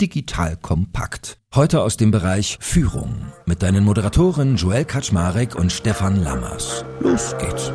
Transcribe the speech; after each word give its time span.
Digital 0.00 0.56
Kompakt. 0.56 1.38
Heute 1.52 1.82
aus 1.82 1.96
dem 1.96 2.12
Bereich 2.12 2.56
Führung 2.60 3.32
mit 3.46 3.64
deinen 3.64 3.82
Moderatoren 3.82 4.56
Joel 4.56 4.84
Kaczmarek 4.84 5.56
und 5.56 5.72
Stefan 5.72 6.22
Lammers. 6.22 6.84
Los 7.00 7.36
geht's. 7.38 7.72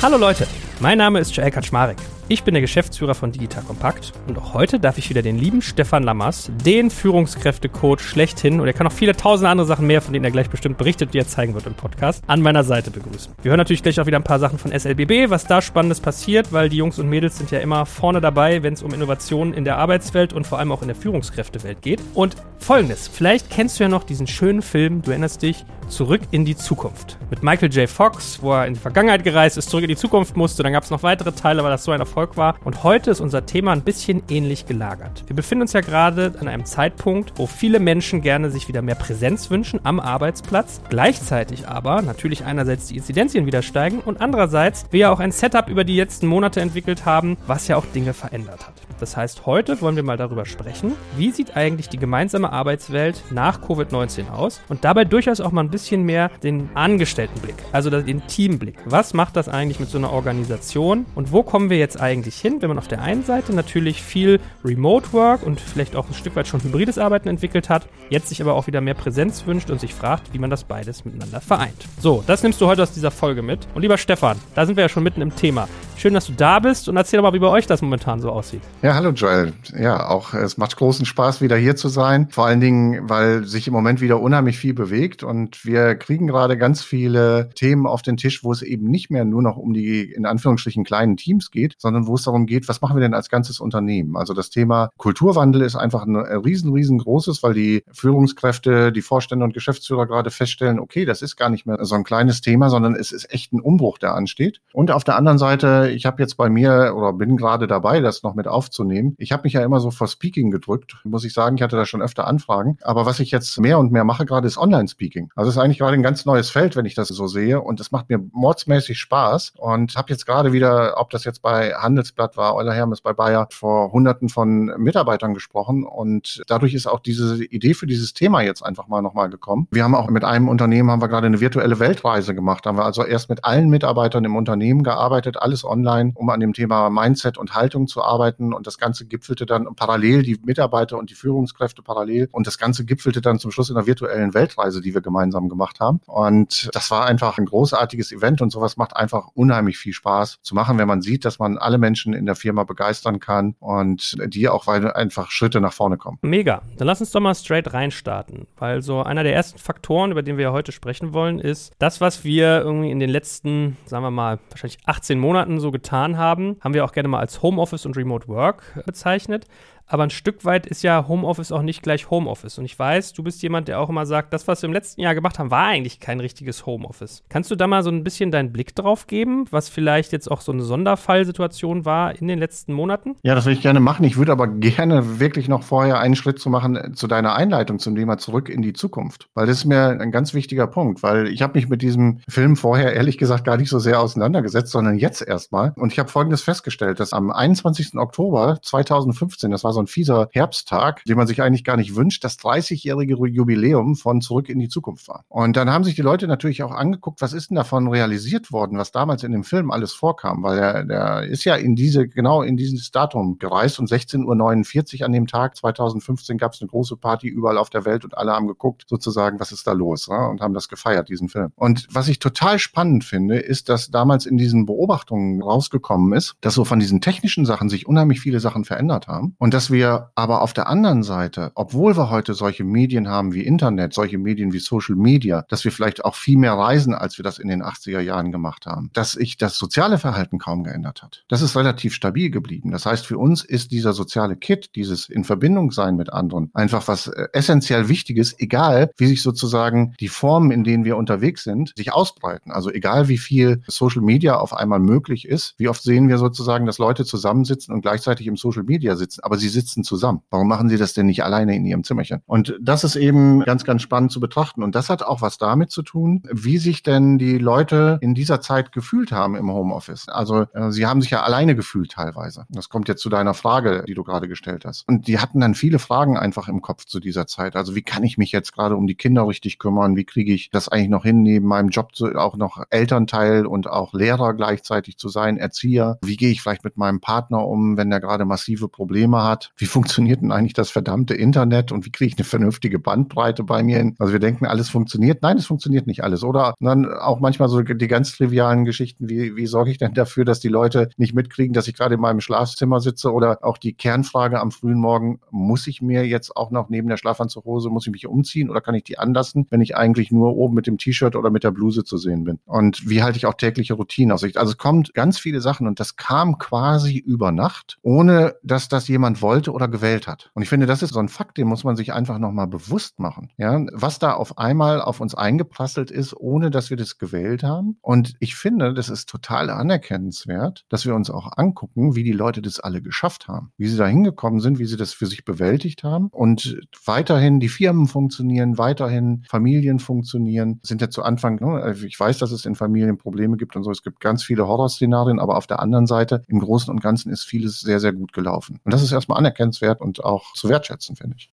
Hallo 0.00 0.16
Leute, 0.16 0.46
mein 0.78 0.98
Name 0.98 1.18
ist 1.18 1.34
Joel 1.34 1.50
Kaczmarek. 1.50 1.96
Ich 2.28 2.42
bin 2.42 2.54
der 2.54 2.60
Geschäftsführer 2.60 3.14
von 3.14 3.30
Digital 3.30 3.62
Compact 3.62 4.12
und 4.26 4.36
auch 4.36 4.52
heute 4.52 4.80
darf 4.80 4.98
ich 4.98 5.08
wieder 5.08 5.22
den 5.22 5.38
lieben 5.38 5.62
Stefan 5.62 6.02
Lammers, 6.02 6.50
den 6.64 6.90
Führungskräftecoach 6.90 8.00
schlechthin 8.00 8.58
und 8.58 8.66
er 8.66 8.72
kann 8.72 8.84
noch 8.84 8.92
viele 8.92 9.14
tausende 9.14 9.48
andere 9.48 9.64
Sachen 9.64 9.86
mehr, 9.86 10.02
von 10.02 10.12
denen 10.12 10.24
er 10.24 10.32
gleich 10.32 10.50
bestimmt 10.50 10.76
berichtet, 10.76 11.14
die 11.14 11.18
er 11.18 11.28
zeigen 11.28 11.54
wird 11.54 11.68
im 11.68 11.74
Podcast, 11.74 12.24
an 12.26 12.42
meiner 12.42 12.64
Seite 12.64 12.90
begrüßen. 12.90 13.32
Wir 13.42 13.50
hören 13.50 13.58
natürlich 13.58 13.84
gleich 13.84 14.00
auch 14.00 14.06
wieder 14.06 14.16
ein 14.16 14.24
paar 14.24 14.40
Sachen 14.40 14.58
von 14.58 14.72
SLBB, 14.76 15.30
was 15.30 15.46
da 15.46 15.62
Spannendes 15.62 16.00
passiert, 16.00 16.52
weil 16.52 16.68
die 16.68 16.78
Jungs 16.78 16.98
und 16.98 17.08
Mädels 17.08 17.38
sind 17.38 17.52
ja 17.52 17.60
immer 17.60 17.86
vorne 17.86 18.20
dabei, 18.20 18.64
wenn 18.64 18.74
es 18.74 18.82
um 18.82 18.92
Innovationen 18.92 19.54
in 19.54 19.64
der 19.64 19.78
Arbeitswelt 19.78 20.32
und 20.32 20.48
vor 20.48 20.58
allem 20.58 20.72
auch 20.72 20.82
in 20.82 20.88
der 20.88 20.96
Führungskräftewelt 20.96 21.80
geht. 21.80 22.02
Und 22.14 22.34
folgendes, 22.58 23.06
vielleicht 23.06 23.50
kennst 23.50 23.78
du 23.78 23.84
ja 23.84 23.88
noch 23.88 24.02
diesen 24.02 24.26
schönen 24.26 24.62
Film, 24.62 25.00
du 25.00 25.12
erinnerst 25.12 25.42
dich, 25.42 25.64
Zurück 25.88 26.22
in 26.32 26.44
die 26.44 26.56
Zukunft. 26.56 27.16
Mit 27.30 27.44
Michael 27.44 27.72
J. 27.72 27.88
Fox, 27.88 28.42
wo 28.42 28.52
er 28.52 28.66
in 28.66 28.74
die 28.74 28.80
Vergangenheit 28.80 29.22
gereist 29.22 29.56
ist, 29.56 29.70
zurück 29.70 29.84
in 29.84 29.88
die 29.88 29.96
Zukunft 29.96 30.36
musste, 30.36 30.64
dann 30.64 30.72
gab 30.72 30.82
es 30.82 30.90
noch 30.90 31.04
weitere 31.04 31.30
Teile, 31.30 31.62
weil 31.62 31.70
das 31.70 31.84
so 31.84 31.92
ein 31.92 32.00
Erfolg 32.00 32.15
Erfolg 32.16 32.38
war. 32.38 32.54
Und 32.64 32.82
heute 32.82 33.10
ist 33.10 33.20
unser 33.20 33.44
Thema 33.44 33.72
ein 33.72 33.82
bisschen 33.82 34.22
ähnlich 34.30 34.64
gelagert. 34.64 35.24
Wir 35.26 35.36
befinden 35.36 35.62
uns 35.62 35.74
ja 35.74 35.82
gerade 35.82 36.32
an 36.40 36.48
einem 36.48 36.64
Zeitpunkt, 36.64 37.34
wo 37.36 37.46
viele 37.46 37.78
Menschen 37.78 38.22
gerne 38.22 38.50
sich 38.50 38.68
wieder 38.68 38.80
mehr 38.80 38.94
Präsenz 38.94 39.50
wünschen 39.50 39.80
am 39.84 40.00
Arbeitsplatz. 40.00 40.80
Gleichzeitig 40.88 41.68
aber 41.68 42.00
natürlich 42.00 42.46
einerseits 42.46 42.86
die 42.86 42.96
Inzidenzien 42.96 43.44
wieder 43.44 43.60
steigen 43.60 44.00
und 44.00 44.22
andererseits 44.22 44.86
wir 44.90 45.00
ja 45.00 45.10
auch 45.10 45.20
ein 45.20 45.30
Setup 45.30 45.68
über 45.68 45.84
die 45.84 45.96
letzten 45.96 46.26
Monate 46.26 46.62
entwickelt 46.62 47.04
haben, 47.04 47.36
was 47.46 47.68
ja 47.68 47.76
auch 47.76 47.84
Dinge 47.84 48.14
verändert 48.14 48.66
hat. 48.66 48.86
Das 48.98 49.14
heißt, 49.14 49.44
heute 49.44 49.80
wollen 49.82 49.96
wir 49.96 50.02
mal 50.02 50.16
darüber 50.16 50.46
sprechen, 50.46 50.94
wie 51.18 51.30
sieht 51.30 51.54
eigentlich 51.54 51.90
die 51.90 51.98
gemeinsame 51.98 52.50
Arbeitswelt 52.50 53.22
nach 53.30 53.60
Covid-19 53.60 54.30
aus 54.30 54.62
und 54.70 54.84
dabei 54.84 55.04
durchaus 55.04 55.40
auch 55.40 55.52
mal 55.52 55.62
ein 55.62 55.70
bisschen 55.70 56.04
mehr 56.04 56.30
den 56.42 56.70
Angestelltenblick, 56.72 57.56
also 57.72 57.90
den 57.90 58.26
Teamblick. 58.26 58.78
Was 58.86 59.12
macht 59.12 59.36
das 59.36 59.50
eigentlich 59.50 59.80
mit 59.80 59.90
so 59.90 59.98
einer 59.98 60.12
Organisation 60.12 61.04
und 61.14 61.30
wo 61.30 61.42
kommen 61.42 61.68
wir 61.68 61.76
jetzt 61.76 62.00
eigentlich 62.06 62.36
hin, 62.36 62.62
wenn 62.62 62.68
man 62.68 62.78
auf 62.78 62.86
der 62.86 63.02
einen 63.02 63.24
Seite 63.24 63.52
natürlich 63.52 64.00
viel 64.00 64.40
Remote 64.64 65.12
Work 65.12 65.42
und 65.42 65.60
vielleicht 65.60 65.96
auch 65.96 66.06
ein 66.06 66.14
Stück 66.14 66.36
weit 66.36 66.46
schon 66.46 66.62
hybrides 66.62 66.98
Arbeiten 66.98 67.28
entwickelt 67.28 67.68
hat, 67.68 67.88
jetzt 68.10 68.28
sich 68.28 68.40
aber 68.40 68.54
auch 68.54 68.68
wieder 68.68 68.80
mehr 68.80 68.94
Präsenz 68.94 69.44
wünscht 69.46 69.70
und 69.70 69.80
sich 69.80 69.92
fragt, 69.92 70.32
wie 70.32 70.38
man 70.38 70.48
das 70.48 70.64
beides 70.64 71.04
miteinander 71.04 71.40
vereint. 71.40 71.88
So, 72.00 72.22
das 72.26 72.44
nimmst 72.44 72.60
du 72.60 72.66
heute 72.68 72.82
aus 72.82 72.92
dieser 72.92 73.10
Folge 73.10 73.42
mit. 73.42 73.66
Und 73.74 73.82
lieber 73.82 73.98
Stefan, 73.98 74.36
da 74.54 74.66
sind 74.66 74.76
wir 74.76 74.82
ja 74.82 74.88
schon 74.88 75.02
mitten 75.02 75.20
im 75.20 75.34
Thema. 75.34 75.68
Schön, 75.96 76.14
dass 76.14 76.26
du 76.26 76.32
da 76.32 76.60
bist 76.60 76.88
und 76.88 76.96
erzähl 76.96 77.16
doch 77.16 77.24
mal, 77.24 77.32
wie 77.32 77.40
bei 77.40 77.48
euch 77.48 77.66
das 77.66 77.82
momentan 77.82 78.20
so 78.20 78.30
aussieht. 78.30 78.62
Ja, 78.82 78.94
hallo 78.94 79.10
Joel. 79.10 79.52
Ja, 79.76 80.08
auch 80.08 80.32
es 80.34 80.58
macht 80.58 80.76
großen 80.76 81.06
Spaß, 81.06 81.40
wieder 81.40 81.56
hier 81.56 81.74
zu 81.74 81.88
sein. 81.88 82.28
Vor 82.30 82.46
allen 82.46 82.60
Dingen, 82.60 83.08
weil 83.08 83.44
sich 83.44 83.66
im 83.66 83.72
Moment 83.72 84.00
wieder 84.00 84.20
unheimlich 84.20 84.58
viel 84.58 84.74
bewegt 84.74 85.24
und 85.24 85.64
wir 85.64 85.96
kriegen 85.96 86.28
gerade 86.28 86.56
ganz 86.56 86.84
viele 86.84 87.50
Themen 87.54 87.86
auf 87.86 88.02
den 88.02 88.16
Tisch, 88.16 88.44
wo 88.44 88.52
es 88.52 88.62
eben 88.62 88.86
nicht 88.86 89.10
mehr 89.10 89.24
nur 89.24 89.42
noch 89.42 89.56
um 89.56 89.74
die 89.74 90.12
in 90.12 90.26
Anführungsstrichen 90.26 90.84
kleinen 90.84 91.16
Teams 91.16 91.50
geht, 91.50 91.74
sondern 91.78 91.95
wo 92.06 92.14
es 92.14 92.22
darum 92.22 92.46
geht, 92.46 92.68
was 92.68 92.80
machen 92.80 92.96
wir 92.96 93.00
denn 93.00 93.14
als 93.14 93.28
ganzes 93.28 93.60
Unternehmen? 93.60 94.16
Also 94.16 94.34
das 94.34 94.50
Thema 94.50 94.90
Kulturwandel 94.96 95.62
ist 95.62 95.76
einfach 95.76 96.04
ein 96.04 96.16
riesen, 96.16 96.72
riesengroßes, 96.72 97.42
weil 97.42 97.54
die 97.54 97.84
Führungskräfte, 97.92 98.92
die 98.92 99.02
Vorstände 99.02 99.44
und 99.44 99.54
Geschäftsführer 99.54 100.06
gerade 100.06 100.30
feststellen, 100.30 100.78
okay, 100.78 101.04
das 101.04 101.22
ist 101.22 101.36
gar 101.36 101.50
nicht 101.50 101.66
mehr 101.66 101.78
so 101.84 101.94
ein 101.94 102.04
kleines 102.04 102.40
Thema, 102.40 102.70
sondern 102.70 102.94
es 102.94 103.12
ist 103.12 103.32
echt 103.32 103.52
ein 103.52 103.60
Umbruch, 103.60 103.98
der 103.98 104.14
ansteht. 104.14 104.60
Und 104.72 104.90
auf 104.90 105.04
der 105.04 105.16
anderen 105.16 105.38
Seite 105.38 105.86
ich 105.90 106.06
habe 106.06 106.22
jetzt 106.22 106.36
bei 106.36 106.48
mir 106.48 106.94
oder 106.96 107.12
bin 107.12 107.36
gerade 107.36 107.66
dabei, 107.66 108.00
das 108.00 108.22
noch 108.22 108.34
mit 108.34 108.46
aufzunehmen. 108.46 109.14
Ich 109.18 109.32
habe 109.32 109.44
mich 109.44 109.54
ja 109.54 109.62
immer 109.62 109.80
so 109.80 109.90
vor 109.90 110.08
Speaking 110.08 110.50
gedrückt, 110.50 110.96
muss 111.04 111.24
ich 111.24 111.32
sagen. 111.32 111.56
Ich 111.56 111.62
hatte 111.62 111.76
da 111.76 111.86
schon 111.86 112.02
öfter 112.02 112.26
Anfragen. 112.26 112.78
Aber 112.82 113.06
was 113.06 113.20
ich 113.20 113.30
jetzt 113.30 113.58
mehr 113.60 113.78
und 113.78 113.92
mehr 113.92 114.04
mache 114.04 114.26
gerade, 114.26 114.46
ist 114.46 114.58
Online-Speaking. 114.58 115.30
Also 115.34 115.50
es 115.50 115.56
ist 115.56 115.62
eigentlich 115.62 115.78
gerade 115.78 115.94
ein 115.94 116.02
ganz 116.02 116.24
neues 116.24 116.50
Feld, 116.50 116.76
wenn 116.76 116.84
ich 116.84 116.94
das 116.94 117.08
so 117.08 117.26
sehe. 117.26 117.60
Und 117.60 117.80
es 117.80 117.90
macht 117.90 118.08
mir 118.08 118.20
mordsmäßig 118.32 118.98
Spaß. 118.98 119.54
Und 119.56 119.96
habe 119.96 120.10
jetzt 120.10 120.26
gerade 120.26 120.52
wieder, 120.52 120.94
ob 120.98 121.10
das 121.10 121.24
jetzt 121.24 121.42
bei 121.42 121.76
Handelsblatt 121.86 122.36
war, 122.36 122.54
Euler 122.56 122.74
Hermes 122.74 123.00
bei 123.00 123.12
Bayer, 123.12 123.46
vor 123.50 123.92
hunderten 123.92 124.28
von 124.28 124.66
Mitarbeitern 124.76 125.34
gesprochen. 125.34 125.84
Und 125.84 126.42
dadurch 126.48 126.74
ist 126.74 126.86
auch 126.86 127.00
diese 127.00 127.44
Idee 127.44 127.74
für 127.74 127.86
dieses 127.86 128.12
Thema 128.12 128.42
jetzt 128.42 128.62
einfach 128.62 128.88
mal 128.88 129.02
nochmal 129.02 129.30
gekommen. 129.30 129.68
Wir 129.70 129.84
haben 129.84 129.94
auch 129.94 130.10
mit 130.10 130.24
einem 130.24 130.48
Unternehmen, 130.48 130.90
haben 130.90 131.00
wir 131.00 131.08
gerade 131.08 131.26
eine 131.26 131.40
virtuelle 131.40 131.78
Weltreise 131.78 132.34
gemacht. 132.34 132.66
Da 132.66 132.70
haben 132.70 132.78
wir 132.78 132.84
also 132.84 133.04
erst 133.04 133.30
mit 133.30 133.44
allen 133.44 133.70
Mitarbeitern 133.70 134.24
im 134.24 134.34
Unternehmen 134.34 134.82
gearbeitet, 134.82 135.36
alles 135.36 135.64
online 135.64 136.12
um 136.14 136.28
an 136.30 136.40
dem 136.40 136.52
Thema 136.52 136.90
Mindset 136.90 137.38
und 137.38 137.54
Haltung 137.54 137.86
zu 137.86 138.02
arbeiten. 138.02 138.52
Und 138.52 138.66
das 138.66 138.78
Ganze 138.78 139.06
gipfelte 139.06 139.46
dann 139.46 139.74
parallel, 139.76 140.22
die 140.22 140.40
Mitarbeiter 140.44 140.98
und 140.98 141.10
die 141.10 141.14
Führungskräfte 141.14 141.82
parallel. 141.82 142.28
Und 142.32 142.46
das 142.46 142.58
Ganze 142.58 142.84
gipfelte 142.84 143.20
dann 143.20 143.38
zum 143.38 143.52
Schluss 143.52 143.70
in 143.70 143.76
einer 143.76 143.86
virtuellen 143.86 144.34
Weltreise, 144.34 144.80
die 144.80 144.92
wir 144.92 145.00
gemeinsam 145.00 145.48
gemacht 145.48 145.78
haben. 145.78 146.00
Und 146.06 146.68
das 146.72 146.90
war 146.90 147.06
einfach 147.06 147.38
ein 147.38 147.46
großartiges 147.46 148.10
Event 148.12 148.42
und 148.42 148.50
sowas 148.50 148.76
macht 148.76 148.96
einfach 148.96 149.28
unheimlich 149.34 149.78
viel 149.78 149.92
Spaß 149.92 150.38
zu 150.42 150.54
machen, 150.54 150.78
wenn 150.78 150.88
man 150.88 151.02
sieht, 151.02 151.24
dass 151.24 151.38
man 151.38 151.58
alle 151.58 151.75
Menschen 151.78 152.12
in 152.12 152.26
der 152.26 152.36
Firma 152.36 152.64
begeistern 152.64 153.20
kann 153.20 153.54
und 153.60 154.16
die 154.26 154.48
auch 154.48 154.66
einfach 154.66 155.30
Schritte 155.30 155.60
nach 155.60 155.72
vorne 155.72 155.96
kommen. 155.96 156.18
Mega. 156.22 156.62
Dann 156.76 156.86
lass 156.86 157.00
uns 157.00 157.10
doch 157.10 157.20
mal 157.20 157.34
straight 157.34 157.72
reinstarten, 157.72 158.46
weil 158.56 158.82
so 158.82 159.02
einer 159.02 159.22
der 159.22 159.34
ersten 159.34 159.58
Faktoren, 159.58 160.10
über 160.12 160.22
den 160.22 160.38
wir 160.38 160.52
heute 160.52 160.72
sprechen 160.72 161.12
wollen, 161.12 161.38
ist 161.38 161.72
das, 161.78 162.00
was 162.00 162.24
wir 162.24 162.60
irgendwie 162.60 162.90
in 162.90 163.00
den 163.00 163.10
letzten, 163.10 163.76
sagen 163.86 164.04
wir 164.04 164.10
mal, 164.10 164.38
wahrscheinlich 164.50 164.78
18 164.86 165.18
Monaten 165.18 165.60
so 165.60 165.70
getan 165.70 166.16
haben, 166.18 166.56
haben 166.60 166.74
wir 166.74 166.84
auch 166.84 166.92
gerne 166.92 167.08
mal 167.08 167.20
als 167.20 167.42
Homeoffice 167.42 167.86
und 167.86 167.96
Remote 167.96 168.28
Work 168.28 168.82
bezeichnet 168.86 169.46
aber 169.86 170.02
ein 170.02 170.10
Stück 170.10 170.44
weit 170.44 170.66
ist 170.66 170.82
ja 170.82 171.06
Homeoffice 171.06 171.52
auch 171.52 171.62
nicht 171.62 171.82
gleich 171.82 172.10
Homeoffice. 172.10 172.58
Und 172.58 172.64
ich 172.64 172.78
weiß, 172.78 173.12
du 173.12 173.22
bist 173.22 173.42
jemand, 173.42 173.68
der 173.68 173.80
auch 173.80 173.88
immer 173.88 174.06
sagt, 174.06 174.32
das, 174.32 174.48
was 174.48 174.62
wir 174.62 174.66
im 174.66 174.72
letzten 174.72 175.00
Jahr 175.00 175.14
gemacht 175.14 175.38
haben, 175.38 175.50
war 175.50 175.66
eigentlich 175.66 176.00
kein 176.00 176.20
richtiges 176.20 176.66
Homeoffice. 176.66 177.22
Kannst 177.28 177.50
du 177.50 177.56
da 177.56 177.66
mal 177.66 177.82
so 177.82 177.90
ein 177.90 178.02
bisschen 178.02 178.30
deinen 178.30 178.52
Blick 178.52 178.74
drauf 178.74 179.06
geben, 179.06 179.46
was 179.50 179.68
vielleicht 179.68 180.12
jetzt 180.12 180.30
auch 180.30 180.40
so 180.40 180.52
eine 180.52 180.62
Sonderfallsituation 180.62 181.84
war 181.84 182.16
in 182.16 182.26
den 182.26 182.38
letzten 182.38 182.72
Monaten? 182.72 183.14
Ja, 183.22 183.34
das 183.34 183.44
würde 183.44 183.54
ich 183.54 183.62
gerne 183.62 183.80
machen. 183.80 184.04
Ich 184.04 184.16
würde 184.16 184.32
aber 184.32 184.48
gerne 184.48 185.20
wirklich 185.20 185.48
noch 185.48 185.62
vorher 185.62 186.00
einen 186.00 186.16
Schritt 186.16 186.40
zu 186.40 186.50
machen 186.50 186.76
äh, 186.76 186.92
zu 186.92 187.06
deiner 187.06 187.34
Einleitung 187.34 187.78
zum 187.78 187.94
Thema 187.94 188.18
zurück 188.18 188.48
in 188.48 188.62
die 188.62 188.72
Zukunft. 188.72 189.28
Weil 189.34 189.46
das 189.46 189.58
ist 189.58 189.64
mir 189.66 190.00
ein 190.00 190.10
ganz 190.10 190.34
wichtiger 190.34 190.66
Punkt, 190.66 191.02
weil 191.02 191.28
ich 191.28 191.42
habe 191.42 191.56
mich 191.56 191.68
mit 191.68 191.82
diesem 191.82 192.20
Film 192.28 192.56
vorher 192.56 192.94
ehrlich 192.94 193.18
gesagt 193.18 193.44
gar 193.44 193.56
nicht 193.56 193.70
so 193.70 193.78
sehr 193.78 194.00
auseinandergesetzt, 194.00 194.72
sondern 194.72 194.98
jetzt 194.98 195.22
erstmal. 195.22 195.72
Und 195.76 195.92
ich 195.92 195.98
habe 195.98 196.08
Folgendes 196.08 196.42
festgestellt, 196.42 196.98
dass 196.98 197.12
am 197.12 197.30
21. 197.30 197.94
Oktober 197.94 198.58
2015, 198.62 199.50
das 199.50 199.62
war 199.62 199.72
so 199.72 199.75
ein 199.80 199.86
fieser 199.86 200.28
Herbsttag, 200.32 201.04
den 201.04 201.16
man 201.16 201.26
sich 201.26 201.42
eigentlich 201.42 201.64
gar 201.64 201.76
nicht 201.76 201.94
wünscht, 201.96 202.24
das 202.24 202.38
30-jährige 202.38 203.16
Jubiläum 203.26 203.96
von 203.96 204.20
Zurück 204.20 204.48
in 204.48 204.58
die 204.58 204.68
Zukunft 204.68 205.08
war. 205.08 205.24
Und 205.28 205.56
dann 205.56 205.70
haben 205.70 205.84
sich 205.84 205.94
die 205.94 206.02
Leute 206.02 206.26
natürlich 206.26 206.62
auch 206.62 206.72
angeguckt, 206.72 207.20
was 207.20 207.32
ist 207.32 207.50
denn 207.50 207.56
davon 207.56 207.88
realisiert 207.88 208.52
worden, 208.52 208.78
was 208.78 208.92
damals 208.92 209.22
in 209.22 209.32
dem 209.32 209.44
Film 209.44 209.70
alles 209.70 209.92
vorkam, 209.92 210.42
weil 210.42 210.56
der, 210.56 210.84
der 210.84 211.22
ist 211.24 211.44
ja 211.44 211.56
in 211.56 211.76
diese, 211.76 212.08
genau 212.08 212.42
in 212.42 212.56
dieses 212.56 212.90
Datum 212.90 213.38
gereist 213.38 213.78
und 213.78 213.90
16.49 213.90 215.00
Uhr 215.00 215.06
an 215.06 215.12
dem 215.12 215.26
Tag 215.26 215.56
2015 215.56 216.38
gab 216.38 216.54
es 216.54 216.60
eine 216.60 216.68
große 216.68 216.96
Party 216.96 217.28
überall 217.28 217.58
auf 217.58 217.70
der 217.70 217.84
Welt 217.84 218.04
und 218.04 218.16
alle 218.16 218.32
haben 218.32 218.46
geguckt, 218.46 218.84
sozusagen, 218.86 219.40
was 219.40 219.52
ist 219.52 219.66
da 219.66 219.72
los 219.72 220.06
ja, 220.08 220.26
und 220.26 220.40
haben 220.40 220.54
das 220.54 220.68
gefeiert, 220.68 221.08
diesen 221.08 221.28
Film. 221.28 221.52
Und 221.56 221.86
was 221.90 222.08
ich 222.08 222.18
total 222.18 222.58
spannend 222.58 223.04
finde, 223.04 223.38
ist, 223.38 223.68
dass 223.68 223.90
damals 223.90 224.26
in 224.26 224.36
diesen 224.36 224.66
Beobachtungen 224.66 225.42
rausgekommen 225.42 226.12
ist, 226.12 226.34
dass 226.40 226.54
so 226.54 226.64
von 226.64 226.78
diesen 226.78 227.00
technischen 227.00 227.46
Sachen 227.46 227.68
sich 227.68 227.86
unheimlich 227.86 228.20
viele 228.20 228.40
Sachen 228.40 228.64
verändert 228.64 229.08
haben 229.08 229.34
und 229.38 229.54
dass 229.54 229.65
wir 229.70 230.10
aber 230.14 230.42
auf 230.42 230.52
der 230.52 230.68
anderen 230.68 231.02
Seite, 231.02 231.52
obwohl 231.54 231.96
wir 231.96 232.10
heute 232.10 232.34
solche 232.34 232.64
Medien 232.64 233.08
haben 233.08 233.34
wie 233.34 233.42
Internet, 233.42 233.94
solche 233.94 234.18
Medien 234.18 234.52
wie 234.52 234.58
Social 234.58 234.96
Media, 234.96 235.44
dass 235.48 235.64
wir 235.64 235.72
vielleicht 235.72 236.04
auch 236.04 236.14
viel 236.14 236.38
mehr 236.38 236.54
reisen, 236.54 236.94
als 236.94 237.18
wir 237.18 237.22
das 237.22 237.38
in 237.38 237.48
den 237.48 237.62
80er 237.62 238.00
Jahren 238.00 238.32
gemacht 238.32 238.66
haben, 238.66 238.90
dass 238.92 239.12
sich 239.12 239.36
das 239.36 239.56
soziale 239.58 239.98
Verhalten 239.98 240.38
kaum 240.38 240.64
geändert 240.64 241.02
hat. 241.02 241.24
Das 241.28 241.42
ist 241.42 241.56
relativ 241.56 241.94
stabil 241.94 242.30
geblieben. 242.30 242.70
Das 242.70 242.86
heißt, 242.86 243.06
für 243.06 243.18
uns 243.18 243.44
ist 243.44 243.70
dieser 243.70 243.92
soziale 243.92 244.36
Kit, 244.36 244.74
dieses 244.74 245.08
in 245.08 245.24
Verbindung 245.24 245.70
sein 245.72 245.96
mit 245.96 246.12
anderen, 246.12 246.50
einfach 246.54 246.86
was 246.88 247.08
äh, 247.08 247.28
essentiell 247.32 247.88
Wichtiges, 247.88 248.38
egal 248.38 248.90
wie 248.96 249.06
sich 249.06 249.22
sozusagen 249.22 249.94
die 250.00 250.08
Formen, 250.08 250.50
in 250.50 250.64
denen 250.64 250.84
wir 250.84 250.96
unterwegs 250.96 251.44
sind, 251.44 251.72
sich 251.76 251.92
ausbreiten. 251.92 252.50
Also 252.50 252.70
egal 252.70 253.08
wie 253.08 253.18
viel 253.18 253.62
Social 253.66 254.02
Media 254.02 254.36
auf 254.36 254.54
einmal 254.54 254.80
möglich 254.80 255.26
ist, 255.26 255.54
wie 255.58 255.68
oft 255.68 255.82
sehen 255.82 256.08
wir 256.08 256.18
sozusagen, 256.18 256.66
dass 256.66 256.78
Leute 256.78 257.04
zusammensitzen 257.04 257.74
und 257.74 257.82
gleichzeitig 257.82 258.26
im 258.26 258.36
Social 258.36 258.64
Media 258.64 258.96
sitzen, 258.96 259.20
aber 259.22 259.36
sie 259.36 259.48
sitzen 259.56 259.84
zusammen. 259.84 260.20
Warum 260.30 260.48
machen 260.48 260.68
sie 260.68 260.76
das 260.76 260.92
denn 260.92 261.06
nicht 261.06 261.24
alleine 261.24 261.56
in 261.56 261.64
ihrem 261.64 261.82
Zimmerchen? 261.82 262.20
Und 262.26 262.56
das 262.60 262.84
ist 262.84 262.96
eben 262.96 263.40
ganz, 263.40 263.64
ganz 263.64 263.80
spannend 263.80 264.12
zu 264.12 264.20
betrachten. 264.20 264.62
Und 264.62 264.74
das 264.74 264.90
hat 264.90 265.02
auch 265.02 265.22
was 265.22 265.38
damit 265.38 265.70
zu 265.70 265.82
tun, 265.82 266.22
wie 266.30 266.58
sich 266.58 266.82
denn 266.82 267.16
die 267.16 267.38
Leute 267.38 267.98
in 268.02 268.14
dieser 268.14 268.40
Zeit 268.42 268.72
gefühlt 268.72 269.12
haben 269.12 269.34
im 269.34 269.50
Homeoffice. 269.50 270.08
Also 270.08 270.42
äh, 270.52 270.70
sie 270.70 270.86
haben 270.86 271.00
sich 271.00 271.10
ja 271.10 271.22
alleine 271.22 271.56
gefühlt 271.56 271.92
teilweise. 271.92 272.44
Das 272.50 272.68
kommt 272.68 272.88
jetzt 272.88 273.00
zu 273.00 273.08
deiner 273.08 273.32
Frage, 273.32 273.84
die 273.88 273.94
du 273.94 274.04
gerade 274.04 274.28
gestellt 274.28 274.64
hast. 274.66 274.86
Und 274.86 275.06
die 275.06 275.18
hatten 275.18 275.40
dann 275.40 275.54
viele 275.54 275.78
Fragen 275.78 276.18
einfach 276.18 276.48
im 276.48 276.60
Kopf 276.60 276.84
zu 276.84 277.00
dieser 277.00 277.26
Zeit. 277.26 277.56
Also 277.56 277.74
wie 277.74 277.82
kann 277.82 278.04
ich 278.04 278.18
mich 278.18 278.32
jetzt 278.32 278.52
gerade 278.52 278.76
um 278.76 278.86
die 278.86 278.94
Kinder 278.94 279.26
richtig 279.26 279.58
kümmern? 279.58 279.96
Wie 279.96 280.04
kriege 280.04 280.32
ich 280.32 280.50
das 280.50 280.68
eigentlich 280.68 280.90
noch 280.90 281.04
hin, 281.04 281.22
neben 281.22 281.46
meinem 281.46 281.70
Job 281.70 281.94
zu, 281.94 282.14
auch 282.14 282.36
noch 282.36 282.62
Elternteil 282.70 283.46
und 283.46 283.68
auch 283.68 283.94
Lehrer 283.94 284.34
gleichzeitig 284.34 284.98
zu 284.98 285.08
sein, 285.08 285.38
Erzieher? 285.38 285.98
Wie 286.02 286.16
gehe 286.16 286.30
ich 286.30 286.42
vielleicht 286.42 286.64
mit 286.64 286.76
meinem 286.76 287.00
Partner 287.00 287.46
um, 287.46 287.76
wenn 287.76 287.90
der 287.90 288.00
gerade 288.00 288.24
massive 288.26 288.68
Probleme 288.68 289.22
hat? 289.22 289.45
Wie 289.56 289.66
funktioniert 289.66 290.22
denn 290.22 290.32
eigentlich 290.32 290.54
das 290.54 290.70
verdammte 290.70 291.14
Internet 291.14 291.72
und 291.72 291.84
wie 291.84 291.90
kriege 291.90 292.08
ich 292.08 292.18
eine 292.18 292.24
vernünftige 292.24 292.78
Bandbreite 292.78 293.44
bei 293.44 293.62
mir 293.62 293.78
hin? 293.78 293.94
Also 293.98 294.12
wir 294.12 294.20
denken, 294.20 294.46
alles 294.46 294.68
funktioniert. 294.68 295.22
Nein, 295.22 295.36
es 295.36 295.46
funktioniert 295.46 295.86
nicht 295.86 296.04
alles. 296.04 296.24
Oder 296.24 296.54
dann 296.60 296.86
auch 296.86 297.20
manchmal 297.20 297.48
so 297.48 297.62
die 297.62 297.88
ganz 297.88 298.16
trivialen 298.16 298.64
Geschichten, 298.64 299.08
wie, 299.08 299.36
wie 299.36 299.46
sorge 299.46 299.70
ich 299.70 299.78
denn 299.78 299.94
dafür, 299.94 300.24
dass 300.24 300.40
die 300.40 300.48
Leute 300.48 300.90
nicht 300.96 301.14
mitkriegen, 301.14 301.52
dass 301.52 301.68
ich 301.68 301.74
gerade 301.74 301.94
in 301.94 302.00
meinem 302.00 302.20
Schlafzimmer 302.20 302.80
sitze 302.80 303.12
oder 303.12 303.38
auch 303.42 303.58
die 303.58 303.72
Kernfrage 303.72 304.40
am 304.40 304.50
frühen 304.50 304.78
Morgen, 304.78 305.20
muss 305.30 305.66
ich 305.66 305.82
mir 305.82 306.06
jetzt 306.06 306.36
auch 306.36 306.50
noch 306.50 306.68
neben 306.68 306.88
der 306.88 306.96
Schlafanzughose, 306.96 307.70
muss 307.70 307.86
ich 307.86 307.92
mich 307.92 308.06
umziehen 308.06 308.50
oder 308.50 308.60
kann 308.60 308.74
ich 308.74 308.84
die 308.84 308.98
anlassen, 308.98 309.46
wenn 309.50 309.60
ich 309.60 309.76
eigentlich 309.76 310.10
nur 310.10 310.36
oben 310.36 310.54
mit 310.54 310.66
dem 310.66 310.78
T-Shirt 310.78 311.16
oder 311.16 311.30
mit 311.30 311.44
der 311.44 311.50
Bluse 311.50 311.84
zu 311.84 311.96
sehen 311.96 312.24
bin? 312.24 312.38
Und 312.44 312.88
wie 312.88 313.02
halte 313.02 313.18
ich 313.18 313.26
auch 313.26 313.34
tägliche 313.34 313.74
Routinen 313.74 314.12
aus? 314.12 314.24
Also 314.24 314.52
es 314.52 314.58
kommt 314.58 314.94
ganz 314.94 315.18
viele 315.18 315.40
Sachen 315.40 315.66
und 315.66 315.80
das 315.80 315.96
kam 315.96 316.38
quasi 316.38 316.98
über 316.98 317.32
Nacht, 317.32 317.78
ohne 317.82 318.34
dass 318.42 318.68
das 318.68 318.88
jemand 318.88 319.22
wollte 319.22 319.35
oder 319.48 319.68
gewählt 319.68 320.06
hat. 320.06 320.30
Und 320.34 320.42
ich 320.42 320.48
finde, 320.48 320.66
das 320.66 320.82
ist 320.82 320.92
so 320.92 321.00
ein 321.00 321.08
Fakt, 321.08 321.38
den 321.38 321.48
muss 321.48 321.64
man 321.64 321.76
sich 321.76 321.92
einfach 321.92 322.18
nochmal 322.18 322.46
bewusst 322.46 322.98
machen. 322.98 323.30
Ja, 323.36 323.64
was 323.72 323.98
da 323.98 324.12
auf 324.12 324.38
einmal 324.38 324.80
auf 324.80 325.00
uns 325.00 325.14
eingeprasselt 325.14 325.90
ist, 325.90 326.16
ohne 326.16 326.50
dass 326.50 326.70
wir 326.70 326.76
das 326.76 326.98
gewählt 326.98 327.42
haben. 327.42 327.78
Und 327.80 328.14
ich 328.20 328.36
finde, 328.36 328.74
das 328.74 328.88
ist 328.88 329.08
total 329.08 329.50
anerkennenswert, 329.50 330.64
dass 330.68 330.86
wir 330.86 330.94
uns 330.94 331.10
auch 331.10 331.36
angucken, 331.36 331.94
wie 331.94 332.04
die 332.04 332.12
Leute 332.12 332.42
das 332.42 332.60
alle 332.60 332.82
geschafft 332.82 333.28
haben, 333.28 333.52
wie 333.56 333.68
sie 333.68 333.76
da 333.76 333.86
hingekommen 333.86 334.40
sind, 334.40 334.58
wie 334.58 334.66
sie 334.66 334.76
das 334.76 334.92
für 334.92 335.06
sich 335.06 335.24
bewältigt 335.24 335.84
haben 335.84 336.08
und 336.08 336.58
weiterhin 336.84 337.40
die 337.40 337.48
Firmen 337.48 337.86
funktionieren, 337.86 338.58
weiterhin 338.58 339.24
Familien 339.28 339.78
funktionieren. 339.78 340.60
Sind 340.62 340.80
ja 340.80 340.90
zu 340.90 341.02
Anfang, 341.02 341.36
ne, 341.40 341.74
ich 341.86 341.98
weiß, 341.98 342.18
dass 342.18 342.30
es 342.30 342.44
in 342.44 342.54
Familien 342.54 342.98
Probleme 342.98 343.36
gibt 343.36 343.56
und 343.56 343.62
so. 343.62 343.70
Es 343.70 343.82
gibt 343.82 344.00
ganz 344.00 344.22
viele 344.22 344.46
Horrorszenarien, 344.46 345.18
aber 345.18 345.36
auf 345.36 345.46
der 345.46 345.60
anderen 345.60 345.86
Seite, 345.86 346.22
im 346.28 346.40
Großen 346.40 346.72
und 346.72 346.80
Ganzen 346.80 347.10
ist 347.10 347.24
vieles 347.24 347.60
sehr, 347.60 347.80
sehr 347.80 347.92
gut 347.92 348.12
gelaufen. 348.12 348.60
Und 348.64 348.72
das 348.72 348.82
ist 348.82 348.92
erstmal 348.92 349.15
anerkennenswert 349.16 349.80
und 349.80 350.04
auch 350.04 350.32
zu 350.34 350.48
wertschätzen, 350.48 350.96
finde 350.96 351.16
ich. 351.18 351.30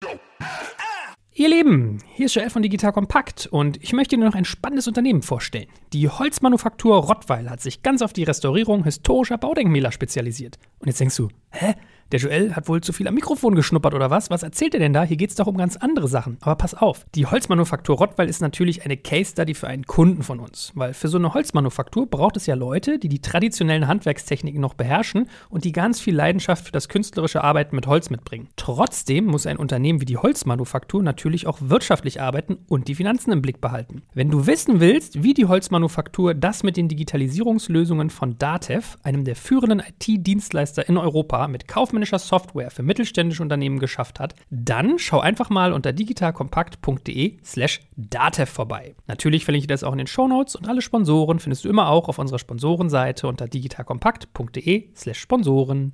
Ihr 1.35 1.49
Lieben, 1.49 1.99
hier 2.15 2.27
ist 2.27 2.35
Joel 2.35 2.51
von 2.51 2.61
Digital 2.61 2.93
Kompakt 2.93 3.47
und 3.47 3.83
ich 3.83 3.95
möchte 3.95 4.15
Ihnen 4.15 4.25
noch 4.25 4.35
ein 4.35 4.45
spannendes 4.45 4.87
Unternehmen 4.87 5.23
vorstellen. 5.23 5.67
Die 5.95 6.09
Holzmanufaktur 6.11 6.97
Rottweil 6.97 7.49
hat 7.49 7.63
sich 7.63 7.83
ganz 7.83 8.03
auf 8.03 8.13
die 8.13 8.25
Restaurierung 8.25 8.85
historischer 8.85 9.39
Baudenkmäler 9.39 9.93
spezialisiert. 9.93 10.59
Und 10.81 10.89
jetzt 10.89 11.01
denkst 11.01 11.17
du, 11.17 11.29
hä? 11.51 11.75
Der 12.13 12.21
Joel 12.21 12.55
hat 12.55 12.69
wohl 12.69 12.83
zu 12.83 12.93
viel 12.93 13.09
am 13.09 13.15
Mikrofon 13.15 13.55
geschnuppert 13.55 13.95
oder 13.95 14.11
was? 14.11 14.29
Was 14.29 14.43
erzählt 14.43 14.75
er 14.75 14.81
denn 14.81 14.93
da? 14.93 15.03
Hier 15.03 15.17
geht 15.17 15.31
es 15.31 15.37
doch 15.37 15.47
um 15.47 15.57
ganz 15.57 15.79
andere 15.79 16.09
Sachen. 16.09 16.37
Aber 16.43 16.57
pass 16.57 16.75
auf, 16.75 17.07
die 17.15 17.25
Holzmanufaktur 17.25 17.97
Rottweil 17.97 18.29
ist 18.29 18.43
natürlich 18.43 18.85
eine 18.85 18.99
Case 18.99 19.31
Study 19.31 19.55
für 19.55 19.67
einen 19.67 19.87
Kunden 19.87 20.23
von 20.23 20.39
uns. 20.39 20.73
Weil 20.75 20.93
für 20.93 21.09
so 21.09 21.17
eine 21.17 21.33
Holzmanufaktur 21.33 22.07
braucht 22.07 22.37
es 22.37 22.45
ja 22.45 22.55
Leute, 22.55 22.99
die 22.99 23.09
die 23.09 23.23
traditionellen 23.23 23.89
Handwerkstechniken 23.89 24.61
noch 24.61 24.75
beherrschen 24.75 25.31
und 25.49 25.65
die 25.65 25.73
ganz 25.73 26.01
viel 26.01 26.15
Leidenschaft 26.15 26.67
für 26.67 26.73
das 26.73 26.91
künstlerische 26.91 27.43
Arbeiten 27.43 27.75
mit 27.75 27.87
Holz 27.87 28.11
mitbringen. 28.11 28.51
Trotzdem 28.57 29.25
muss 29.25 29.47
ein 29.47 29.57
Unternehmen 29.57 30.03
wie 30.03 30.05
die 30.05 30.19
Holzmanufaktur 30.19 31.03
natürlich 31.03 31.47
auch 31.47 31.61
wirtschaftlich 31.63 32.21
arbeiten 32.21 32.59
und 32.69 32.89
die 32.89 32.95
Finanzen 32.95 33.33
im 33.33 33.41
Blick 33.41 33.63
behalten. 33.63 34.03
Wenn 34.13 34.31
du 34.31 34.47
wissen 34.47 34.81
willst, 34.81 35.23
wie 35.23 35.33
die 35.33 35.47
Holzmanufaktur 35.47 36.35
das 36.35 36.63
mit 36.63 36.77
den 36.77 36.89
Digitalisierungslösungen 36.89 38.11
von 38.11 38.37
Datev, 38.37 38.99
einem 39.03 39.25
der 39.25 39.35
führenden 39.35 39.81
IT-Dienstleister 39.81 40.87
in 40.87 40.99
Europa, 40.99 41.49
mit 41.49 41.67
kaufmännischen 41.67 42.02
kaufmännischer 42.03 42.19
Software 42.19 42.71
für 42.71 42.83
mittelständische 42.83 43.43
Unternehmen 43.43 43.79
geschafft 43.79 44.19
hat, 44.19 44.35
dann 44.51 44.99
schau 44.99 45.21
einfach 45.21 45.51
mal 45.51 45.73
unter 45.73 45.93
digitalkompakt.de 45.93 47.39
slash 47.45 47.81
datev 47.97 48.51
vorbei. 48.51 48.95
Natürlich 49.07 49.45
verlinke 49.45 49.65
ich 49.65 49.69
das 49.69 49.85
auch 49.85 49.93
in 49.93 49.99
den 49.99 50.07
Shownotes 50.07 50.57
und 50.57 50.69
alle 50.69 50.83
Sponsoren 50.83 51.39
findest 51.39 51.65
du 51.65 51.69
immer 51.69 51.89
auch 51.89 52.09
auf 52.09 52.19
unserer 52.19 52.39
Sponsorenseite 52.39 53.29
unter 53.29 53.47
digitalkompakt.de 53.47 54.89
slash 54.95 55.19
Sponsoren. 55.19 55.93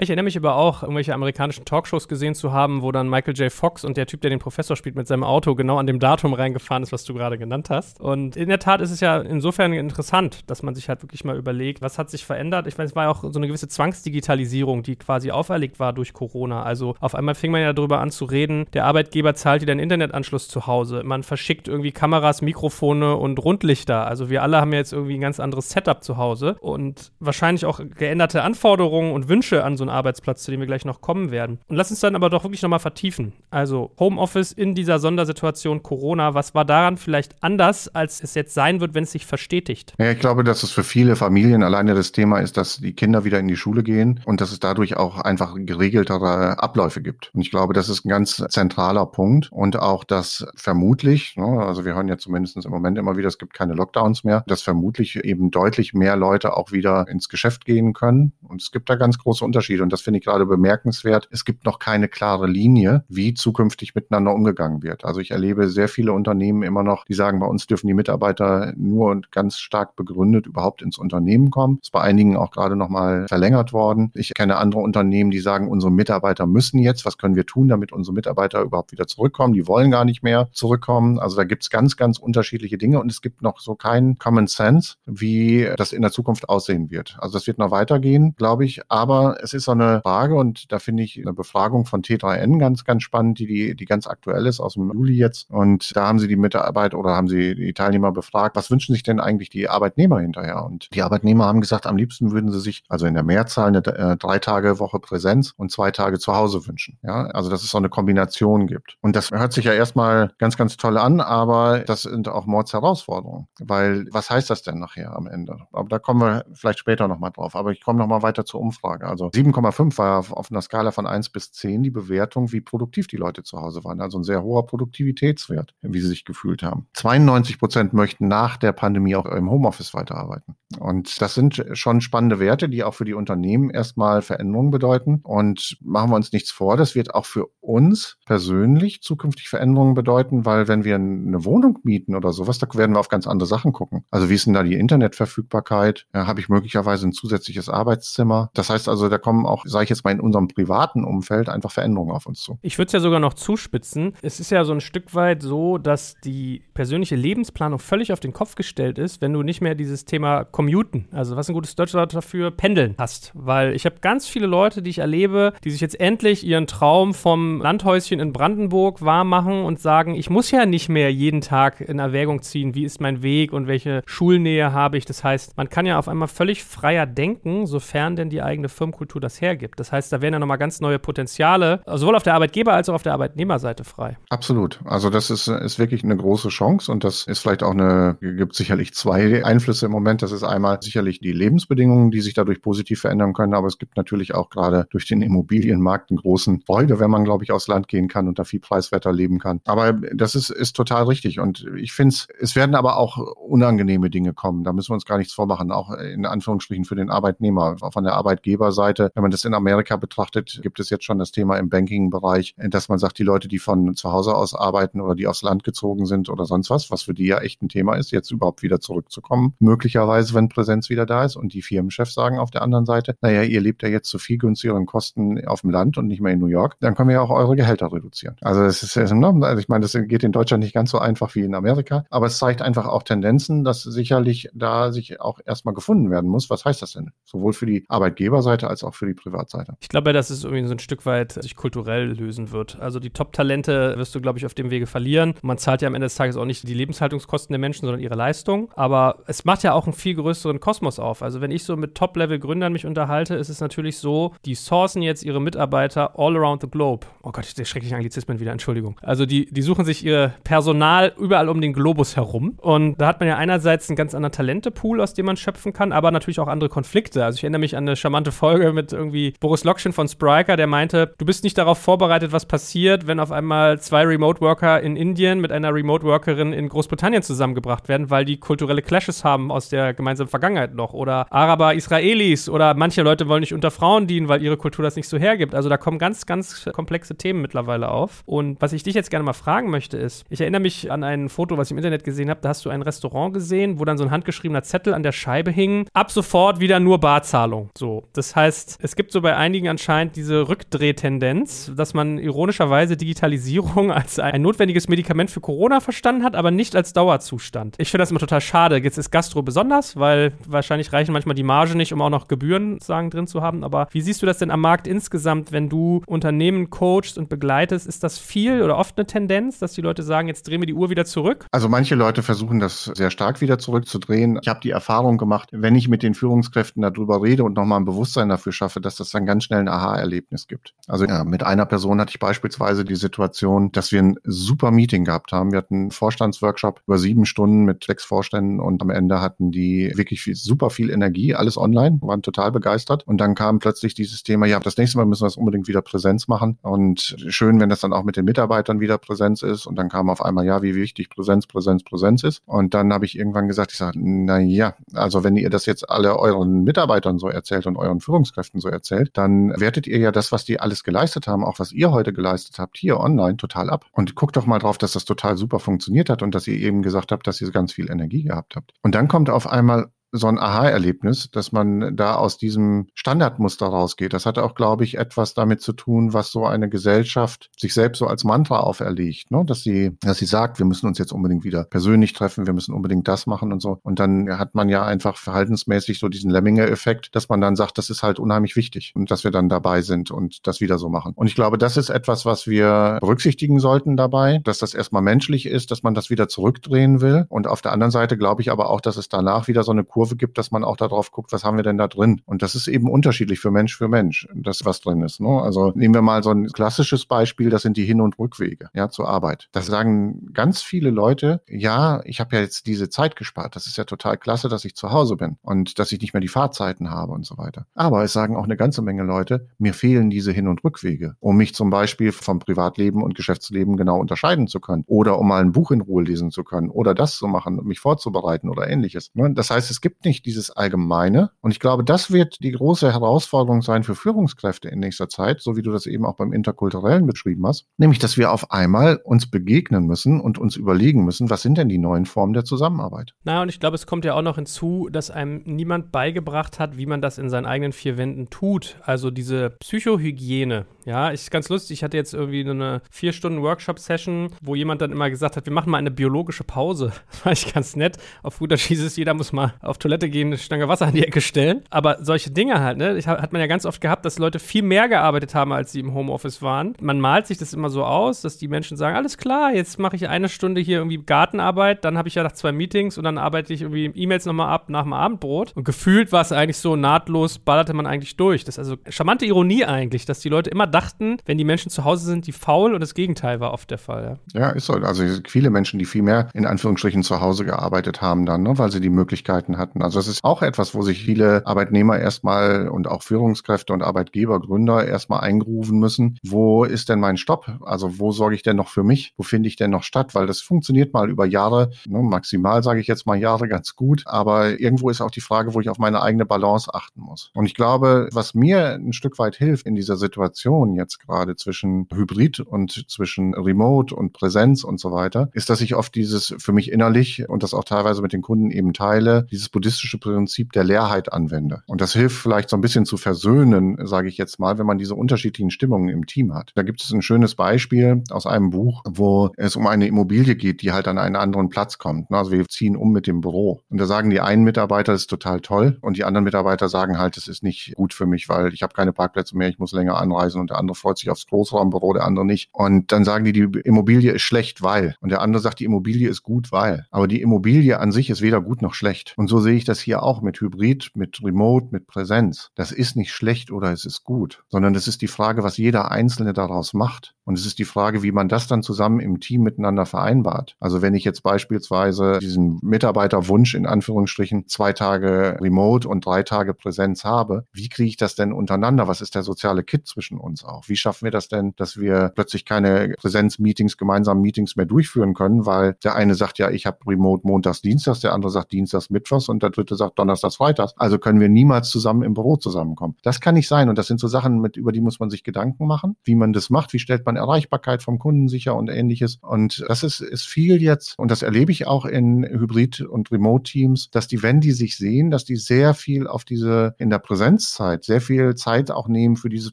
Ich 0.00 0.10
erinnere 0.10 0.24
mich 0.24 0.36
aber 0.36 0.54
auch, 0.54 0.84
irgendwelche 0.84 1.12
amerikanischen 1.12 1.64
Talkshows 1.64 2.06
gesehen 2.06 2.36
zu 2.36 2.52
haben, 2.52 2.82
wo 2.82 2.92
dann 2.92 3.10
Michael 3.10 3.34
J. 3.34 3.50
Fox 3.50 3.84
und 3.84 3.96
der 3.96 4.06
Typ, 4.06 4.20
der 4.20 4.30
den 4.30 4.38
Professor 4.38 4.76
spielt, 4.76 4.94
mit 4.94 5.08
seinem 5.08 5.24
Auto 5.24 5.56
genau 5.56 5.78
an 5.78 5.88
dem 5.88 5.98
Datum 5.98 6.34
reingefahren 6.34 6.84
ist, 6.84 6.92
was 6.92 7.02
du 7.02 7.14
gerade 7.14 7.36
genannt 7.36 7.68
hast. 7.68 8.00
Und 8.00 8.36
in 8.36 8.48
der 8.48 8.60
Tat 8.60 8.80
ist 8.80 8.92
es 8.92 9.00
ja 9.00 9.18
insofern 9.20 9.72
interessant, 9.72 10.48
dass 10.48 10.62
man 10.62 10.76
sich 10.76 10.88
halt 10.88 11.02
wirklich 11.02 11.24
mal 11.24 11.36
überlegt, 11.36 11.82
was 11.82 11.98
hat 11.98 12.10
sich 12.10 12.24
verändert. 12.24 12.68
Ich 12.68 12.78
meine, 12.78 12.86
es 12.86 12.94
war 12.94 13.04
ja 13.04 13.10
auch 13.10 13.24
so 13.24 13.38
eine 13.40 13.48
gewisse 13.48 13.66
Zwangsdigitalisierung, 13.66 14.84
die 14.84 14.94
quasi 14.94 15.32
auferlegt 15.32 15.80
war 15.80 15.92
durch 15.92 16.12
Corona. 16.12 16.62
Also 16.62 16.94
auf 17.00 17.16
einmal 17.16 17.34
fing 17.34 17.50
man 17.50 17.62
ja 17.62 17.72
darüber 17.72 17.98
an 17.98 18.12
zu 18.12 18.24
reden, 18.24 18.66
der 18.74 18.84
Arbeitgeber 18.84 19.34
zahlt 19.34 19.62
dir 19.62 19.66
deinen 19.66 19.80
Internetanschluss 19.80 20.46
zu 20.46 20.68
Hause. 20.68 21.02
Man 21.02 21.24
verschickt 21.24 21.66
irgendwie 21.66 21.90
Kameras, 21.90 22.40
Mikrofone 22.40 23.16
und 23.16 23.44
Rundlichter. 23.44 24.06
Also 24.06 24.30
wir 24.30 24.44
alle 24.44 24.60
haben 24.60 24.72
ja 24.72 24.78
jetzt 24.78 24.92
irgendwie 24.92 25.14
ein 25.14 25.22
ganz 25.22 25.40
anderes 25.40 25.70
Setup 25.70 26.04
zu 26.04 26.18
Hause 26.18 26.56
und 26.60 27.10
wahrscheinlich 27.18 27.66
auch 27.66 27.80
geänderte 27.96 28.44
Anforderungen 28.44 29.10
und 29.10 29.28
Wünsche 29.28 29.64
an 29.64 29.76
so 29.76 29.87
ein 29.88 29.94
Arbeitsplatz, 29.94 30.42
zu 30.42 30.50
dem 30.50 30.60
wir 30.60 30.66
gleich 30.66 30.84
noch 30.84 31.00
kommen 31.00 31.30
werden. 31.30 31.58
Und 31.68 31.76
lass 31.76 31.90
uns 31.90 32.00
dann 32.00 32.14
aber 32.14 32.30
doch 32.30 32.44
wirklich 32.44 32.62
nochmal 32.62 32.78
vertiefen. 32.78 33.32
Also 33.50 33.90
Homeoffice 33.98 34.52
in 34.52 34.74
dieser 34.74 34.98
Sondersituation 34.98 35.82
Corona, 35.82 36.34
was 36.34 36.54
war 36.54 36.64
daran 36.64 36.96
vielleicht 36.96 37.36
anders, 37.42 37.88
als 37.94 38.22
es 38.22 38.34
jetzt 38.34 38.54
sein 38.54 38.80
wird, 38.80 38.94
wenn 38.94 39.04
es 39.04 39.12
sich 39.12 39.26
verstetigt? 39.26 39.94
Ja, 39.98 40.10
ich 40.10 40.18
glaube, 40.18 40.44
dass 40.44 40.62
es 40.62 40.70
für 40.70 40.84
viele 40.84 41.16
Familien 41.16 41.62
alleine 41.62 41.94
das 41.94 42.12
Thema 42.12 42.38
ist, 42.38 42.56
dass 42.56 42.78
die 42.78 42.92
Kinder 42.92 43.24
wieder 43.24 43.38
in 43.38 43.48
die 43.48 43.56
Schule 43.56 43.82
gehen 43.82 44.20
und 44.24 44.40
dass 44.40 44.52
es 44.52 44.60
dadurch 44.60 44.96
auch 44.96 45.18
einfach 45.20 45.54
geregeltere 45.56 46.62
Abläufe 46.62 47.02
gibt. 47.02 47.30
Und 47.34 47.40
ich 47.40 47.50
glaube, 47.50 47.74
das 47.74 47.88
ist 47.88 48.04
ein 48.04 48.08
ganz 48.08 48.36
zentraler 48.48 49.06
Punkt 49.06 49.50
und 49.50 49.78
auch, 49.78 50.04
dass 50.04 50.46
vermutlich, 50.54 51.36
ne, 51.36 51.44
also 51.44 51.84
wir 51.84 51.94
hören 51.94 52.08
ja 52.08 52.18
zumindest 52.18 52.56
im 52.64 52.70
Moment 52.70 52.98
immer 52.98 53.16
wieder, 53.16 53.28
es 53.28 53.38
gibt 53.38 53.54
keine 53.54 53.74
Lockdowns 53.74 54.24
mehr, 54.24 54.44
dass 54.46 54.62
vermutlich 54.62 55.16
eben 55.24 55.50
deutlich 55.50 55.94
mehr 55.94 56.16
Leute 56.16 56.56
auch 56.56 56.72
wieder 56.72 57.06
ins 57.08 57.28
Geschäft 57.28 57.64
gehen 57.64 57.92
können. 57.92 58.32
Und 58.42 58.62
es 58.62 58.70
gibt 58.70 58.90
da 58.90 58.96
ganz 58.96 59.18
große 59.18 59.44
Unterschiede. 59.44 59.67
Unterschiede. 59.68 59.82
Und 59.82 59.92
das 59.92 60.00
finde 60.00 60.18
ich 60.18 60.24
gerade 60.24 60.46
bemerkenswert. 60.46 61.28
Es 61.30 61.44
gibt 61.44 61.64
noch 61.64 61.78
keine 61.78 62.08
klare 62.08 62.46
Linie, 62.46 63.04
wie 63.08 63.34
zukünftig 63.34 63.94
miteinander 63.94 64.32
umgegangen 64.32 64.82
wird. 64.82 65.04
Also 65.04 65.20
ich 65.20 65.30
erlebe 65.30 65.68
sehr 65.68 65.88
viele 65.88 66.12
Unternehmen 66.12 66.62
immer 66.62 66.82
noch, 66.82 67.04
die 67.04 67.14
sagen, 67.14 67.40
bei 67.40 67.46
uns 67.46 67.66
dürfen 67.66 67.86
die 67.86 67.94
Mitarbeiter 67.94 68.72
nur 68.76 69.10
und 69.10 69.30
ganz 69.30 69.58
stark 69.58 69.96
begründet 69.96 70.46
überhaupt 70.46 70.82
ins 70.82 70.98
Unternehmen 70.98 71.50
kommen. 71.50 71.78
Das 71.80 71.88
ist 71.88 71.92
bei 71.92 72.00
einigen 72.00 72.36
auch 72.36 72.50
gerade 72.50 72.76
nochmal 72.76 73.26
verlängert 73.28 73.72
worden. 73.72 74.10
Ich 74.14 74.32
kenne 74.34 74.56
andere 74.56 74.80
Unternehmen, 74.80 75.30
die 75.30 75.40
sagen, 75.40 75.68
unsere 75.68 75.92
Mitarbeiter 75.92 76.46
müssen 76.46 76.78
jetzt, 76.78 77.04
was 77.04 77.18
können 77.18 77.36
wir 77.36 77.46
tun, 77.46 77.68
damit 77.68 77.92
unsere 77.92 78.14
Mitarbeiter 78.14 78.62
überhaupt 78.62 78.92
wieder 78.92 79.06
zurückkommen? 79.06 79.52
Die 79.52 79.66
wollen 79.66 79.90
gar 79.90 80.04
nicht 80.04 80.22
mehr 80.22 80.48
zurückkommen. 80.52 81.18
Also 81.18 81.36
da 81.36 81.44
gibt 81.44 81.64
es 81.64 81.70
ganz, 81.70 81.96
ganz 81.96 82.18
unterschiedliche 82.18 82.78
Dinge 82.78 83.00
und 83.00 83.10
es 83.10 83.20
gibt 83.20 83.42
noch 83.42 83.60
so 83.60 83.74
keinen 83.74 84.18
Common 84.18 84.46
Sense, 84.46 84.94
wie 85.04 85.68
das 85.76 85.92
in 85.92 86.02
der 86.02 86.10
Zukunft 86.10 86.48
aussehen 86.48 86.90
wird. 86.90 87.16
Also 87.18 87.36
das 87.36 87.46
wird 87.46 87.58
noch 87.58 87.70
weitergehen, 87.70 88.34
glaube 88.36 88.64
ich. 88.64 88.80
Aber 88.88 89.38
es 89.42 89.52
ist 89.57 89.57
so 89.64 89.72
eine 89.72 90.00
Frage 90.02 90.34
und 90.34 90.70
da 90.72 90.78
finde 90.78 91.02
ich 91.02 91.18
eine 91.20 91.32
Befragung 91.32 91.86
von 91.86 92.02
T3N 92.02 92.58
ganz, 92.58 92.84
ganz 92.84 93.02
spannend, 93.02 93.38
die, 93.38 93.46
die, 93.46 93.76
die 93.76 93.84
ganz 93.84 94.06
aktuell 94.06 94.46
ist 94.46 94.60
aus 94.60 94.74
dem 94.74 94.90
Juli 94.92 95.14
jetzt. 95.14 95.50
Und 95.50 95.94
da 95.96 96.06
haben 96.06 96.18
sie 96.18 96.28
die 96.28 96.36
Mitarbeiter 96.36 96.98
oder 96.98 97.16
haben 97.16 97.28
sie 97.28 97.54
die 97.54 97.72
Teilnehmer 97.72 98.12
befragt, 98.12 98.56
was 98.56 98.70
wünschen 98.70 98.94
sich 98.94 99.02
denn 99.02 99.20
eigentlich 99.20 99.50
die 99.50 99.68
Arbeitnehmer 99.68 100.20
hinterher? 100.20 100.64
Und 100.64 100.88
die 100.94 101.02
Arbeitnehmer 101.02 101.46
haben 101.46 101.60
gesagt, 101.60 101.86
am 101.86 101.96
liebsten 101.96 102.30
würden 102.32 102.50
sie 102.52 102.60
sich 102.60 102.84
also 102.88 103.06
in 103.06 103.14
der 103.14 103.22
Mehrzahl 103.22 103.68
eine 103.68 103.84
äh, 103.84 104.16
drei 104.16 104.38
Tage 104.38 104.78
Woche 104.78 104.98
Präsenz 105.00 105.52
und 105.56 105.70
zwei 105.70 105.90
Tage 105.90 106.18
zu 106.18 106.34
Hause 106.34 106.66
wünschen. 106.66 106.98
Ja, 107.02 107.26
also 107.26 107.50
dass 107.50 107.62
es 107.62 107.70
so 107.70 107.78
eine 107.78 107.88
Kombination 107.88 108.66
gibt. 108.66 108.96
Und 109.00 109.16
das 109.16 109.30
hört 109.30 109.52
sich 109.52 109.64
ja 109.64 109.72
erstmal 109.72 110.32
ganz, 110.38 110.56
ganz 110.56 110.76
toll 110.76 110.98
an, 110.98 111.20
aber 111.20 111.80
das 111.80 112.02
sind 112.02 112.28
auch 112.28 112.46
Mordsherausforderungen. 112.46 113.48
Weil 113.60 114.06
was 114.10 114.30
heißt 114.30 114.50
das 114.50 114.62
denn 114.62 114.78
nachher 114.78 115.16
am 115.16 115.26
Ende? 115.26 115.58
Aber 115.72 115.88
da 115.88 115.98
kommen 115.98 116.20
wir 116.20 116.44
vielleicht 116.54 116.78
später 116.78 117.08
nochmal 117.08 117.30
drauf. 117.30 117.56
Aber 117.56 117.72
ich 117.72 117.82
komme 117.82 117.98
nochmal 117.98 118.22
weiter 118.22 118.44
zur 118.44 118.60
Umfrage. 118.60 119.06
Also 119.06 119.30
7, 119.32 119.47
7,5 119.52 119.98
war 119.98 120.18
auf 120.18 120.50
einer 120.50 120.62
Skala 120.62 120.90
von 120.90 121.06
1 121.06 121.30
bis 121.30 121.52
10 121.52 121.82
die 121.82 121.90
Bewertung, 121.90 122.52
wie 122.52 122.60
produktiv 122.60 123.06
die 123.06 123.16
Leute 123.16 123.42
zu 123.42 123.60
Hause 123.60 123.84
waren. 123.84 124.00
Also 124.00 124.18
ein 124.18 124.24
sehr 124.24 124.42
hoher 124.42 124.66
Produktivitätswert, 124.66 125.74
wie 125.82 126.00
sie 126.00 126.08
sich 126.08 126.24
gefühlt 126.24 126.62
haben. 126.62 126.86
92 126.94 127.58
Prozent 127.58 127.92
möchten 127.92 128.28
nach 128.28 128.56
der 128.56 128.72
Pandemie 128.72 129.16
auch 129.16 129.26
im 129.26 129.50
Homeoffice 129.50 129.94
weiterarbeiten. 129.94 130.56
Und 130.78 131.20
das 131.22 131.34
sind 131.34 131.64
schon 131.72 132.00
spannende 132.00 132.40
Werte, 132.40 132.68
die 132.68 132.84
auch 132.84 132.94
für 132.94 133.06
die 133.06 133.14
Unternehmen 133.14 133.70
erstmal 133.70 134.20
Veränderungen 134.22 134.70
bedeuten. 134.70 135.20
Und 135.22 135.78
machen 135.80 136.10
wir 136.10 136.16
uns 136.16 136.32
nichts 136.32 136.50
vor, 136.50 136.76
das 136.76 136.94
wird 136.94 137.14
auch 137.14 137.24
für 137.24 137.46
uns 137.60 138.18
persönlich 138.26 139.02
zukünftig 139.02 139.48
Veränderungen 139.48 139.94
bedeuten, 139.94 140.44
weil 140.44 140.68
wenn 140.68 140.84
wir 140.84 140.96
eine 140.96 141.44
Wohnung 141.44 141.78
mieten 141.84 142.14
oder 142.14 142.32
sowas, 142.32 142.58
da 142.58 142.66
werden 142.74 142.94
wir 142.94 143.00
auf 143.00 143.08
ganz 143.08 143.26
andere 143.26 143.46
Sachen 143.46 143.72
gucken. 143.72 144.04
Also 144.10 144.28
wie 144.28 144.34
ist 144.34 144.46
denn 144.46 144.52
da 144.52 144.62
die 144.62 144.74
Internetverfügbarkeit? 144.74 146.06
Ja, 146.14 146.26
Habe 146.26 146.40
ich 146.40 146.48
möglicherweise 146.48 147.08
ein 147.08 147.12
zusätzliches 147.12 147.68
Arbeitszimmer? 147.68 148.50
Das 148.54 148.70
heißt 148.70 148.88
also, 148.88 149.08
da 149.08 149.18
kommen 149.18 149.37
auch, 149.46 149.64
sage 149.66 149.84
ich 149.84 149.90
jetzt 149.90 150.04
mal, 150.04 150.10
in 150.10 150.20
unserem 150.20 150.48
privaten 150.48 151.04
Umfeld 151.04 151.48
einfach 151.48 151.70
Veränderungen 151.70 152.12
auf 152.12 152.26
uns 152.26 152.40
zu. 152.40 152.58
Ich 152.62 152.78
würde 152.78 152.86
es 152.86 152.92
ja 152.92 153.00
sogar 153.00 153.20
noch 153.20 153.34
zuspitzen. 153.34 154.14
Es 154.22 154.40
ist 154.40 154.50
ja 154.50 154.64
so 154.64 154.72
ein 154.72 154.80
Stück 154.80 155.14
weit 155.14 155.42
so, 155.42 155.78
dass 155.78 156.16
die 156.24 156.62
persönliche 156.74 157.16
Lebensplanung 157.16 157.78
völlig 157.78 158.12
auf 158.12 158.20
den 158.20 158.32
Kopf 158.32 158.54
gestellt 158.54 158.98
ist, 158.98 159.20
wenn 159.20 159.32
du 159.32 159.42
nicht 159.42 159.60
mehr 159.60 159.74
dieses 159.74 160.04
Thema 160.04 160.44
Commuten, 160.44 161.08
also 161.12 161.36
was 161.36 161.48
ein 161.48 161.54
gutes 161.54 161.76
deutsches 161.76 161.94
Wort 161.94 162.14
dafür, 162.14 162.50
pendeln 162.50 162.94
hast. 162.98 163.32
Weil 163.34 163.74
ich 163.74 163.84
habe 163.84 163.96
ganz 164.00 164.26
viele 164.26 164.46
Leute, 164.46 164.82
die 164.82 164.90
ich 164.90 164.98
erlebe, 164.98 165.52
die 165.64 165.70
sich 165.70 165.80
jetzt 165.80 165.98
endlich 166.00 166.44
ihren 166.44 166.66
Traum 166.66 167.14
vom 167.14 167.60
Landhäuschen 167.60 168.20
in 168.20 168.32
Brandenburg 168.32 169.02
wahr 169.02 169.24
machen 169.24 169.64
und 169.64 169.80
sagen, 169.80 170.14
ich 170.14 170.30
muss 170.30 170.50
ja 170.50 170.66
nicht 170.66 170.88
mehr 170.88 171.12
jeden 171.12 171.40
Tag 171.40 171.80
in 171.80 171.98
Erwägung 171.98 172.42
ziehen, 172.42 172.74
wie 172.74 172.84
ist 172.84 173.00
mein 173.00 173.22
Weg 173.22 173.52
und 173.52 173.66
welche 173.66 174.02
Schulnähe 174.06 174.72
habe 174.72 174.98
ich. 174.98 175.04
Das 175.04 175.24
heißt, 175.24 175.56
man 175.56 175.68
kann 175.68 175.86
ja 175.86 175.98
auf 175.98 176.08
einmal 176.08 176.28
völlig 176.28 176.64
freier 176.64 177.06
denken, 177.06 177.66
sofern 177.66 178.16
denn 178.16 178.30
die 178.30 178.42
eigene 178.42 178.68
Firmenkultur 178.68 179.20
das 179.20 179.27
hergibt. 179.40 179.78
Das 179.80 179.92
heißt, 179.92 180.12
da 180.12 180.20
werden 180.20 180.34
ja 180.34 180.38
nochmal 180.38 180.58
ganz 180.58 180.80
neue 180.80 180.98
Potenziale, 180.98 181.82
sowohl 181.86 182.16
auf 182.16 182.22
der 182.22 182.34
Arbeitgeber- 182.34 182.72
als 182.72 182.88
auch 182.88 182.94
auf 182.94 183.02
der 183.02 183.12
Arbeitnehmerseite 183.12 183.84
frei. 183.84 184.16
Absolut. 184.30 184.80
Also 184.84 185.10
das 185.10 185.30
ist, 185.30 185.48
ist 185.48 185.78
wirklich 185.78 186.04
eine 186.04 186.16
große 186.16 186.48
Chance 186.48 186.90
und 186.90 187.04
das 187.04 187.26
ist 187.26 187.40
vielleicht 187.40 187.62
auch 187.62 187.72
eine, 187.72 188.16
gibt 188.20 188.54
sicherlich 188.54 188.94
zwei 188.94 189.44
Einflüsse 189.44 189.86
im 189.86 189.92
Moment. 189.92 190.22
Das 190.22 190.32
ist 190.32 190.42
einmal 190.42 190.78
sicherlich 190.82 191.20
die 191.20 191.32
Lebensbedingungen, 191.32 192.10
die 192.10 192.20
sich 192.20 192.34
dadurch 192.34 192.62
positiv 192.62 193.00
verändern 193.00 193.32
können, 193.32 193.54
aber 193.54 193.66
es 193.66 193.78
gibt 193.78 193.96
natürlich 193.96 194.34
auch 194.34 194.50
gerade 194.50 194.86
durch 194.90 195.06
den 195.06 195.22
Immobilienmarkt 195.22 196.10
einen 196.10 196.18
großen 196.18 196.62
Freude, 196.62 197.00
wenn 197.00 197.10
man, 197.10 197.24
glaube 197.24 197.44
ich, 197.44 197.52
aufs 197.52 197.68
Land 197.68 197.88
gehen 197.88 198.08
kann 198.08 198.28
und 198.28 198.38
da 198.38 198.44
viel 198.44 198.60
preiswerter 198.60 199.12
leben 199.12 199.38
kann. 199.38 199.60
Aber 199.66 199.92
das 199.92 200.34
ist, 200.34 200.50
ist 200.50 200.74
total 200.74 201.04
richtig 201.04 201.40
und 201.40 201.66
ich 201.76 201.92
finde 201.92 202.14
es, 202.14 202.28
es 202.40 202.56
werden 202.56 202.74
aber 202.74 202.96
auch 202.96 203.18
unangenehme 203.18 204.10
Dinge 204.10 204.32
kommen. 204.32 204.64
Da 204.64 204.72
müssen 204.72 204.90
wir 204.90 204.94
uns 204.94 205.04
gar 205.04 205.18
nichts 205.18 205.34
vormachen, 205.34 205.70
auch 205.70 205.92
in 205.92 206.26
Anführungsstrichen 206.26 206.84
für 206.84 206.96
den 206.96 207.10
Arbeitnehmer. 207.10 207.76
Von 207.92 208.04
der 208.04 208.14
Arbeitgeberseite, 208.14 209.10
wenn 209.18 209.22
man 209.22 209.32
das 209.32 209.44
in 209.44 209.52
Amerika 209.52 209.96
betrachtet, 209.96 210.60
gibt 210.62 210.78
es 210.78 210.90
jetzt 210.90 211.04
schon 211.04 211.18
das 211.18 211.32
Thema 211.32 211.56
im 211.56 211.68
Banking-Bereich, 211.68 212.54
dass 212.56 212.88
man 212.88 213.00
sagt, 213.00 213.18
die 213.18 213.24
Leute, 213.24 213.48
die 213.48 213.58
von 213.58 213.96
zu 213.96 214.12
Hause 214.12 214.32
aus 214.36 214.54
arbeiten 214.54 215.00
oder 215.00 215.16
die 215.16 215.26
aufs 215.26 215.42
Land 215.42 215.64
gezogen 215.64 216.06
sind 216.06 216.28
oder 216.28 216.44
sonst 216.44 216.70
was, 216.70 216.88
was 216.92 217.02
für 217.02 217.14
die 217.14 217.26
ja 217.26 217.38
echt 217.38 217.60
ein 217.60 217.68
Thema 217.68 217.96
ist, 217.96 218.12
jetzt 218.12 218.30
überhaupt 218.30 218.62
wieder 218.62 218.78
zurückzukommen, 218.78 219.54
möglicherweise, 219.58 220.34
wenn 220.34 220.48
Präsenz 220.48 220.88
wieder 220.88 221.04
da 221.04 221.24
ist 221.24 221.34
und 221.34 221.52
die 221.52 221.62
Firmenchefs 221.62 222.14
sagen 222.14 222.38
auf 222.38 222.52
der 222.52 222.62
anderen 222.62 222.86
Seite, 222.86 223.16
naja, 223.20 223.42
ihr 223.42 223.60
lebt 223.60 223.82
ja 223.82 223.88
jetzt 223.88 224.08
zu 224.08 224.20
viel 224.20 224.38
günstigeren 224.38 224.86
Kosten 224.86 225.44
auf 225.48 225.62
dem 225.62 225.70
Land 225.70 225.98
und 225.98 226.06
nicht 226.06 226.20
mehr 226.20 226.32
in 226.32 226.38
New 226.38 226.46
York, 226.46 226.76
dann 226.78 226.94
können 226.94 227.08
wir 227.08 227.14
ja 227.14 227.22
auch 227.22 227.30
eure 227.30 227.56
Gehälter 227.56 227.92
reduzieren. 227.92 228.36
Also 228.40 228.62
es 228.62 228.84
ist, 228.84 228.96
also 228.96 229.16
ich 229.16 229.68
meine, 229.68 229.82
das 229.82 229.98
geht 230.06 230.22
in 230.22 230.30
Deutschland 230.30 230.62
nicht 230.62 230.74
ganz 230.74 230.92
so 230.92 230.98
einfach 231.00 231.34
wie 231.34 231.40
in 231.40 231.56
Amerika, 231.56 232.04
aber 232.08 232.26
es 232.26 232.38
zeigt 232.38 232.62
einfach 232.62 232.86
auch 232.86 233.02
Tendenzen, 233.02 233.64
dass 233.64 233.82
sicherlich 233.82 234.48
da 234.54 234.92
sich 234.92 235.20
auch 235.20 235.40
erstmal 235.44 235.74
gefunden 235.74 236.08
werden 236.12 236.30
muss. 236.30 236.50
Was 236.50 236.64
heißt 236.64 236.82
das 236.82 236.92
denn? 236.92 237.10
Sowohl 237.24 237.52
für 237.52 237.66
die 237.66 237.84
Arbeitgeberseite 237.88 238.68
als 238.68 238.84
auch 238.84 238.94
für 238.94 239.07
die 239.08 239.14
Privatseite. 239.14 239.76
Ich 239.80 239.88
glaube, 239.88 240.12
dass 240.12 240.30
es 240.30 240.44
irgendwie 240.44 240.66
so 240.66 240.72
ein 240.72 240.78
Stück 240.78 241.06
weit 241.06 241.32
sich 241.32 241.56
kulturell 241.56 242.12
lösen 242.12 242.52
wird. 242.52 242.78
Also 242.80 243.00
die 243.00 243.10
Top-Talente 243.10 243.94
wirst 243.96 244.14
du, 244.14 244.20
glaube 244.20 244.38
ich, 244.38 244.46
auf 244.46 244.54
dem 244.54 244.70
Wege 244.70 244.86
verlieren. 244.86 245.34
Man 245.42 245.58
zahlt 245.58 245.82
ja 245.82 245.88
am 245.88 245.94
Ende 245.94 246.06
des 246.06 246.14
Tages 246.14 246.36
auch 246.36 246.44
nicht 246.44 246.68
die 246.68 246.74
Lebenshaltungskosten 246.74 247.52
der 247.52 247.60
Menschen, 247.60 247.86
sondern 247.86 248.00
ihre 248.00 248.14
Leistung. 248.14 248.70
Aber 248.76 249.22
es 249.26 249.44
macht 249.44 249.62
ja 249.62 249.72
auch 249.72 249.86
einen 249.86 249.94
viel 249.94 250.14
größeren 250.14 250.60
Kosmos 250.60 250.98
auf. 250.98 251.22
Also 251.22 251.40
wenn 251.40 251.50
ich 251.50 251.64
so 251.64 251.76
mit 251.76 251.94
Top-Level-Gründern 251.94 252.72
mich 252.72 252.86
unterhalte, 252.86 253.34
ist 253.34 253.48
es 253.48 253.60
natürlich 253.60 253.98
so, 253.98 254.34
die 254.44 254.54
sourcen 254.54 255.02
jetzt 255.02 255.24
ihre 255.24 255.40
Mitarbeiter 255.40 256.18
all 256.18 256.36
around 256.36 256.62
the 256.62 256.68
globe. 256.68 257.06
Oh 257.22 257.32
Gott, 257.32 257.56
der 257.58 257.64
schreckliche 257.64 257.94
Anglizismen 257.94 258.40
wieder, 258.40 258.52
Entschuldigung. 258.52 258.98
Also 259.02 259.26
die, 259.26 259.52
die 259.52 259.62
suchen 259.62 259.84
sich 259.84 260.04
ihr 260.04 260.34
Personal 260.44 261.12
überall 261.18 261.48
um 261.48 261.60
den 261.60 261.72
Globus 261.72 262.16
herum. 262.16 262.54
Und 262.58 263.00
da 263.00 263.06
hat 263.06 263.20
man 263.20 263.28
ja 263.28 263.36
einerseits 263.36 263.88
einen 263.88 263.96
ganz 263.96 264.14
anderen 264.14 264.32
Talentepool, 264.32 265.00
aus 265.00 265.14
dem 265.14 265.26
man 265.26 265.36
schöpfen 265.36 265.72
kann, 265.72 265.92
aber 265.92 266.10
natürlich 266.10 266.40
auch 266.40 266.48
andere 266.48 266.68
Konflikte. 266.68 267.24
Also 267.24 267.36
ich 267.36 267.44
erinnere 267.44 267.60
mich 267.60 267.76
an 267.76 267.84
eine 267.84 267.96
charmante 267.96 268.32
Folge 268.32 268.72
mit 268.72 268.92
irgendwie 268.98 269.34
Boris 269.40 269.64
Lokschen 269.64 269.92
von 269.92 270.08
Spriker, 270.08 270.56
der 270.56 270.66
meinte, 270.66 271.14
du 271.16 271.24
bist 271.24 271.44
nicht 271.44 271.56
darauf 271.56 271.78
vorbereitet, 271.78 272.32
was 272.32 272.46
passiert, 272.46 273.06
wenn 273.06 273.20
auf 273.20 273.32
einmal 273.32 273.80
zwei 273.80 274.04
Remote-Worker 274.04 274.80
in 274.82 274.96
Indien 274.96 275.40
mit 275.40 275.52
einer 275.52 275.72
Remote-Workerin 275.72 276.52
in 276.52 276.68
Großbritannien 276.68 277.22
zusammengebracht 277.22 277.88
werden, 277.88 278.10
weil 278.10 278.24
die 278.24 278.38
kulturelle 278.38 278.82
Clashes 278.82 279.24
haben 279.24 279.50
aus 279.50 279.68
der 279.68 279.94
gemeinsamen 279.94 280.28
Vergangenheit 280.28 280.74
noch. 280.74 280.92
Oder 280.92 281.26
Araber, 281.30 281.74
Israelis 281.74 282.48
oder 282.48 282.74
manche 282.74 283.02
Leute 283.02 283.28
wollen 283.28 283.40
nicht 283.40 283.54
unter 283.54 283.70
Frauen 283.70 284.06
dienen, 284.06 284.28
weil 284.28 284.42
ihre 284.42 284.56
Kultur 284.56 284.82
das 284.82 284.96
nicht 284.96 285.08
so 285.08 285.18
hergibt. 285.18 285.54
Also 285.54 285.68
da 285.68 285.76
kommen 285.76 285.98
ganz, 285.98 286.26
ganz 286.26 286.68
komplexe 286.72 287.16
Themen 287.16 287.40
mittlerweile 287.40 287.88
auf. 287.90 288.22
Und 288.26 288.60
was 288.60 288.72
ich 288.72 288.82
dich 288.82 288.94
jetzt 288.94 289.10
gerne 289.10 289.24
mal 289.24 289.32
fragen 289.32 289.70
möchte, 289.70 289.96
ist, 289.96 290.24
ich 290.28 290.40
erinnere 290.40 290.60
mich 290.60 290.90
an 290.90 291.04
ein 291.04 291.28
Foto, 291.28 291.56
was 291.56 291.68
ich 291.68 291.72
im 291.72 291.78
Internet 291.78 292.04
gesehen 292.04 292.30
habe, 292.30 292.40
da 292.42 292.50
hast 292.50 292.64
du 292.64 292.70
ein 292.70 292.82
Restaurant 292.82 293.34
gesehen, 293.34 293.78
wo 293.78 293.84
dann 293.84 293.98
so 293.98 294.04
ein 294.04 294.10
handgeschriebener 294.10 294.62
Zettel 294.62 294.94
an 294.94 295.02
der 295.02 295.12
Scheibe 295.12 295.50
hing. 295.50 295.86
Ab 295.92 296.10
sofort 296.10 296.60
wieder 296.60 296.80
nur 296.80 296.98
Barzahlung. 296.98 297.70
So. 297.76 298.04
Das 298.12 298.34
heißt, 298.34 298.78
es 298.88 298.96
gibt 298.96 299.12
so 299.12 299.20
bei 299.20 299.36
einigen 299.36 299.68
anscheinend 299.68 300.16
diese 300.16 300.48
Rückdrehtendenz, 300.48 301.70
dass 301.76 301.92
man 301.92 302.16
ironischerweise 302.16 302.96
Digitalisierung 302.96 303.92
als 303.92 304.18
ein 304.18 304.40
notwendiges 304.40 304.88
Medikament 304.88 305.30
für 305.30 305.42
Corona 305.42 305.80
verstanden 305.80 306.24
hat, 306.24 306.34
aber 306.34 306.50
nicht 306.50 306.74
als 306.74 306.94
Dauerzustand. 306.94 307.74
Ich 307.76 307.90
finde 307.90 308.02
das 308.02 308.10
immer 308.10 308.20
total 308.20 308.40
schade. 308.40 308.78
Jetzt 308.78 308.96
ist 308.96 309.10
Gastro 309.10 309.42
besonders, 309.42 309.96
weil 309.96 310.32
wahrscheinlich 310.46 310.90
reichen 310.94 311.12
manchmal 311.12 311.34
die 311.34 311.42
Marge 311.42 311.76
nicht, 311.76 311.92
um 311.92 312.00
auch 312.00 312.08
noch 312.08 312.28
Gebühren 312.28 312.80
sagen 312.80 313.10
drin 313.10 313.26
zu 313.26 313.42
haben. 313.42 313.62
Aber 313.62 313.88
wie 313.90 314.00
siehst 314.00 314.22
du 314.22 314.26
das 314.26 314.38
denn 314.38 314.50
am 314.50 314.62
Markt 314.62 314.86
insgesamt, 314.86 315.52
wenn 315.52 315.68
du 315.68 316.00
Unternehmen 316.06 316.70
coachst 316.70 317.18
und 317.18 317.28
begleitest? 317.28 317.86
Ist 317.86 318.02
das 318.02 318.18
viel 318.18 318.62
oder 318.62 318.78
oft 318.78 318.96
eine 318.96 319.06
Tendenz, 319.06 319.58
dass 319.58 319.74
die 319.74 319.82
Leute 319.82 320.02
sagen, 320.02 320.28
jetzt 320.28 320.48
drehen 320.48 320.62
wir 320.62 320.66
die 320.66 320.72
Uhr 320.72 320.88
wieder 320.88 321.04
zurück? 321.04 321.44
Also 321.52 321.68
manche 321.68 321.94
Leute 321.94 322.22
versuchen 322.22 322.58
das 322.58 322.84
sehr 322.94 323.10
stark 323.10 323.42
wieder 323.42 323.58
zurückzudrehen. 323.58 324.38
Ich 324.40 324.48
habe 324.48 324.60
die 324.60 324.70
Erfahrung 324.70 325.18
gemacht, 325.18 325.50
wenn 325.52 325.74
ich 325.74 325.88
mit 325.88 326.02
den 326.02 326.14
Führungskräften 326.14 326.80
darüber 326.80 327.22
rede 327.22 327.44
und 327.44 327.54
nochmal 327.54 327.80
ein 327.80 327.84
Bewusstsein 327.84 328.30
dafür 328.30 328.52
schaffe, 328.52 328.67
dass 328.76 328.96
das 328.96 329.10
dann 329.10 329.26
ganz 329.26 329.44
schnell 329.44 329.60
ein 329.60 329.68
Aha-Erlebnis 329.68 330.46
gibt. 330.46 330.74
Also 330.86 331.04
ja, 331.04 331.24
mit 331.24 331.42
einer 331.42 331.66
Person 331.66 332.00
hatte 332.00 332.10
ich 332.10 332.18
beispielsweise 332.18 332.84
die 332.84 332.96
Situation, 332.96 333.72
dass 333.72 333.92
wir 333.92 334.02
ein 334.02 334.16
super 334.24 334.70
Meeting 334.70 335.04
gehabt 335.04 335.32
haben. 335.32 335.52
Wir 335.52 335.58
hatten 335.58 335.74
einen 335.74 335.90
Vorstandsworkshop 335.90 336.82
über 336.86 336.98
sieben 336.98 337.26
Stunden 337.26 337.64
mit 337.64 337.84
sechs 337.84 338.04
Vorständen 338.04 338.60
und 338.60 338.82
am 338.82 338.90
Ende 338.90 339.20
hatten 339.20 339.50
die 339.50 339.92
wirklich 339.94 340.20
viel, 340.22 340.34
super 340.34 340.70
viel 340.70 340.90
Energie, 340.90 341.34
alles 341.34 341.56
online, 341.56 341.98
waren 342.02 342.22
total 342.22 342.52
begeistert. 342.52 343.06
Und 343.06 343.18
dann 343.18 343.34
kam 343.34 343.58
plötzlich 343.58 343.94
dieses 343.94 344.22
Thema, 344.22 344.46
ja, 344.46 344.60
das 344.60 344.76
nächste 344.76 344.98
Mal 344.98 345.06
müssen 345.06 345.22
wir 345.22 345.28
es 345.28 345.36
unbedingt 345.36 345.68
wieder 345.68 345.82
Präsenz 345.82 346.28
machen. 346.28 346.58
Und 346.62 347.16
schön, 347.28 347.60
wenn 347.60 347.68
das 347.68 347.80
dann 347.80 347.92
auch 347.92 348.04
mit 348.04 348.16
den 348.16 348.24
Mitarbeitern 348.24 348.80
wieder 348.80 348.98
Präsenz 348.98 349.42
ist. 349.42 349.66
Und 349.66 349.76
dann 349.76 349.88
kam 349.88 350.10
auf 350.10 350.24
einmal, 350.24 350.46
ja, 350.46 350.62
wie 350.62 350.74
wichtig 350.74 351.10
Präsenz, 351.10 351.46
Präsenz, 351.46 351.84
Präsenz 351.84 352.24
ist. 352.24 352.42
Und 352.46 352.74
dann 352.74 352.92
habe 352.92 353.04
ich 353.04 353.18
irgendwann 353.18 353.48
gesagt, 353.48 353.72
ich 353.72 353.78
sage, 353.78 353.98
na 354.00 354.38
ja, 354.38 354.74
also 354.94 355.24
wenn 355.24 355.36
ihr 355.36 355.50
das 355.50 355.66
jetzt 355.66 355.88
alle 355.88 356.18
euren 356.18 356.64
Mitarbeitern 356.64 357.18
so 357.18 357.28
erzählt 357.28 357.66
und 357.66 357.76
euren 357.76 358.00
Führungskräften 358.00 358.57
so 358.60 358.68
erzählt, 358.68 359.10
dann 359.14 359.58
wertet 359.60 359.86
ihr 359.86 359.98
ja 359.98 360.12
das, 360.12 360.32
was 360.32 360.44
die 360.44 360.60
alles 360.60 360.84
geleistet 360.84 361.26
haben, 361.26 361.44
auch 361.44 361.58
was 361.58 361.72
ihr 361.72 361.90
heute 361.90 362.12
geleistet 362.12 362.58
habt, 362.58 362.76
hier 362.76 362.98
online 363.00 363.36
total 363.36 363.70
ab. 363.70 363.86
Und 363.92 364.14
guckt 364.14 364.36
doch 364.36 364.46
mal 364.46 364.58
drauf, 364.58 364.78
dass 364.78 364.92
das 364.92 365.04
total 365.04 365.36
super 365.36 365.58
funktioniert 365.58 366.10
hat 366.10 366.22
und 366.22 366.34
dass 366.34 366.46
ihr 366.46 366.58
eben 366.58 366.82
gesagt 366.82 367.12
habt, 367.12 367.26
dass 367.26 367.40
ihr 367.40 367.50
ganz 367.50 367.72
viel 367.72 367.90
Energie 367.90 368.24
gehabt 368.24 368.56
habt. 368.56 368.72
Und 368.82 368.94
dann 368.94 369.08
kommt 369.08 369.30
auf 369.30 369.46
einmal 369.46 369.90
so 370.12 370.26
ein 370.26 370.38
Aha-Erlebnis, 370.38 371.30
dass 371.30 371.52
man 371.52 371.96
da 371.96 372.14
aus 372.14 372.38
diesem 372.38 372.86
Standardmuster 372.94 373.66
rausgeht. 373.66 374.12
Das 374.12 374.26
hat 374.26 374.38
auch, 374.38 374.54
glaube 374.54 374.84
ich, 374.84 374.96
etwas 374.96 375.34
damit 375.34 375.60
zu 375.60 375.72
tun, 375.72 376.12
was 376.12 376.30
so 376.30 376.46
eine 376.46 376.68
Gesellschaft 376.68 377.50
sich 377.56 377.74
selbst 377.74 377.98
so 377.98 378.06
als 378.06 378.24
Mantra 378.24 378.60
auferlegt, 378.60 379.30
ne? 379.30 379.44
dass 379.44 379.62
sie, 379.62 379.96
dass 380.00 380.18
sie 380.18 380.26
sagt, 380.26 380.58
wir 380.58 380.66
müssen 380.66 380.86
uns 380.86 380.98
jetzt 380.98 381.12
unbedingt 381.12 381.44
wieder 381.44 381.64
persönlich 381.64 382.12
treffen, 382.12 382.46
wir 382.46 382.54
müssen 382.54 382.74
unbedingt 382.74 383.06
das 383.08 383.26
machen 383.26 383.52
und 383.52 383.60
so. 383.60 383.78
Und 383.82 383.98
dann 383.98 384.38
hat 384.38 384.54
man 384.54 384.68
ja 384.68 384.84
einfach 384.84 385.16
verhaltensmäßig 385.16 385.98
so 385.98 386.08
diesen 386.08 386.30
Lemminge-Effekt, 386.30 387.14
dass 387.14 387.28
man 387.28 387.40
dann 387.40 387.56
sagt, 387.56 387.78
das 387.78 387.90
ist 387.90 388.02
halt 388.02 388.18
unheimlich 388.18 388.56
wichtig 388.56 388.92
und 388.94 389.10
dass 389.10 389.24
wir 389.24 389.30
dann 389.30 389.48
dabei 389.48 389.82
sind 389.82 390.10
und 390.10 390.46
das 390.46 390.60
wieder 390.60 390.78
so 390.78 390.88
machen. 390.88 391.12
Und 391.14 391.26
ich 391.26 391.34
glaube, 391.34 391.58
das 391.58 391.76
ist 391.76 391.90
etwas, 391.90 392.24
was 392.24 392.46
wir 392.46 392.98
berücksichtigen 393.00 393.60
sollten 393.60 393.96
dabei, 393.96 394.40
dass 394.44 394.58
das 394.58 394.74
erstmal 394.74 395.02
menschlich 395.02 395.46
ist, 395.46 395.70
dass 395.70 395.82
man 395.82 395.94
das 395.94 396.10
wieder 396.10 396.28
zurückdrehen 396.28 397.00
will. 397.00 397.26
Und 397.28 397.46
auf 397.46 397.62
der 397.62 397.72
anderen 397.72 397.90
Seite 397.90 398.16
glaube 398.16 398.42
ich 398.42 398.50
aber 398.50 398.70
auch, 398.70 398.80
dass 398.80 398.96
es 398.96 399.08
danach 399.08 399.48
wieder 399.48 399.62
so 399.62 399.72
eine 399.72 399.84
Kurve 399.98 400.14
gibt, 400.14 400.38
dass 400.38 400.52
man 400.52 400.62
auch 400.62 400.76
darauf 400.76 401.10
guckt, 401.10 401.32
was 401.32 401.42
haben 401.42 401.56
wir 401.56 401.64
denn 401.64 401.76
da 401.76 401.88
drin? 401.88 402.20
Und 402.24 402.42
das 402.42 402.54
ist 402.54 402.68
eben 402.68 402.88
unterschiedlich 402.88 403.40
für 403.40 403.50
Mensch 403.50 403.76
für 403.76 403.88
Mensch, 403.88 404.28
das 404.32 404.64
was 404.64 404.80
drin 404.80 405.02
ist. 405.02 405.20
Ne? 405.20 405.28
Also 405.42 405.72
nehmen 405.74 405.92
wir 405.92 406.02
mal 406.02 406.22
so 406.22 406.30
ein 406.30 406.46
klassisches 406.46 407.04
Beispiel, 407.04 407.50
das 407.50 407.62
sind 407.62 407.76
die 407.76 407.84
Hin- 407.84 408.00
und 408.00 408.16
Rückwege 408.16 408.68
ja, 408.74 408.88
zur 408.90 409.08
Arbeit. 409.08 409.48
Das 409.50 409.66
sagen 409.66 410.32
ganz 410.32 410.62
viele 410.62 410.90
Leute, 410.90 411.42
ja, 411.48 412.00
ich 412.04 412.20
habe 412.20 412.36
ja 412.36 412.42
jetzt 412.42 412.68
diese 412.68 412.88
Zeit 412.90 413.16
gespart. 413.16 413.56
Das 413.56 413.66
ist 413.66 413.76
ja 413.76 413.82
total 413.82 414.18
klasse, 414.18 414.48
dass 414.48 414.64
ich 414.64 414.76
zu 414.76 414.92
Hause 414.92 415.16
bin 415.16 415.36
und 415.42 415.80
dass 415.80 415.90
ich 415.90 416.00
nicht 416.00 416.14
mehr 416.14 416.20
die 416.20 416.28
Fahrzeiten 416.28 416.90
habe 416.90 417.10
und 417.10 417.26
so 417.26 417.36
weiter. 417.36 417.66
Aber 417.74 418.04
es 418.04 418.12
sagen 418.12 418.36
auch 418.36 418.44
eine 418.44 418.56
ganze 418.56 418.82
Menge 418.82 419.02
Leute, 419.02 419.48
mir 419.58 419.74
fehlen 419.74 420.10
diese 420.10 420.30
Hin- 420.30 420.46
und 420.46 420.62
Rückwege, 420.62 421.16
um 421.18 421.36
mich 421.36 421.56
zum 421.56 421.70
Beispiel 421.70 422.12
vom 422.12 422.38
Privatleben 422.38 423.02
und 423.02 423.16
Geschäftsleben 423.16 423.76
genau 423.76 423.98
unterscheiden 423.98 424.46
zu 424.46 424.60
können 424.60 424.84
oder 424.86 425.18
um 425.18 425.26
mal 425.26 425.40
ein 425.40 425.50
Buch 425.50 425.72
in 425.72 425.80
Ruhe 425.80 426.04
lesen 426.04 426.30
zu 426.30 426.44
können 426.44 426.70
oder 426.70 426.94
das 426.94 427.16
zu 427.16 427.26
machen 427.26 427.58
und 427.58 427.66
mich 427.66 427.80
vorzubereiten 427.80 428.48
oder 428.48 428.68
ähnliches. 428.68 429.10
Ne? 429.14 429.34
Das 429.34 429.50
heißt, 429.50 429.72
es 429.72 429.80
gibt 429.80 429.87
gibt 429.88 430.04
nicht 430.04 430.26
dieses 430.26 430.50
Allgemeine. 430.50 431.30
Und 431.40 431.50
ich 431.50 431.60
glaube, 431.60 431.82
das 431.82 432.12
wird 432.12 432.42
die 432.42 432.52
große 432.52 432.92
Herausforderung 432.92 433.62
sein 433.62 433.84
für 433.84 433.94
Führungskräfte 433.94 434.68
in 434.68 434.80
nächster 434.80 435.08
Zeit, 435.08 435.40
so 435.40 435.56
wie 435.56 435.62
du 435.62 435.72
das 435.72 435.86
eben 435.86 436.04
auch 436.04 436.16
beim 436.16 436.34
Interkulturellen 436.34 437.06
beschrieben 437.06 437.46
hast. 437.46 437.64
Nämlich, 437.78 437.98
dass 437.98 438.18
wir 438.18 438.30
auf 438.30 438.50
einmal 438.50 439.00
uns 439.02 439.30
begegnen 439.30 439.86
müssen 439.86 440.20
und 440.20 440.38
uns 440.38 440.56
überlegen 440.56 441.06
müssen, 441.06 441.30
was 441.30 441.40
sind 441.40 441.56
denn 441.56 441.70
die 441.70 441.78
neuen 441.78 442.04
Formen 442.04 442.34
der 442.34 442.44
Zusammenarbeit. 442.44 443.14
Na, 443.24 443.40
und 443.40 443.48
ich 443.48 443.60
glaube, 443.60 443.76
es 443.76 443.86
kommt 443.86 444.04
ja 444.04 444.12
auch 444.12 444.20
noch 444.20 444.36
hinzu, 444.36 444.90
dass 444.92 445.10
einem 445.10 445.40
niemand 445.46 445.90
beigebracht 445.90 446.58
hat, 446.58 446.76
wie 446.76 446.84
man 446.84 447.00
das 447.00 447.16
in 447.16 447.30
seinen 447.30 447.46
eigenen 447.46 447.72
vier 447.72 447.96
Wänden 447.96 448.28
tut. 448.28 448.76
Also 448.82 449.10
diese 449.10 449.56
Psychohygiene. 449.60 450.66
Ja, 450.84 451.08
ist 451.08 451.30
ganz 451.30 451.48
lustig. 451.48 451.78
Ich 451.78 451.84
hatte 451.84 451.96
jetzt 451.96 452.12
irgendwie 452.12 452.40
eine 452.40 452.82
vier 452.90 453.14
Stunden 453.14 453.42
Workshop-Session, 453.42 454.32
wo 454.42 454.54
jemand 454.54 454.82
dann 454.82 454.92
immer 454.92 455.08
gesagt 455.08 455.36
hat, 455.36 455.46
wir 455.46 455.52
machen 455.52 455.70
mal 455.70 455.78
eine 455.78 455.90
biologische 455.90 456.44
Pause. 456.44 456.92
Das 457.08 457.24
war 457.24 457.32
ich 457.32 457.52
ganz 457.52 457.74
nett. 457.74 457.96
Auf 458.22 458.38
guter 458.38 458.56
hieß 458.56 458.82
es, 458.82 458.96
jeder 458.96 459.14
muss 459.14 459.32
mal 459.32 459.54
auf 459.60 459.77
Toilette 459.78 460.08
gehen, 460.08 460.28
eine 460.28 460.38
Stange 460.38 460.68
Wasser 460.68 460.86
an 460.86 460.94
die 460.94 461.06
Ecke 461.06 461.20
stellen. 461.20 461.62
Aber 461.70 461.98
solche 462.00 462.30
Dinge 462.30 462.60
halt, 462.60 462.78
ne? 462.78 463.00
Hat 463.06 463.32
man 463.32 463.40
ja 463.40 463.46
ganz 463.46 463.64
oft 463.66 463.80
gehabt, 463.80 464.04
dass 464.04 464.18
Leute 464.18 464.38
viel 464.38 464.62
mehr 464.62 464.88
gearbeitet 464.88 465.34
haben, 465.34 465.52
als 465.52 465.72
sie 465.72 465.80
im 465.80 465.94
Homeoffice 465.94 466.42
waren. 466.42 466.74
Man 466.80 467.00
malt 467.00 467.26
sich 467.26 467.38
das 467.38 467.52
immer 467.52 467.70
so 467.70 467.84
aus, 467.84 468.20
dass 468.20 468.38
die 468.38 468.48
Menschen 468.48 468.76
sagen, 468.76 468.96
alles 468.96 469.18
klar, 469.18 469.54
jetzt 469.54 469.78
mache 469.78 469.96
ich 469.96 470.08
eine 470.08 470.28
Stunde 470.28 470.60
hier 470.60 470.78
irgendwie 470.78 470.98
Gartenarbeit, 470.98 471.84
dann 471.84 471.96
habe 471.98 472.08
ich 472.08 472.14
ja 472.14 472.22
nach 472.22 472.32
zwei 472.32 472.52
Meetings 472.52 472.98
und 472.98 473.04
dann 473.04 473.18
arbeite 473.18 473.52
ich 473.52 473.62
irgendwie 473.62 473.86
E-Mails 473.86 474.26
nochmal 474.26 474.48
ab 474.48 474.68
nach 474.68 474.82
dem 474.82 474.92
Abendbrot. 474.92 475.52
Und 475.54 475.64
gefühlt 475.64 476.12
war 476.12 476.22
es 476.22 476.32
eigentlich 476.32 476.58
so 476.58 476.76
nahtlos, 476.76 477.38
ballerte 477.38 477.74
man 477.74 477.86
eigentlich 477.86 478.16
durch. 478.16 478.44
Das 478.44 478.56
ist 478.56 478.58
also 478.58 478.76
charmante 478.88 479.26
Ironie 479.26 479.64
eigentlich, 479.64 480.04
dass 480.04 480.20
die 480.20 480.28
Leute 480.28 480.50
immer 480.50 480.66
dachten, 480.66 481.18
wenn 481.26 481.38
die 481.38 481.44
Menschen 481.44 481.70
zu 481.70 481.84
Hause 481.84 482.06
sind, 482.06 482.26
die 482.26 482.32
faul 482.32 482.74
und 482.74 482.80
das 482.80 482.94
Gegenteil 482.94 483.40
war 483.40 483.52
oft 483.52 483.70
der 483.70 483.78
Fall. 483.78 484.18
Ja, 484.32 484.40
ja 484.40 484.50
ist 484.50 484.66
so. 484.66 484.74
Also 484.74 485.04
viele 485.26 485.50
Menschen, 485.50 485.78
die 485.78 485.84
viel 485.84 486.02
mehr 486.02 486.28
in 486.34 486.46
Anführungsstrichen 486.46 487.02
zu 487.02 487.20
Hause 487.20 487.44
gearbeitet 487.44 488.00
haben 488.00 488.26
dann, 488.26 488.42
ne, 488.42 488.58
weil 488.58 488.70
sie 488.70 488.80
die 488.80 488.90
Möglichkeiten 488.90 489.58
hatten. 489.58 489.67
Also 489.78 489.98
das 489.98 490.08
ist 490.08 490.24
auch 490.24 490.42
etwas, 490.42 490.74
wo 490.74 490.82
sich 490.82 491.02
viele 491.02 491.46
Arbeitnehmer 491.46 491.98
erstmal 491.98 492.68
und 492.68 492.86
auch 492.86 493.02
Führungskräfte 493.02 493.72
und 493.72 493.82
Arbeitgeber, 493.82 494.40
Gründer 494.40 494.86
erstmal 494.86 495.20
eingrooven 495.20 495.78
müssen. 495.78 496.18
Wo 496.22 496.64
ist 496.64 496.88
denn 496.88 497.00
mein 497.00 497.16
Stopp? 497.16 497.48
Also 497.62 497.98
wo 497.98 498.12
sorge 498.12 498.34
ich 498.34 498.42
denn 498.42 498.56
noch 498.56 498.68
für 498.68 498.84
mich? 498.84 499.14
Wo 499.16 499.22
finde 499.22 499.48
ich 499.48 499.56
denn 499.56 499.70
noch 499.70 499.82
statt? 499.82 500.14
Weil 500.14 500.26
das 500.26 500.40
funktioniert 500.40 500.92
mal 500.92 501.10
über 501.10 501.26
Jahre, 501.26 501.70
ne, 501.86 502.02
maximal 502.02 502.62
sage 502.62 502.80
ich 502.80 502.86
jetzt 502.86 503.06
mal 503.06 503.16
Jahre 503.16 503.48
ganz 503.48 503.76
gut, 503.76 504.04
aber 504.06 504.60
irgendwo 504.60 504.90
ist 504.90 505.00
auch 505.00 505.10
die 505.10 505.20
Frage, 505.20 505.54
wo 505.54 505.60
ich 505.60 505.68
auf 505.68 505.78
meine 505.78 506.02
eigene 506.02 506.26
Balance 506.26 506.72
achten 506.72 507.00
muss. 507.00 507.30
Und 507.34 507.46
ich 507.46 507.54
glaube, 507.54 508.08
was 508.12 508.34
mir 508.34 508.74
ein 508.74 508.92
Stück 508.92 509.18
weit 509.18 509.36
hilft 509.36 509.66
in 509.66 509.74
dieser 509.74 509.96
Situation 509.96 510.74
jetzt 510.74 510.98
gerade 511.00 511.36
zwischen 511.36 511.88
Hybrid 511.92 512.40
und 512.40 512.84
zwischen 512.88 513.34
Remote 513.34 513.94
und 513.94 514.12
Präsenz 514.12 514.64
und 514.64 514.80
so 514.80 514.92
weiter, 514.92 515.30
ist, 515.32 515.50
dass 515.50 515.60
ich 515.60 515.74
oft 515.74 515.94
dieses 515.94 516.34
für 516.38 516.52
mich 516.52 516.70
innerlich 516.70 517.28
und 517.28 517.42
das 517.42 517.54
auch 517.54 517.64
teilweise 517.64 518.02
mit 518.02 518.12
den 518.12 518.22
Kunden 518.22 518.50
eben 518.50 518.72
teile, 518.72 519.26
dieses 519.30 519.48
buddhistische 519.58 519.98
Prinzip 519.98 520.52
der 520.52 520.62
Leerheit 520.62 521.12
anwende. 521.12 521.64
Und 521.66 521.80
das 521.80 521.92
hilft 521.92 522.16
vielleicht 522.16 522.48
so 522.48 522.56
ein 522.56 522.60
bisschen 522.60 522.84
zu 522.84 522.96
versöhnen, 522.96 523.76
sage 523.86 524.08
ich 524.08 524.16
jetzt 524.16 524.38
mal, 524.38 524.56
wenn 524.56 524.66
man 524.66 524.78
diese 524.78 524.94
unterschiedlichen 524.94 525.50
Stimmungen 525.50 525.88
im 525.88 526.06
Team 526.06 526.32
hat. 526.32 526.52
Da 526.54 526.62
gibt 526.62 526.80
es 526.80 526.92
ein 526.92 527.02
schönes 527.02 527.34
Beispiel 527.34 528.04
aus 528.10 528.24
einem 528.24 528.50
Buch, 528.50 528.82
wo 528.88 529.32
es 529.36 529.56
um 529.56 529.66
eine 529.66 529.88
Immobilie 529.88 530.36
geht, 530.36 530.62
die 530.62 530.70
halt 530.70 530.86
an 530.86 530.96
einen 530.96 531.16
anderen 531.16 531.48
Platz 531.48 531.78
kommt. 531.78 532.08
Also 532.12 532.30
wir 532.30 532.46
ziehen 532.46 532.76
um 532.76 532.92
mit 532.92 533.08
dem 533.08 533.20
Büro. 533.20 533.60
Und 533.68 533.78
da 533.78 533.86
sagen 533.86 534.10
die 534.10 534.20
einen 534.20 534.44
Mitarbeiter, 534.44 534.92
das 534.92 535.02
ist 535.02 535.10
total 535.10 535.40
toll. 535.40 535.78
Und 535.80 535.96
die 535.96 536.04
anderen 536.04 536.22
Mitarbeiter 536.22 536.68
sagen 536.68 536.96
halt, 536.96 537.16
das 537.16 537.26
ist 537.26 537.42
nicht 537.42 537.74
gut 537.74 537.92
für 537.92 538.06
mich, 538.06 538.28
weil 538.28 538.54
ich 538.54 538.62
habe 538.62 538.74
keine 538.74 538.92
Parkplätze 538.92 539.36
mehr, 539.36 539.48
ich 539.48 539.58
muss 539.58 539.72
länger 539.72 539.96
anreisen 539.96 540.40
und 540.40 540.50
der 540.50 540.58
andere 540.58 540.76
freut 540.76 540.98
sich 540.98 541.10
aufs 541.10 541.26
Großraumbüro, 541.26 541.94
der 541.94 542.04
andere 542.04 542.24
nicht. 542.24 542.48
Und 542.52 542.92
dann 542.92 543.04
sagen 543.04 543.24
die, 543.24 543.32
die 543.32 543.60
Immobilie 543.64 544.12
ist 544.12 544.22
schlecht, 544.22 544.62
weil. 544.62 544.94
Und 545.00 545.10
der 545.10 545.20
andere 545.20 545.42
sagt, 545.42 545.58
die 545.58 545.64
Immobilie 545.64 546.08
ist 546.08 546.22
gut, 546.22 546.52
weil. 546.52 546.86
Aber 546.92 547.08
die 547.08 547.20
Immobilie 547.20 547.80
an 547.80 547.90
sich 547.90 548.08
ist 548.08 548.22
weder 548.22 548.40
gut 548.40 548.62
noch 548.62 548.74
schlecht. 548.74 549.14
Und 549.16 549.26
so 549.28 549.40
sehe 549.48 549.56
ich 549.56 549.64
das 549.64 549.80
hier 549.80 550.02
auch 550.02 550.20
mit 550.20 550.42
Hybrid, 550.42 550.90
mit 550.94 551.24
Remote, 551.24 551.68
mit 551.70 551.86
Präsenz. 551.86 552.50
Das 552.54 552.70
ist 552.70 552.96
nicht 552.96 553.12
schlecht 553.12 553.50
oder 553.50 553.72
es 553.72 553.86
ist 553.86 554.04
gut, 554.04 554.44
sondern 554.50 554.74
es 554.74 554.86
ist 554.86 555.00
die 555.00 555.08
Frage, 555.08 555.42
was 555.42 555.56
jeder 555.56 555.90
Einzelne 555.90 556.34
daraus 556.34 556.74
macht. 556.74 557.14
Und 557.24 557.38
es 557.38 557.44
ist 557.44 557.58
die 557.58 557.66
Frage, 557.66 558.02
wie 558.02 558.10
man 558.10 558.28
das 558.28 558.46
dann 558.46 558.62
zusammen 558.62 559.00
im 559.00 559.20
Team 559.20 559.42
miteinander 559.42 559.84
vereinbart. 559.84 560.56
Also 560.60 560.80
wenn 560.80 560.94
ich 560.94 561.04
jetzt 561.04 561.22
beispielsweise 561.22 562.18
diesen 562.20 562.58
Mitarbeiterwunsch 562.62 563.54
in 563.54 563.66
Anführungsstrichen 563.66 564.48
zwei 564.48 564.72
Tage 564.72 565.36
Remote 565.38 565.86
und 565.86 566.06
drei 566.06 566.22
Tage 566.22 566.54
Präsenz 566.54 567.04
habe, 567.04 567.44
wie 567.52 567.68
kriege 567.68 567.90
ich 567.90 567.98
das 567.98 568.14
denn 568.14 568.32
untereinander? 568.32 568.88
Was 568.88 569.02
ist 569.02 569.14
der 569.14 569.22
soziale 569.22 569.62
Kit 569.62 569.86
zwischen 569.86 570.16
uns 570.16 570.42
auch? 570.42 570.68
Wie 570.68 570.76
schaffen 570.76 571.04
wir 571.04 571.10
das 571.10 571.28
denn, 571.28 571.52
dass 571.56 571.76
wir 571.76 572.12
plötzlich 572.14 572.46
keine 572.46 572.94
Präsenzmeetings, 572.98 573.76
gemeinsamen 573.76 574.22
Meetings 574.22 574.56
mehr 574.56 574.64
durchführen 574.64 575.12
können, 575.12 575.44
weil 575.44 575.76
der 575.84 575.96
eine 575.96 576.14
sagt 576.14 576.38
ja, 576.38 576.50
ich 576.50 576.64
habe 576.64 576.78
Remote 576.86 577.26
montags, 577.26 577.60
dienstags, 577.60 578.00
der 578.00 578.14
andere 578.14 578.30
sagt 578.30 578.52
dienstags, 578.52 578.88
mittwochs 578.88 579.28
und 579.28 579.37
der 579.42 579.50
dritte 579.50 579.76
sagt 579.76 579.98
donnerstags, 579.98 580.36
freitags. 580.36 580.74
Also 580.76 580.98
können 580.98 581.20
wir 581.20 581.28
niemals 581.28 581.70
zusammen 581.70 582.02
im 582.02 582.14
Büro 582.14 582.36
zusammenkommen. 582.36 582.96
Das 583.02 583.20
kann 583.20 583.34
nicht 583.34 583.48
sein 583.48 583.68
und 583.68 583.78
das 583.78 583.86
sind 583.86 584.00
so 584.00 584.08
Sachen, 584.08 584.40
mit 584.40 584.56
über 584.56 584.72
die 584.72 584.80
muss 584.80 585.00
man 585.00 585.10
sich 585.10 585.24
Gedanken 585.24 585.66
machen, 585.66 585.96
wie 586.04 586.14
man 586.14 586.32
das 586.32 586.50
macht, 586.50 586.72
wie 586.72 586.78
stellt 586.78 587.06
man 587.06 587.16
Erreichbarkeit 587.16 587.82
vom 587.82 587.98
Kunden 587.98 588.28
sicher 588.28 588.56
und 588.56 588.68
ähnliches. 588.68 589.18
Und 589.22 589.64
das 589.68 589.82
ist, 589.82 590.00
ist 590.00 590.26
viel 590.26 590.62
jetzt 590.62 590.98
und 590.98 591.10
das 591.10 591.22
erlebe 591.22 591.52
ich 591.52 591.66
auch 591.66 591.84
in 591.84 592.24
Hybrid- 592.24 592.80
und 592.80 593.10
Remote-Teams, 593.10 593.90
dass 593.90 594.08
die, 594.08 594.22
wenn 594.22 594.40
die 594.40 594.52
sich 594.52 594.76
sehen, 594.76 595.10
dass 595.10 595.24
die 595.24 595.36
sehr 595.36 595.74
viel 595.74 596.06
auf 596.06 596.24
diese, 596.24 596.74
in 596.78 596.90
der 596.90 596.98
Präsenzzeit, 596.98 597.84
sehr 597.84 598.00
viel 598.00 598.34
Zeit 598.34 598.70
auch 598.70 598.88
nehmen 598.88 599.16
für 599.16 599.28
dieses 599.28 599.52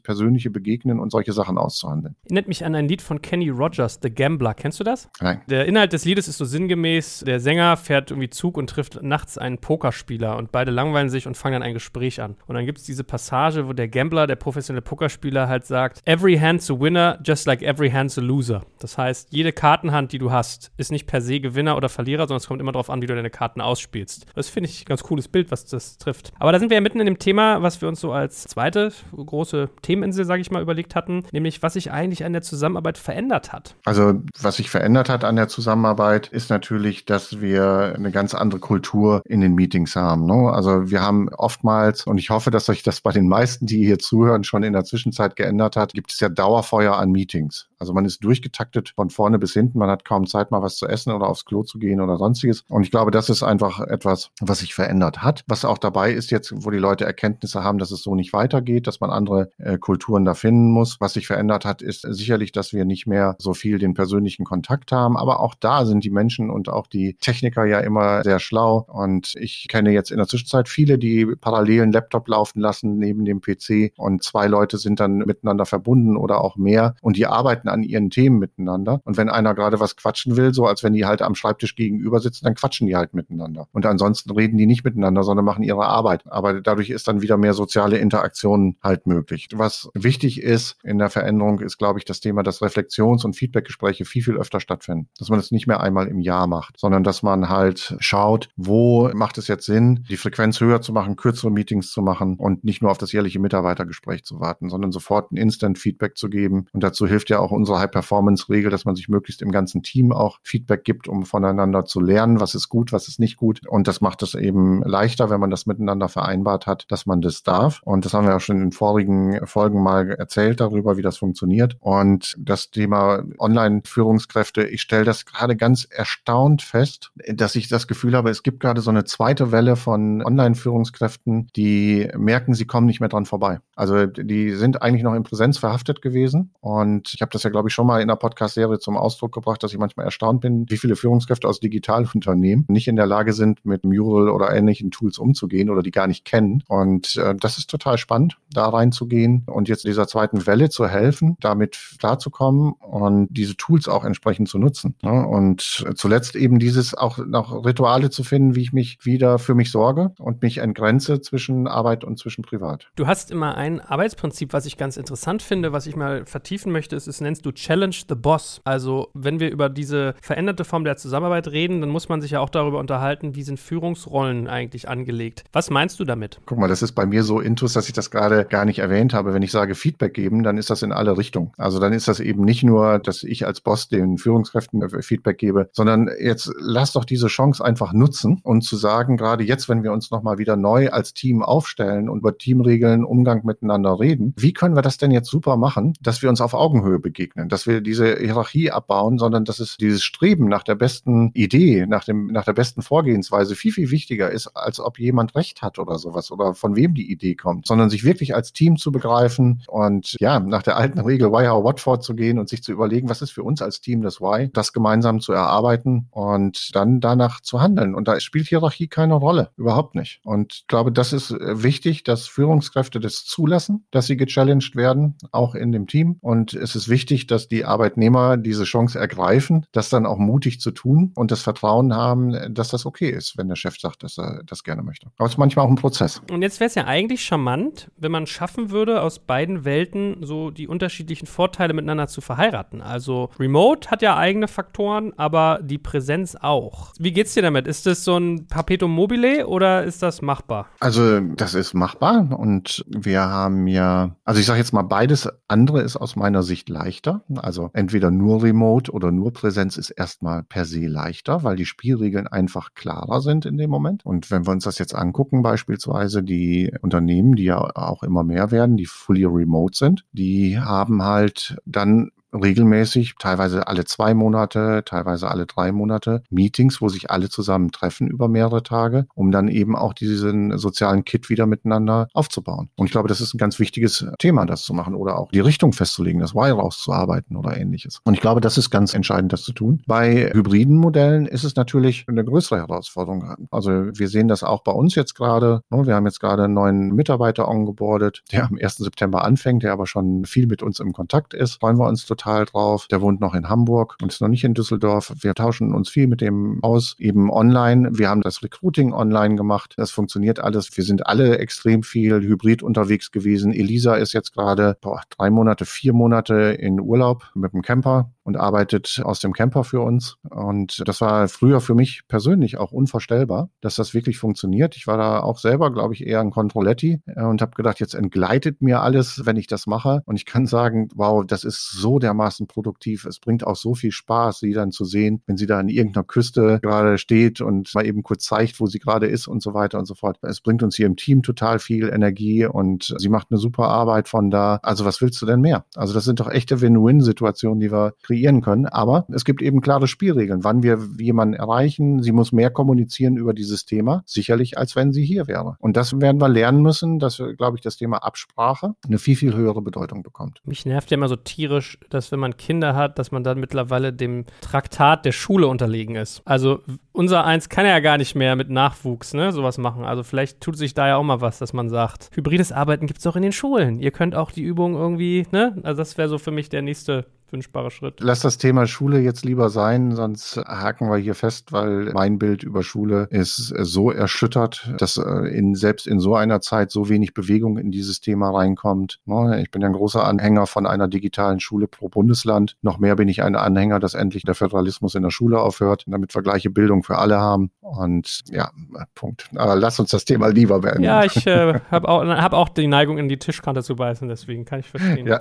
persönliche 0.00 0.50
Begegnen 0.50 1.00
und 1.00 1.10
solche 1.10 1.32
Sachen 1.32 1.58
auszuhandeln. 1.58 2.16
Erinnert 2.24 2.48
mich 2.48 2.64
an 2.64 2.74
ein 2.74 2.88
Lied 2.88 3.02
von 3.02 3.22
Kenny 3.22 3.48
Rogers, 3.48 4.00
The 4.02 4.10
Gambler. 4.10 4.54
Kennst 4.54 4.80
du 4.80 4.84
das? 4.84 5.08
Nein. 5.20 5.40
Der 5.48 5.66
Inhalt 5.66 5.92
des 5.92 6.04
Liedes 6.04 6.28
ist 6.28 6.38
so 6.38 6.44
sinngemäß, 6.44 7.24
der 7.26 7.40
Sänger 7.40 7.76
fährt 7.76 8.10
irgendwie 8.10 8.30
Zug 8.30 8.56
und 8.56 8.70
trifft 8.70 9.02
nachts 9.02 9.38
einen 9.38 9.58
Pokerspieler 9.76 10.38
und 10.38 10.52
beide 10.52 10.70
langweilen 10.70 11.10
sich 11.10 11.26
und 11.26 11.36
fangen 11.36 11.52
dann 11.52 11.62
ein 11.62 11.74
Gespräch 11.74 12.22
an. 12.22 12.36
Und 12.46 12.54
dann 12.54 12.64
gibt 12.64 12.78
es 12.78 12.84
diese 12.84 13.04
Passage, 13.04 13.68
wo 13.68 13.74
der 13.74 13.88
Gambler, 13.88 14.26
der 14.26 14.36
professionelle 14.36 14.80
Pokerspieler, 14.80 15.48
halt 15.48 15.66
sagt, 15.66 16.00
Every 16.06 16.38
hand's 16.38 16.70
a 16.70 16.80
winner, 16.80 17.18
just 17.22 17.46
like 17.46 17.60
every 17.60 17.90
hand's 17.90 18.16
a 18.18 18.22
loser. 18.22 18.62
Das 18.78 18.96
heißt, 18.96 19.28
jede 19.32 19.52
Kartenhand, 19.52 20.12
die 20.12 20.18
du 20.18 20.30
hast, 20.30 20.72
ist 20.78 20.90
nicht 20.90 21.06
per 21.06 21.20
se 21.20 21.40
Gewinner 21.40 21.76
oder 21.76 21.90
Verlierer, 21.90 22.22
sondern 22.22 22.38
es 22.38 22.46
kommt 22.46 22.62
immer 22.62 22.72
darauf 22.72 22.88
an, 22.88 23.02
wie 23.02 23.06
du 23.06 23.14
deine 23.14 23.28
Karten 23.28 23.60
ausspielst. 23.60 24.26
Das 24.34 24.48
finde 24.48 24.70
ich 24.70 24.82
ein 24.82 24.86
ganz 24.86 25.02
cooles 25.02 25.28
Bild, 25.28 25.50
was 25.50 25.66
das 25.66 25.98
trifft. 25.98 26.32
Aber 26.38 26.52
da 26.52 26.58
sind 26.58 26.70
wir 26.70 26.76
ja 26.76 26.80
mitten 26.80 27.00
in 27.00 27.06
dem 27.06 27.18
Thema, 27.18 27.60
was 27.60 27.82
wir 27.82 27.88
uns 27.88 28.00
so 28.00 28.12
als 28.12 28.44
zweite 28.44 28.92
große 29.14 29.68
Themeninsel, 29.82 30.24
sage 30.24 30.40
ich 30.40 30.50
mal, 30.50 30.62
überlegt 30.62 30.94
hatten, 30.94 31.24
nämlich 31.32 31.62
was 31.62 31.74
sich 31.74 31.92
eigentlich 31.92 32.24
an 32.24 32.32
der 32.32 32.42
Zusammenarbeit 32.42 32.96
verändert 32.96 33.52
hat. 33.52 33.74
Also 33.84 34.22
was 34.40 34.56
sich 34.56 34.70
verändert 34.70 35.10
hat 35.10 35.24
an 35.24 35.36
der 35.36 35.48
Zusammenarbeit, 35.48 36.28
ist 36.28 36.48
natürlich, 36.48 37.04
dass 37.04 37.40
wir 37.40 37.94
eine 37.96 38.10
ganz 38.10 38.34
andere 38.34 38.60
Kultur 38.60 39.22
in 39.26 39.40
den 39.40 39.55
Meetings 39.56 39.96
haben. 39.96 40.26
Ne? 40.26 40.52
Also 40.52 40.90
wir 40.90 41.02
haben 41.02 41.28
oftmals, 41.30 42.06
und 42.06 42.18
ich 42.18 42.30
hoffe, 42.30 42.52
dass 42.52 42.68
euch 42.68 42.84
das 42.84 43.00
bei 43.00 43.10
den 43.10 43.26
meisten, 43.28 43.66
die 43.66 43.84
hier 43.84 43.98
zuhören, 43.98 44.44
schon 44.44 44.62
in 44.62 44.72
der 44.72 44.84
Zwischenzeit 44.84 45.34
geändert 45.34 45.74
hat, 45.74 45.92
gibt 45.94 46.12
es 46.12 46.20
ja 46.20 46.28
Dauerfeuer 46.28 46.96
an 46.96 47.10
Meetings. 47.10 47.68
Also 47.78 47.92
man 47.92 48.04
ist 48.04 48.24
durchgetaktet 48.24 48.90
von 48.94 49.10
vorne 49.10 49.38
bis 49.38 49.52
hinten, 49.52 49.78
man 49.78 49.90
hat 49.90 50.04
kaum 50.04 50.26
Zeit, 50.26 50.50
mal 50.50 50.62
was 50.62 50.76
zu 50.76 50.86
essen 50.86 51.12
oder 51.12 51.28
aufs 51.28 51.44
Klo 51.44 51.62
zu 51.62 51.78
gehen 51.78 52.00
oder 52.00 52.16
sonstiges. 52.16 52.64
Und 52.68 52.82
ich 52.82 52.90
glaube, 52.90 53.10
das 53.10 53.28
ist 53.28 53.42
einfach 53.42 53.80
etwas, 53.80 54.30
was 54.40 54.60
sich 54.60 54.74
verändert 54.74 55.22
hat. 55.22 55.44
Was 55.46 55.64
auch 55.64 55.78
dabei 55.78 56.12
ist 56.12 56.30
jetzt, 56.30 56.52
wo 56.64 56.70
die 56.70 56.78
Leute 56.78 57.04
Erkenntnisse 57.04 57.62
haben, 57.62 57.78
dass 57.78 57.90
es 57.90 58.02
so 58.02 58.14
nicht 58.14 58.32
weitergeht, 58.32 58.86
dass 58.86 59.00
man 59.00 59.10
andere 59.10 59.50
äh, 59.58 59.78
Kulturen 59.78 60.24
da 60.24 60.34
finden 60.34 60.70
muss. 60.70 61.00
Was 61.00 61.14
sich 61.14 61.26
verändert 61.26 61.64
hat, 61.64 61.82
ist 61.82 62.02
sicherlich, 62.02 62.52
dass 62.52 62.72
wir 62.72 62.84
nicht 62.84 63.06
mehr 63.06 63.36
so 63.38 63.54
viel 63.54 63.78
den 63.78 63.94
persönlichen 63.94 64.44
Kontakt 64.44 64.92
haben. 64.92 65.16
Aber 65.16 65.40
auch 65.40 65.54
da 65.54 65.84
sind 65.84 66.04
die 66.04 66.10
Menschen 66.10 66.50
und 66.50 66.68
auch 66.68 66.86
die 66.86 67.14
Techniker 67.20 67.64
ja 67.64 67.80
immer 67.80 68.22
sehr 68.22 68.38
schlau. 68.38 68.86
Und 68.88 69.34
ich 69.46 69.68
kenne 69.68 69.92
jetzt 69.92 70.10
in 70.10 70.18
der 70.18 70.26
Zwischenzeit 70.26 70.68
viele, 70.68 70.98
die 70.98 71.24
parallelen 71.40 71.92
Laptop 71.92 72.28
laufen 72.28 72.60
lassen 72.60 72.98
neben 72.98 73.24
dem 73.24 73.40
PC 73.40 73.92
und 73.96 74.22
zwei 74.22 74.48
Leute 74.48 74.76
sind 74.76 74.98
dann 75.00 75.18
miteinander 75.18 75.66
verbunden 75.66 76.16
oder 76.16 76.40
auch 76.40 76.56
mehr 76.56 76.96
und 77.00 77.16
die 77.16 77.26
arbeiten 77.26 77.68
an 77.68 77.82
ihren 77.82 78.10
Themen 78.10 78.38
miteinander. 78.38 79.00
Und 79.04 79.16
wenn 79.16 79.28
einer 79.28 79.54
gerade 79.54 79.78
was 79.80 79.96
quatschen 79.96 80.36
will, 80.36 80.52
so 80.52 80.66
als 80.66 80.82
wenn 80.82 80.92
die 80.92 81.06
halt 81.06 81.22
am 81.22 81.34
Schreibtisch 81.34 81.76
gegenüber 81.76 82.20
sitzen, 82.20 82.44
dann 82.44 82.54
quatschen 82.54 82.86
die 82.86 82.96
halt 82.96 83.14
miteinander. 83.14 83.68
Und 83.72 83.86
ansonsten 83.86 84.30
reden 84.32 84.58
die 84.58 84.66
nicht 84.66 84.84
miteinander, 84.84 85.22
sondern 85.22 85.44
machen 85.44 85.62
ihre 85.62 85.86
Arbeit. 85.86 86.24
Aber 86.26 86.60
dadurch 86.60 86.90
ist 86.90 87.06
dann 87.06 87.22
wieder 87.22 87.36
mehr 87.36 87.54
soziale 87.54 87.98
Interaktion 87.98 88.76
halt 88.82 89.06
möglich. 89.06 89.48
Was 89.54 89.88
wichtig 89.94 90.42
ist 90.42 90.76
in 90.82 90.98
der 90.98 91.10
Veränderung, 91.10 91.60
ist, 91.60 91.78
glaube 91.78 91.98
ich, 91.98 92.04
das 92.04 92.20
Thema, 92.20 92.42
dass 92.42 92.62
Reflexions- 92.62 93.24
und 93.24 93.36
Feedbackgespräche 93.36 94.04
viel, 94.04 94.22
viel 94.22 94.36
öfter 94.36 94.60
stattfinden. 94.60 95.08
Dass 95.18 95.28
man 95.28 95.38
das 95.38 95.52
nicht 95.52 95.66
mehr 95.66 95.80
einmal 95.80 96.08
im 96.08 96.20
Jahr 96.20 96.46
macht, 96.46 96.78
sondern 96.78 97.04
dass 97.04 97.22
man 97.22 97.48
halt 97.48 97.96
schaut, 98.00 98.48
wo 98.56 99.10
macht 99.14 99.35
es 99.38 99.48
jetzt 99.48 99.66
Sinn, 99.66 100.04
die 100.08 100.16
Frequenz 100.16 100.60
höher 100.60 100.80
zu 100.80 100.92
machen, 100.92 101.16
kürzere 101.16 101.50
Meetings 101.50 101.90
zu 101.90 102.02
machen 102.02 102.36
und 102.36 102.64
nicht 102.64 102.82
nur 102.82 102.90
auf 102.90 102.98
das 102.98 103.12
jährliche 103.12 103.38
Mitarbeitergespräch 103.38 104.24
zu 104.24 104.40
warten, 104.40 104.68
sondern 104.68 104.92
sofort 104.92 105.32
ein 105.32 105.36
Instant-Feedback 105.36 106.16
zu 106.16 106.28
geben. 106.28 106.66
Und 106.72 106.82
dazu 106.82 107.06
hilft 107.06 107.30
ja 107.30 107.38
auch 107.38 107.50
unsere 107.50 107.78
High-Performance-Regel, 107.78 108.70
dass 108.70 108.84
man 108.84 108.96
sich 108.96 109.08
möglichst 109.08 109.42
im 109.42 109.50
ganzen 109.50 109.82
Team 109.82 110.12
auch 110.12 110.38
Feedback 110.42 110.84
gibt, 110.84 111.08
um 111.08 111.24
voneinander 111.24 111.84
zu 111.84 112.00
lernen, 112.00 112.40
was 112.40 112.54
ist 112.54 112.68
gut, 112.68 112.92
was 112.92 113.08
ist 113.08 113.20
nicht 113.20 113.36
gut. 113.36 113.60
Und 113.66 113.88
das 113.88 114.00
macht 114.00 114.22
es 114.22 114.34
eben 114.34 114.82
leichter, 114.82 115.30
wenn 115.30 115.40
man 115.40 115.50
das 115.50 115.66
miteinander 115.66 116.08
vereinbart 116.08 116.66
hat, 116.66 116.84
dass 116.88 117.06
man 117.06 117.20
das 117.20 117.42
darf. 117.42 117.80
Und 117.84 118.04
das 118.04 118.14
haben 118.14 118.26
wir 118.26 118.32
ja 118.32 118.40
schon 118.40 118.60
in 118.62 118.72
vorigen 118.72 119.46
Folgen 119.46 119.82
mal 119.82 120.10
erzählt 120.10 120.60
darüber, 120.60 120.96
wie 120.96 121.02
das 121.02 121.16
funktioniert. 121.18 121.76
Und 121.80 122.36
das 122.38 122.70
Thema 122.70 123.22
Online-Führungskräfte, 123.38 124.66
ich 124.66 124.82
stelle 124.82 125.04
das 125.04 125.26
gerade 125.26 125.56
ganz 125.56 125.84
erstaunt 125.84 126.62
fest, 126.62 127.12
dass 127.28 127.56
ich 127.56 127.68
das 127.68 127.86
Gefühl 127.86 128.16
habe, 128.16 128.30
es 128.30 128.42
gibt 128.42 128.60
gerade 128.60 128.80
so 128.80 128.90
eine 128.90 129.04
zweite 129.26 129.50
Welle 129.50 129.74
von 129.74 130.22
Online-Führungskräften, 130.22 131.48
die 131.56 132.08
merken, 132.16 132.54
sie 132.54 132.64
kommen 132.64 132.86
nicht 132.86 133.00
mehr 133.00 133.08
dran 133.08 133.26
vorbei. 133.26 133.58
Also 133.74 134.06
die 134.06 134.52
sind 134.52 134.82
eigentlich 134.82 135.02
noch 135.02 135.14
in 135.14 135.24
Präsenz 135.24 135.58
verhaftet 135.58 136.00
gewesen. 136.00 136.52
Und 136.60 137.12
ich 137.12 137.22
habe 137.22 137.30
das 137.32 137.42
ja, 137.42 137.50
glaube 137.50 137.68
ich, 137.68 137.74
schon 137.74 137.88
mal 137.88 138.00
in 138.00 138.06
der 138.06 138.14
Podcast-Serie 138.14 138.78
zum 138.78 138.96
Ausdruck 138.96 139.34
gebracht, 139.34 139.64
dass 139.64 139.72
ich 139.72 139.78
manchmal 139.78 140.06
erstaunt 140.06 140.42
bin, 140.42 140.66
wie 140.68 140.76
viele 140.76 140.94
Führungskräfte 140.94 141.48
aus 141.48 141.58
Digitalunternehmen 141.58 142.66
nicht 142.68 142.86
in 142.86 142.94
der 142.94 143.06
Lage 143.06 143.32
sind, 143.32 143.64
mit 143.64 143.84
Mural 143.84 144.28
oder 144.28 144.54
ähnlichen 144.54 144.92
Tools 144.92 145.18
umzugehen 145.18 145.70
oder 145.70 145.82
die 145.82 145.90
gar 145.90 146.06
nicht 146.06 146.24
kennen. 146.24 146.62
Und 146.68 147.16
äh, 147.16 147.34
das 147.34 147.58
ist 147.58 147.68
total 147.68 147.98
spannend, 147.98 148.38
da 148.52 148.68
reinzugehen 148.68 149.44
und 149.46 149.68
jetzt 149.68 149.84
dieser 149.84 150.06
zweiten 150.06 150.46
Welle 150.46 150.70
zu 150.70 150.86
helfen, 150.86 151.36
damit 151.40 151.96
klarzukommen 151.98 152.74
und 152.74 153.26
diese 153.30 153.56
Tools 153.56 153.88
auch 153.88 154.04
entsprechend 154.04 154.48
zu 154.48 154.58
nutzen. 154.58 154.94
Ne? 155.02 155.26
Und 155.26 155.84
zuletzt 155.96 156.36
eben 156.36 156.60
dieses 156.60 156.94
auch 156.94 157.18
noch 157.18 157.64
Rituale 157.64 158.10
zu 158.10 158.22
finden, 158.22 158.54
wie 158.54 158.62
ich 158.62 158.72
mich 158.72 158.98
wieder 159.16 159.38
für 159.38 159.54
mich 159.54 159.70
sorge 159.70 160.12
und 160.18 160.42
mich 160.42 160.58
entgrenze 160.58 161.22
zwischen 161.22 161.66
Arbeit 161.66 162.04
und 162.04 162.18
zwischen 162.18 162.42
Privat. 162.42 162.88
Du 162.96 163.06
hast 163.06 163.30
immer 163.30 163.56
ein 163.56 163.80
Arbeitsprinzip, 163.80 164.52
was 164.52 164.66
ich 164.66 164.76
ganz 164.76 164.98
interessant 164.98 165.40
finde, 165.40 165.72
was 165.72 165.86
ich 165.86 165.96
mal 165.96 166.26
vertiefen 166.26 166.70
möchte, 166.70 166.96
ist, 166.96 167.06
es 167.06 167.22
nennst 167.22 167.46
du 167.46 167.52
Challenge 167.52 167.96
the 168.08 168.14
Boss. 168.14 168.60
Also 168.64 169.08
wenn 169.14 169.40
wir 169.40 169.50
über 169.50 169.70
diese 169.70 170.14
veränderte 170.20 170.64
Form 170.64 170.84
der 170.84 170.98
Zusammenarbeit 170.98 171.48
reden, 171.48 171.80
dann 171.80 171.88
muss 171.88 172.10
man 172.10 172.20
sich 172.20 172.32
ja 172.32 172.40
auch 172.40 172.50
darüber 172.50 172.78
unterhalten, 172.78 173.34
wie 173.34 173.42
sind 173.42 173.58
Führungsrollen 173.58 174.48
eigentlich 174.48 174.86
angelegt. 174.86 175.44
Was 175.52 175.70
meinst 175.70 175.98
du 175.98 176.04
damit? 176.04 176.38
Guck 176.44 176.58
mal, 176.58 176.68
das 176.68 176.82
ist 176.82 176.92
bei 176.92 177.06
mir 177.06 177.22
so 177.22 177.40
intus, 177.40 177.72
dass 177.72 177.86
ich 177.86 177.94
das 177.94 178.10
gerade 178.10 178.44
gar 178.44 178.66
nicht 178.66 178.80
erwähnt 178.80 179.14
habe. 179.14 179.32
Wenn 179.32 179.42
ich 179.42 179.50
sage 179.50 179.74
Feedback 179.74 180.12
geben, 180.12 180.42
dann 180.42 180.58
ist 180.58 180.68
das 180.68 180.82
in 180.82 180.92
alle 180.92 181.16
Richtungen. 181.16 181.52
Also 181.56 181.80
dann 181.80 181.94
ist 181.94 182.06
das 182.06 182.20
eben 182.20 182.44
nicht 182.44 182.64
nur, 182.64 182.98
dass 182.98 183.22
ich 183.22 183.46
als 183.46 183.62
Boss 183.62 183.88
den 183.88 184.18
Führungskräften 184.18 184.86
Feedback 185.00 185.38
gebe, 185.38 185.70
sondern 185.72 186.10
jetzt 186.20 186.52
lass 186.58 186.92
doch 186.92 187.06
diese 187.06 187.28
Chance 187.28 187.64
einfach 187.64 187.94
nutzen 187.94 188.40
und 188.42 188.62
zu 188.62 188.76
sagen, 188.76 189.05
gerade 189.16 189.44
jetzt, 189.44 189.68
wenn 189.68 189.82
wir 189.82 189.92
uns 189.92 190.10
nochmal 190.10 190.38
wieder 190.38 190.56
neu 190.56 190.90
als 190.90 191.14
Team 191.14 191.42
aufstellen 191.42 192.08
und 192.08 192.26
über 192.26 192.36
Teamregeln, 192.36 193.04
Umgang 193.04 193.44
miteinander 193.44 194.00
reden, 194.00 194.34
wie 194.36 194.52
können 194.52 194.74
wir 194.74 194.82
das 194.82 194.98
denn 194.98 195.12
jetzt 195.12 195.28
super 195.28 195.56
machen, 195.56 195.94
dass 196.00 196.22
wir 196.22 196.28
uns 196.28 196.40
auf 196.40 196.54
Augenhöhe 196.54 196.98
begegnen, 196.98 197.48
dass 197.48 197.68
wir 197.68 197.80
diese 197.80 198.16
Hierarchie 198.16 198.72
abbauen, 198.72 199.18
sondern 199.18 199.44
dass 199.44 199.60
es 199.60 199.76
dieses 199.76 200.02
Streben 200.02 200.48
nach 200.48 200.64
der 200.64 200.74
besten 200.74 201.30
Idee, 201.34 201.86
nach 201.86 202.04
dem, 202.04 202.26
nach 202.26 202.44
der 202.44 202.54
besten 202.54 202.82
Vorgehensweise 202.82 203.54
viel, 203.54 203.70
viel 203.70 203.92
wichtiger 203.92 204.30
ist, 204.30 204.48
als 204.56 204.80
ob 204.80 204.98
jemand 204.98 205.36
recht 205.36 205.62
hat 205.62 205.78
oder 205.78 205.98
sowas 205.98 206.32
oder 206.32 206.54
von 206.54 206.74
wem 206.74 206.94
die 206.94 207.10
Idee 207.12 207.36
kommt, 207.36 207.68
sondern 207.68 207.90
sich 207.90 208.02
wirklich 208.02 208.34
als 208.34 208.52
Team 208.52 208.76
zu 208.76 208.90
begreifen 208.90 209.62
und 209.68 210.16
ja, 210.18 210.40
nach 210.40 210.62
der 210.62 210.76
alten 210.76 210.98
Regel 210.98 211.30
Why, 211.30 211.46
How, 211.46 211.62
What 211.62 211.80
vorzugehen 211.80 212.38
und 212.38 212.48
sich 212.48 212.62
zu 212.62 212.72
überlegen, 212.72 213.08
was 213.08 213.22
ist 213.22 213.30
für 213.30 213.42
uns 213.42 213.62
als 213.62 213.80
Team 213.80 214.02
das 214.02 214.20
Why, 214.20 214.50
das 214.52 214.72
gemeinsam 214.72 215.20
zu 215.20 215.32
erarbeiten 215.32 216.08
und 216.10 216.74
dann 216.74 217.00
danach 217.00 217.40
zu 217.40 217.60
handeln. 217.60 217.94
Und 217.94 218.08
da 218.08 218.18
spielt 218.18 218.48
Hierarchie 218.48 218.88
keine 218.96 219.14
Rolle, 219.14 219.50
überhaupt 219.58 219.94
nicht. 219.94 220.20
Und 220.24 220.54
ich 220.54 220.66
glaube, 220.68 220.90
das 220.90 221.12
ist 221.12 221.30
äh, 221.30 221.62
wichtig, 221.62 222.02
dass 222.02 222.26
Führungskräfte 222.26 222.98
das 222.98 223.26
zulassen, 223.26 223.84
dass 223.90 224.06
sie 224.06 224.16
gechallenged 224.16 224.74
werden, 224.74 225.16
auch 225.32 225.54
in 225.54 225.70
dem 225.70 225.86
Team. 225.86 226.16
Und 226.22 226.54
es 226.54 226.74
ist 226.74 226.88
wichtig, 226.88 227.26
dass 227.26 227.46
die 227.46 227.66
Arbeitnehmer 227.66 228.38
diese 228.38 228.64
Chance 228.64 228.98
ergreifen, 228.98 229.66
das 229.72 229.90
dann 229.90 230.06
auch 230.06 230.16
mutig 230.16 230.62
zu 230.62 230.70
tun 230.70 231.12
und 231.14 231.30
das 231.30 231.42
Vertrauen 231.42 231.94
haben, 231.94 232.54
dass 232.54 232.70
das 232.70 232.86
okay 232.86 233.10
ist, 233.10 233.36
wenn 233.36 233.48
der 233.48 233.56
Chef 233.56 233.78
sagt, 233.78 234.02
dass 234.02 234.18
er 234.18 234.42
das 234.46 234.64
gerne 234.64 234.82
möchte. 234.82 235.08
Aber 235.18 235.26
es 235.26 235.32
ist 235.32 235.38
manchmal 235.38 235.66
auch 235.66 235.70
ein 235.70 235.76
Prozess. 235.76 236.22
Und 236.30 236.40
jetzt 236.40 236.58
wäre 236.58 236.68
es 236.68 236.74
ja 236.74 236.86
eigentlich 236.86 237.22
charmant, 237.22 237.90
wenn 237.98 238.12
man 238.12 238.26
schaffen 238.26 238.70
würde, 238.70 239.02
aus 239.02 239.18
beiden 239.18 239.66
Welten 239.66 240.16
so 240.22 240.50
die 240.50 240.68
unterschiedlichen 240.68 241.26
Vorteile 241.26 241.74
miteinander 241.74 242.08
zu 242.08 242.22
verheiraten. 242.22 242.80
Also 242.80 243.28
Remote 243.38 243.90
hat 243.90 244.00
ja 244.00 244.16
eigene 244.16 244.48
Faktoren, 244.48 245.12
aber 245.18 245.60
die 245.62 245.76
Präsenz 245.76 246.34
auch. 246.34 246.94
Wie 246.98 247.12
geht's 247.12 247.34
dir 247.34 247.42
damit? 247.42 247.66
Ist 247.66 247.84
das 247.84 248.02
so 248.02 248.16
ein 248.16 248.46
Perpetuum 248.86 248.90
mobile 248.94 249.46
oder 249.46 249.84
ist 249.84 250.02
das 250.02 250.22
machbar? 250.22 250.66
Also 250.80 251.20
das 251.20 251.54
ist 251.54 251.74
machbar 251.74 252.38
und 252.38 252.84
wir 252.88 253.22
haben 253.22 253.66
ja, 253.66 254.16
also 254.24 254.40
ich 254.40 254.46
sage 254.46 254.58
jetzt 254.58 254.72
mal, 254.72 254.82
beides 254.82 255.28
andere 255.48 255.82
ist 255.82 255.96
aus 255.96 256.16
meiner 256.16 256.42
Sicht 256.42 256.68
leichter. 256.68 257.22
Also 257.36 257.70
entweder 257.72 258.10
nur 258.10 258.42
Remote 258.42 258.92
oder 258.92 259.10
nur 259.10 259.32
Präsenz 259.32 259.76
ist 259.76 259.90
erstmal 259.90 260.42
per 260.42 260.64
se 260.64 260.86
leichter, 260.86 261.42
weil 261.42 261.56
die 261.56 261.66
Spielregeln 261.66 262.26
einfach 262.26 262.74
klarer 262.74 263.20
sind 263.20 263.46
in 263.46 263.58
dem 263.58 263.70
Moment. 263.70 264.04
Und 264.04 264.30
wenn 264.30 264.46
wir 264.46 264.52
uns 264.52 264.64
das 264.64 264.78
jetzt 264.78 264.94
angucken, 264.94 265.42
beispielsweise 265.42 266.22
die 266.22 266.72
Unternehmen, 266.82 267.36
die 267.36 267.44
ja 267.44 267.58
auch 267.58 268.02
immer 268.02 268.24
mehr 268.24 268.50
werden, 268.50 268.76
die 268.76 268.86
fully 268.86 269.24
remote 269.24 269.76
sind, 269.76 270.04
die 270.12 270.58
haben 270.58 271.02
halt 271.02 271.56
dann 271.64 272.10
regelmäßig, 272.36 273.14
teilweise 273.18 273.66
alle 273.66 273.84
zwei 273.84 274.14
Monate, 274.14 274.82
teilweise 274.84 275.28
alle 275.28 275.46
drei 275.46 275.72
Monate, 275.72 276.22
Meetings, 276.30 276.80
wo 276.80 276.88
sich 276.88 277.10
alle 277.10 277.28
zusammen 277.28 277.72
treffen 277.72 278.08
über 278.08 278.28
mehrere 278.28 278.62
Tage, 278.62 279.06
um 279.14 279.30
dann 279.30 279.48
eben 279.48 279.76
auch 279.76 279.92
diesen 279.92 280.56
sozialen 280.58 281.04
Kit 281.04 281.30
wieder 281.30 281.46
miteinander 281.46 282.08
aufzubauen. 282.12 282.68
Und 282.76 282.86
ich 282.86 282.92
glaube, 282.92 283.08
das 283.08 283.20
ist 283.20 283.34
ein 283.34 283.38
ganz 283.38 283.58
wichtiges 283.58 284.06
Thema, 284.18 284.46
das 284.46 284.62
zu 284.62 284.74
machen 284.74 284.94
oder 284.94 285.18
auch 285.18 285.30
die 285.30 285.40
Richtung 285.40 285.72
festzulegen, 285.72 286.20
das 286.20 286.34
Why 286.34 286.50
rauszuarbeiten 286.50 287.36
oder 287.36 287.56
ähnliches. 287.56 288.00
Und 288.04 288.14
ich 288.14 288.20
glaube, 288.20 288.40
das 288.40 288.58
ist 288.58 288.70
ganz 288.70 288.94
entscheidend, 288.94 289.32
das 289.32 289.42
zu 289.42 289.52
tun. 289.52 289.82
Bei 289.86 290.30
hybriden 290.32 290.76
Modellen 290.76 291.26
ist 291.26 291.44
es 291.44 291.56
natürlich 291.56 292.04
eine 292.08 292.24
größere 292.24 292.58
Herausforderung. 292.58 293.48
Also 293.50 293.70
wir 293.70 294.08
sehen 294.08 294.28
das 294.28 294.42
auch 294.42 294.62
bei 294.62 294.72
uns 294.72 294.94
jetzt 294.94 295.14
gerade. 295.14 295.62
Wir 295.70 295.94
haben 295.94 296.06
jetzt 296.06 296.20
gerade 296.20 296.44
einen 296.44 296.54
neuen 296.54 296.94
Mitarbeiter 296.94 297.48
ongeboardet, 297.48 298.22
der 298.32 298.44
am 298.44 298.58
1. 298.60 298.76
September 298.76 299.24
anfängt, 299.24 299.62
der 299.62 299.72
aber 299.72 299.86
schon 299.86 300.24
viel 300.24 300.46
mit 300.46 300.62
uns 300.62 300.80
im 300.80 300.92
Kontakt 300.92 301.34
ist. 301.34 301.60
Freuen 301.60 301.78
wir 301.78 301.86
uns 301.86 302.06
total 302.06 302.25
total 302.26 302.44
drauf. 302.44 302.86
Der 302.88 303.00
wohnt 303.00 303.20
noch 303.20 303.34
in 303.34 303.48
Hamburg 303.48 303.96
und 304.02 304.12
ist 304.12 304.20
noch 304.20 304.28
nicht 304.28 304.44
in 304.44 304.54
Düsseldorf. 304.54 305.12
Wir 305.20 305.34
tauschen 305.34 305.72
uns 305.72 305.88
viel 305.88 306.06
mit 306.06 306.20
dem 306.20 306.58
aus, 306.62 306.96
eben 306.98 307.30
online. 307.30 307.90
Wir 307.92 308.08
haben 308.08 308.20
das 308.20 308.42
Recruiting 308.42 308.92
online 308.92 309.36
gemacht. 309.36 309.74
Das 309.76 309.90
funktioniert 309.90 310.40
alles. 310.40 310.76
Wir 310.76 310.84
sind 310.84 311.06
alle 311.06 311.38
extrem 311.38 311.82
viel 311.82 312.20
hybrid 312.20 312.62
unterwegs 312.62 313.12
gewesen. 313.12 313.52
Elisa 313.52 313.94
ist 313.94 314.12
jetzt 314.12 314.32
gerade 314.32 314.76
drei 314.80 315.30
Monate, 315.30 315.64
vier 315.64 315.92
Monate 315.92 316.34
in 316.34 316.80
Urlaub 316.80 317.30
mit 317.34 317.52
dem 317.52 317.62
Camper 317.62 318.10
und 318.26 318.36
arbeitet 318.36 319.00
aus 319.04 319.20
dem 319.20 319.32
Camper 319.32 319.62
für 319.62 319.80
uns. 319.80 320.16
Und 320.28 320.82
das 320.86 321.00
war 321.00 321.28
früher 321.28 321.60
für 321.60 321.76
mich 321.76 322.02
persönlich 322.08 322.58
auch 322.58 322.72
unvorstellbar, 322.72 323.50
dass 323.60 323.76
das 323.76 323.94
wirklich 323.94 324.18
funktioniert. 324.18 324.76
Ich 324.76 324.88
war 324.88 324.98
da 324.98 325.20
auch 325.20 325.38
selber, 325.38 325.72
glaube 325.72 325.94
ich, 325.94 326.04
eher 326.04 326.20
ein 326.20 326.32
Controletti 326.32 327.00
äh, 327.06 327.22
und 327.22 327.40
habe 327.40 327.54
gedacht, 327.54 327.78
jetzt 327.78 327.94
entgleitet 327.94 328.62
mir 328.62 328.80
alles, 328.80 329.24
wenn 329.24 329.36
ich 329.36 329.46
das 329.46 329.68
mache. 329.68 330.02
Und 330.06 330.16
ich 330.16 330.26
kann 330.26 330.46
sagen, 330.46 330.88
wow, 330.96 331.24
das 331.24 331.44
ist 331.44 331.70
so 331.70 332.00
dermaßen 332.16 332.46
produktiv. 332.46 333.04
Es 333.04 333.20
bringt 333.20 333.46
auch 333.46 333.56
so 333.56 333.74
viel 333.74 333.92
Spaß, 333.92 334.40
sie 334.40 334.52
dann 334.52 334.72
zu 334.72 334.84
sehen, 334.84 335.22
wenn 335.26 335.36
sie 335.36 335.46
da 335.46 335.58
an 335.58 335.68
irgendeiner 335.68 336.04
Küste 336.04 336.58
gerade 336.62 336.98
steht 336.98 337.40
und 337.40 337.74
mal 337.74 337.86
eben 337.86 338.02
kurz 338.02 338.24
zeigt, 338.24 338.58
wo 338.60 338.66
sie 338.66 338.78
gerade 338.78 339.06
ist 339.06 339.28
und 339.28 339.42
so 339.42 339.54
weiter 339.54 339.78
und 339.78 339.86
so 339.86 339.94
fort. 339.94 340.18
Es 340.22 340.40
bringt 340.40 340.62
uns 340.62 340.76
hier 340.76 340.86
im 340.86 340.96
Team 340.96 341.22
total 341.22 341.58
viel 341.58 341.88
Energie 341.88 342.46
und 342.46 342.94
sie 342.96 343.08
macht 343.08 343.28
eine 343.30 343.38
super 343.38 343.68
Arbeit 343.68 344.08
von 344.08 344.30
da. 344.30 344.58
Also 344.62 344.84
was 344.84 345.00
willst 345.00 345.20
du 345.20 345.26
denn 345.26 345.40
mehr? 345.40 345.66
Also 345.74 345.92
das 345.92 346.04
sind 346.04 346.20
doch 346.20 346.30
echte 346.30 346.60
Win-Win-Situationen, 346.60 347.60
die 347.60 347.70
wir 347.70 347.94
kreieren 348.02 348.40
können. 348.40 348.66
Aber 348.66 349.06
es 349.12 349.24
gibt 349.24 349.42
eben 349.42 349.60
klare 349.60 349.86
Spielregeln, 349.86 350.44
wann 350.44 350.62
wir 350.62 350.78
jemanden 350.98 351.34
erreichen. 351.34 352.02
Sie 352.02 352.12
muss 352.12 352.32
mehr 352.32 352.50
kommunizieren 352.50 353.16
über 353.16 353.34
dieses 353.34 353.66
Thema, 353.66 354.02
sicherlich, 354.06 354.58
als 354.58 354.76
wenn 354.76 354.92
sie 354.92 355.04
hier 355.04 355.26
wäre. 355.26 355.56
Und 355.58 355.76
das 355.76 356.00
werden 356.00 356.20
wir 356.20 356.28
lernen 356.28 356.62
müssen, 356.62 356.98
dass, 356.98 357.22
glaube 357.36 357.56
ich, 357.56 357.62
das 357.62 357.76
Thema 357.76 357.98
Absprache 357.98 358.74
eine 358.86 358.98
viel, 358.98 359.16
viel 359.16 359.34
höhere 359.34 359.62
Bedeutung 359.62 360.02
bekommt. 360.02 360.40
Mich 360.44 360.64
nervt 360.64 360.90
ja 360.90 360.96
immer 360.96 361.08
so 361.08 361.16
tierisch, 361.16 361.78
dass 361.96 362.12
wenn 362.12 362.20
man 362.20 362.36
Kinder 362.36 362.74
hat, 362.74 362.98
dass 362.98 363.10
man 363.10 363.24
dann 363.24 363.40
mittlerweile 363.40 363.92
dem 363.92 364.24
Traktat 364.40 365.04
der 365.04 365.12
Schule 365.12 365.48
unterlegen 365.48 365.96
ist. 365.96 366.22
Also 366.24 366.60
unser 366.92 367.24
Eins 367.24 367.48
kann 367.48 367.66
ja 367.66 367.80
gar 367.80 367.98
nicht 367.98 368.14
mehr 368.14 368.36
mit 368.36 368.50
Nachwuchs 368.50 369.14
ne, 369.14 369.32
sowas 369.32 369.58
machen. 369.58 369.84
Also 369.84 370.02
vielleicht 370.02 370.40
tut 370.40 370.56
sich 370.56 370.74
da 370.74 370.88
ja 370.88 370.96
auch 370.96 371.02
mal 371.02 371.20
was, 371.20 371.38
dass 371.38 371.52
man 371.52 371.68
sagt, 371.68 372.10
hybrides 372.14 372.52
Arbeiten 372.52 372.86
gibt 372.86 373.00
es 373.00 373.06
auch 373.06 373.16
in 373.16 373.22
den 373.22 373.32
Schulen. 373.32 373.80
Ihr 373.80 373.90
könnt 373.90 374.14
auch 374.14 374.30
die 374.30 374.42
Übung 374.42 374.74
irgendwie, 374.74 375.26
ne? 375.32 375.56
Also 375.62 375.78
das 375.78 375.98
wäre 375.98 376.08
so 376.08 376.18
für 376.18 376.30
mich 376.30 376.48
der 376.48 376.62
nächste 376.62 377.06
wünschbarer 377.32 377.70
Schritt. 377.70 378.00
Lass 378.00 378.20
das 378.20 378.38
Thema 378.38 378.66
Schule 378.66 379.00
jetzt 379.00 379.24
lieber 379.24 379.50
sein, 379.50 379.94
sonst 379.94 380.36
haken 380.36 380.90
wir 380.90 380.96
hier 380.96 381.14
fest, 381.14 381.52
weil 381.52 381.92
mein 381.92 382.18
Bild 382.18 382.42
über 382.42 382.62
Schule 382.62 383.08
ist 383.10 383.36
so 383.36 383.90
erschüttert, 383.90 384.72
dass 384.78 384.96
äh, 384.96 385.28
in, 385.36 385.54
selbst 385.54 385.86
in 385.86 386.00
so 386.00 386.14
einer 386.14 386.40
Zeit 386.40 386.70
so 386.70 386.88
wenig 386.88 387.14
Bewegung 387.14 387.58
in 387.58 387.70
dieses 387.70 388.00
Thema 388.00 388.30
reinkommt. 388.30 389.00
Ne, 389.04 389.40
ich 389.42 389.50
bin 389.50 389.62
ja 389.62 389.68
ein 389.68 389.74
großer 389.74 390.04
Anhänger 390.04 390.46
von 390.46 390.66
einer 390.66 390.88
digitalen 390.88 391.40
Schule 391.40 391.66
pro 391.66 391.88
Bundesland. 391.88 392.56
Noch 392.62 392.78
mehr 392.78 392.96
bin 392.96 393.08
ich 393.08 393.22
ein 393.22 393.36
Anhänger, 393.36 393.80
dass 393.80 393.94
endlich 393.94 394.22
der 394.22 394.34
Föderalismus 394.34 394.94
in 394.94 395.02
der 395.02 395.10
Schule 395.10 395.40
aufhört, 395.40 395.84
damit 395.86 396.14
wir 396.14 396.22
gleiche 396.22 396.50
Bildung 396.50 396.82
für 396.82 396.98
alle 396.98 397.18
haben. 397.18 397.50
Und 397.60 398.22
ja, 398.30 398.50
Punkt. 398.94 399.28
Aber 399.34 399.56
lass 399.56 399.80
uns 399.80 399.90
das 399.90 400.04
Thema 400.04 400.28
lieber 400.28 400.60
beenden. 400.60 400.84
Ja, 400.84 401.04
ich 401.04 401.26
äh, 401.26 401.60
habe 401.70 401.88
auch, 401.88 402.04
hab 402.04 402.32
auch 402.32 402.48
die 402.48 402.66
Neigung, 402.66 402.98
in 402.98 403.08
die 403.08 403.18
Tischkante 403.18 403.62
zu 403.62 403.76
beißen, 403.76 404.08
deswegen 404.08 404.44
kann 404.44 404.60
ich 404.60 404.68
verstehen. 404.68 405.06
Ja. 405.06 405.20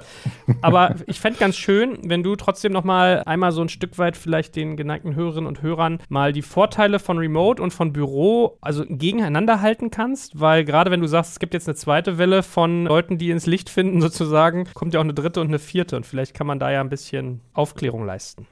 Aber 0.62 0.96
ich 1.08 1.20
fände 1.20 1.40
ganz 1.40 1.56
schön, 1.56 1.95
wenn 2.04 2.24
du 2.24 2.36
trotzdem 2.36 2.72
noch 2.72 2.84
mal 2.84 3.24
einmal 3.26 3.52
so 3.52 3.62
ein 3.62 3.70
Stück 3.70 3.98
weit 3.98 4.18
vielleicht 4.18 4.56
den 4.56 4.78
geneigten 4.78 5.16
Hörerinnen 5.16 5.48
und 5.48 5.62
Hörern 5.62 6.00
mal 6.10 6.34
die 6.34 6.42
Vorteile 6.42 7.00
von 7.00 7.18
Remote 7.18 7.62
und 7.62 7.72
von 7.72 7.94
Büro 7.94 8.58
also 8.62 8.84
gegeneinander 8.88 9.62
halten 9.62 9.92
kannst, 9.92 10.40
weil 10.40 10.66
gerade 10.66 10.92
wenn 10.92 11.02
du 11.02 11.08
sagst, 11.08 11.32
es 11.32 11.40
gibt 11.40 11.54
jetzt 11.54 11.68
eine 11.68 11.76
zweite 11.76 12.18
Welle 12.18 12.44
von 12.44 12.86
Leuten, 12.86 13.18
die 13.18 13.32
ins 13.32 13.46
Licht 13.46 13.70
finden 13.70 14.02
sozusagen, 14.06 14.68
kommt 14.74 14.94
ja 14.94 15.00
auch 15.00 15.04
eine 15.04 15.14
dritte 15.14 15.42
und 15.42 15.48
eine 15.48 15.60
vierte 15.60 15.96
und 15.96 16.06
vielleicht 16.06 16.34
kann 16.34 16.48
man 16.48 16.60
da 16.60 16.72
ja 16.72 16.82
ein 16.82 16.90
bisschen 16.90 17.42
Aufklärung 17.54 18.06
leisten. 18.06 18.48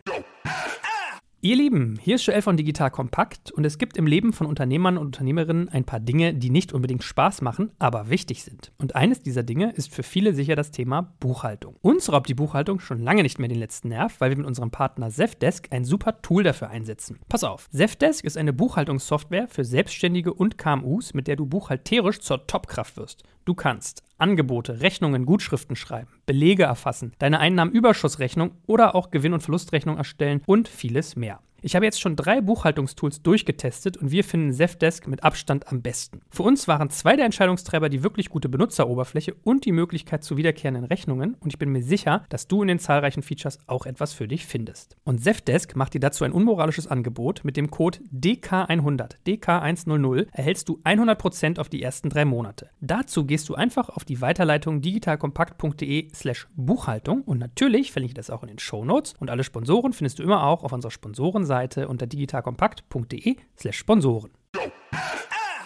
Ihr 1.45 1.57
Lieben, 1.57 1.99
hier 2.01 2.15
ist 2.15 2.25
Joel 2.25 2.41
von 2.41 2.55
Digital 2.55 2.89
Kompakt 2.89 3.51
und 3.51 3.65
es 3.65 3.77
gibt 3.77 3.97
im 3.97 4.07
Leben 4.07 4.31
von 4.31 4.47
Unternehmern 4.47 4.97
und 4.97 5.07
Unternehmerinnen 5.07 5.67
ein 5.67 5.83
paar 5.83 5.99
Dinge, 5.99 6.33
die 6.33 6.49
nicht 6.49 6.71
unbedingt 6.71 7.03
Spaß 7.03 7.41
machen, 7.41 7.73
aber 7.79 8.09
wichtig 8.09 8.45
sind. 8.45 8.71
Und 8.77 8.95
eines 8.95 9.19
dieser 9.19 9.43
Dinge 9.43 9.73
ist 9.73 9.93
für 9.93 10.03
viele 10.03 10.33
sicher 10.33 10.55
das 10.55 10.71
Thema 10.71 11.13
Buchhaltung. 11.19 11.75
Uns 11.81 12.09
raubt 12.09 12.29
die 12.29 12.33
Buchhaltung 12.33 12.79
schon 12.79 12.99
lange 12.99 13.23
nicht 13.23 13.39
mehr 13.39 13.49
den 13.49 13.59
letzten 13.59 13.89
Nerv, 13.89 14.21
weil 14.21 14.29
wir 14.29 14.37
mit 14.37 14.45
unserem 14.45 14.71
Partner 14.71 15.09
Zefdesk 15.09 15.67
ein 15.71 15.83
super 15.83 16.21
Tool 16.21 16.43
dafür 16.43 16.69
einsetzen. 16.69 17.19
Pass 17.27 17.43
auf, 17.43 17.69
Zefdesk 17.71 18.23
ist 18.23 18.37
eine 18.37 18.53
Buchhaltungssoftware 18.53 19.49
für 19.49 19.65
Selbstständige 19.65 20.33
und 20.33 20.57
KMUs, 20.57 21.13
mit 21.13 21.27
der 21.27 21.35
du 21.35 21.45
buchhalterisch 21.45 22.21
zur 22.21 22.47
Topkraft 22.47 22.95
wirst. 22.95 23.23
Du 23.43 23.53
kannst 23.53 24.01
Angebote, 24.17 24.81
Rechnungen, 24.81 25.25
Gutschriften 25.25 25.75
schreiben, 25.75 26.11
Belege 26.25 26.63
erfassen, 26.63 27.13
deine 27.19 27.39
Einnahmenüberschussrechnung 27.39 28.51
oder 28.67 28.95
auch 28.95 29.11
Gewinn- 29.11 29.33
und 29.33 29.41
Verlustrechnung 29.41 29.97
erstellen 29.97 30.41
und 30.45 30.67
vieles 30.67 31.15
mehr. 31.15 31.39
Ich 31.65 31.77
habe 31.77 31.85
jetzt 31.85 32.01
schon 32.01 32.17
drei 32.17 32.41
Buchhaltungstools 32.41 33.21
durchgetestet 33.21 33.95
und 33.95 34.11
wir 34.11 34.25
finden 34.25 34.51
Zefdesk 34.51 35.07
mit 35.07 35.23
Abstand 35.23 35.69
am 35.69 35.81
besten. 35.81 36.19
Für 36.29 36.43
uns 36.43 36.67
waren 36.67 36.89
zwei 36.89 37.15
der 37.15 37.23
Entscheidungstreiber 37.23 37.87
die 37.87 38.03
wirklich 38.03 38.29
gute 38.29 38.49
Benutzeroberfläche 38.49 39.33
und 39.45 39.63
die 39.63 39.71
Möglichkeit 39.71 40.25
zu 40.25 40.35
wiederkehrenden 40.35 40.83
Rechnungen 40.83 41.37
und 41.39 41.53
ich 41.53 41.59
bin 41.59 41.69
mir 41.69 41.81
sicher, 41.81 42.25
dass 42.27 42.49
du 42.49 42.63
in 42.63 42.67
den 42.67 42.79
zahlreichen 42.79 43.23
Features 43.23 43.59
auch 43.65 43.85
etwas 43.85 44.11
für 44.11 44.27
dich 44.27 44.45
findest. 44.45 44.97
Und 45.05 45.23
Zefdesk 45.23 45.77
macht 45.77 45.93
dir 45.93 46.01
dazu 46.01 46.25
ein 46.25 46.33
unmoralisches 46.33 46.87
Angebot. 46.87 47.45
Mit 47.45 47.55
dem 47.55 47.71
Code 47.71 47.99
DK100, 48.13 49.11
DK100 49.25 50.27
erhältst 50.33 50.67
du 50.67 50.81
100% 50.83 51.61
auf 51.61 51.69
die 51.69 51.81
ersten 51.81 52.09
drei 52.09 52.25
Monate. 52.25 52.71
Dazu 52.81 53.25
gehst 53.25 53.47
du 53.47 53.55
einfach 53.55 53.87
auf 53.87 54.03
die 54.03 54.19
Weiterleitung 54.19 54.81
digitalkompakt.de 54.81 56.09
slash 56.13 56.45
Buchhaltung 56.57 57.21
und 57.21 57.37
natürlich 57.37 57.93
verlinke 57.93 58.11
ich 58.11 58.15
das 58.15 58.29
auch 58.29 58.43
in 58.43 58.49
den 58.49 58.59
Show 58.59 58.83
Notes 58.83 59.13
und 59.17 59.29
alle 59.29 59.45
Sponsoren 59.45 59.93
findest 59.93 60.19
du 60.19 60.23
immer 60.23 60.43
auch 60.43 60.65
auf 60.65 60.73
unserer 60.73 60.91
Sponsorenseite 60.91 61.52
Seite 61.53 61.87
unter 61.87 62.07
digitalkompakt.de/slash 62.07 63.77
Sponsoren. 63.77 64.31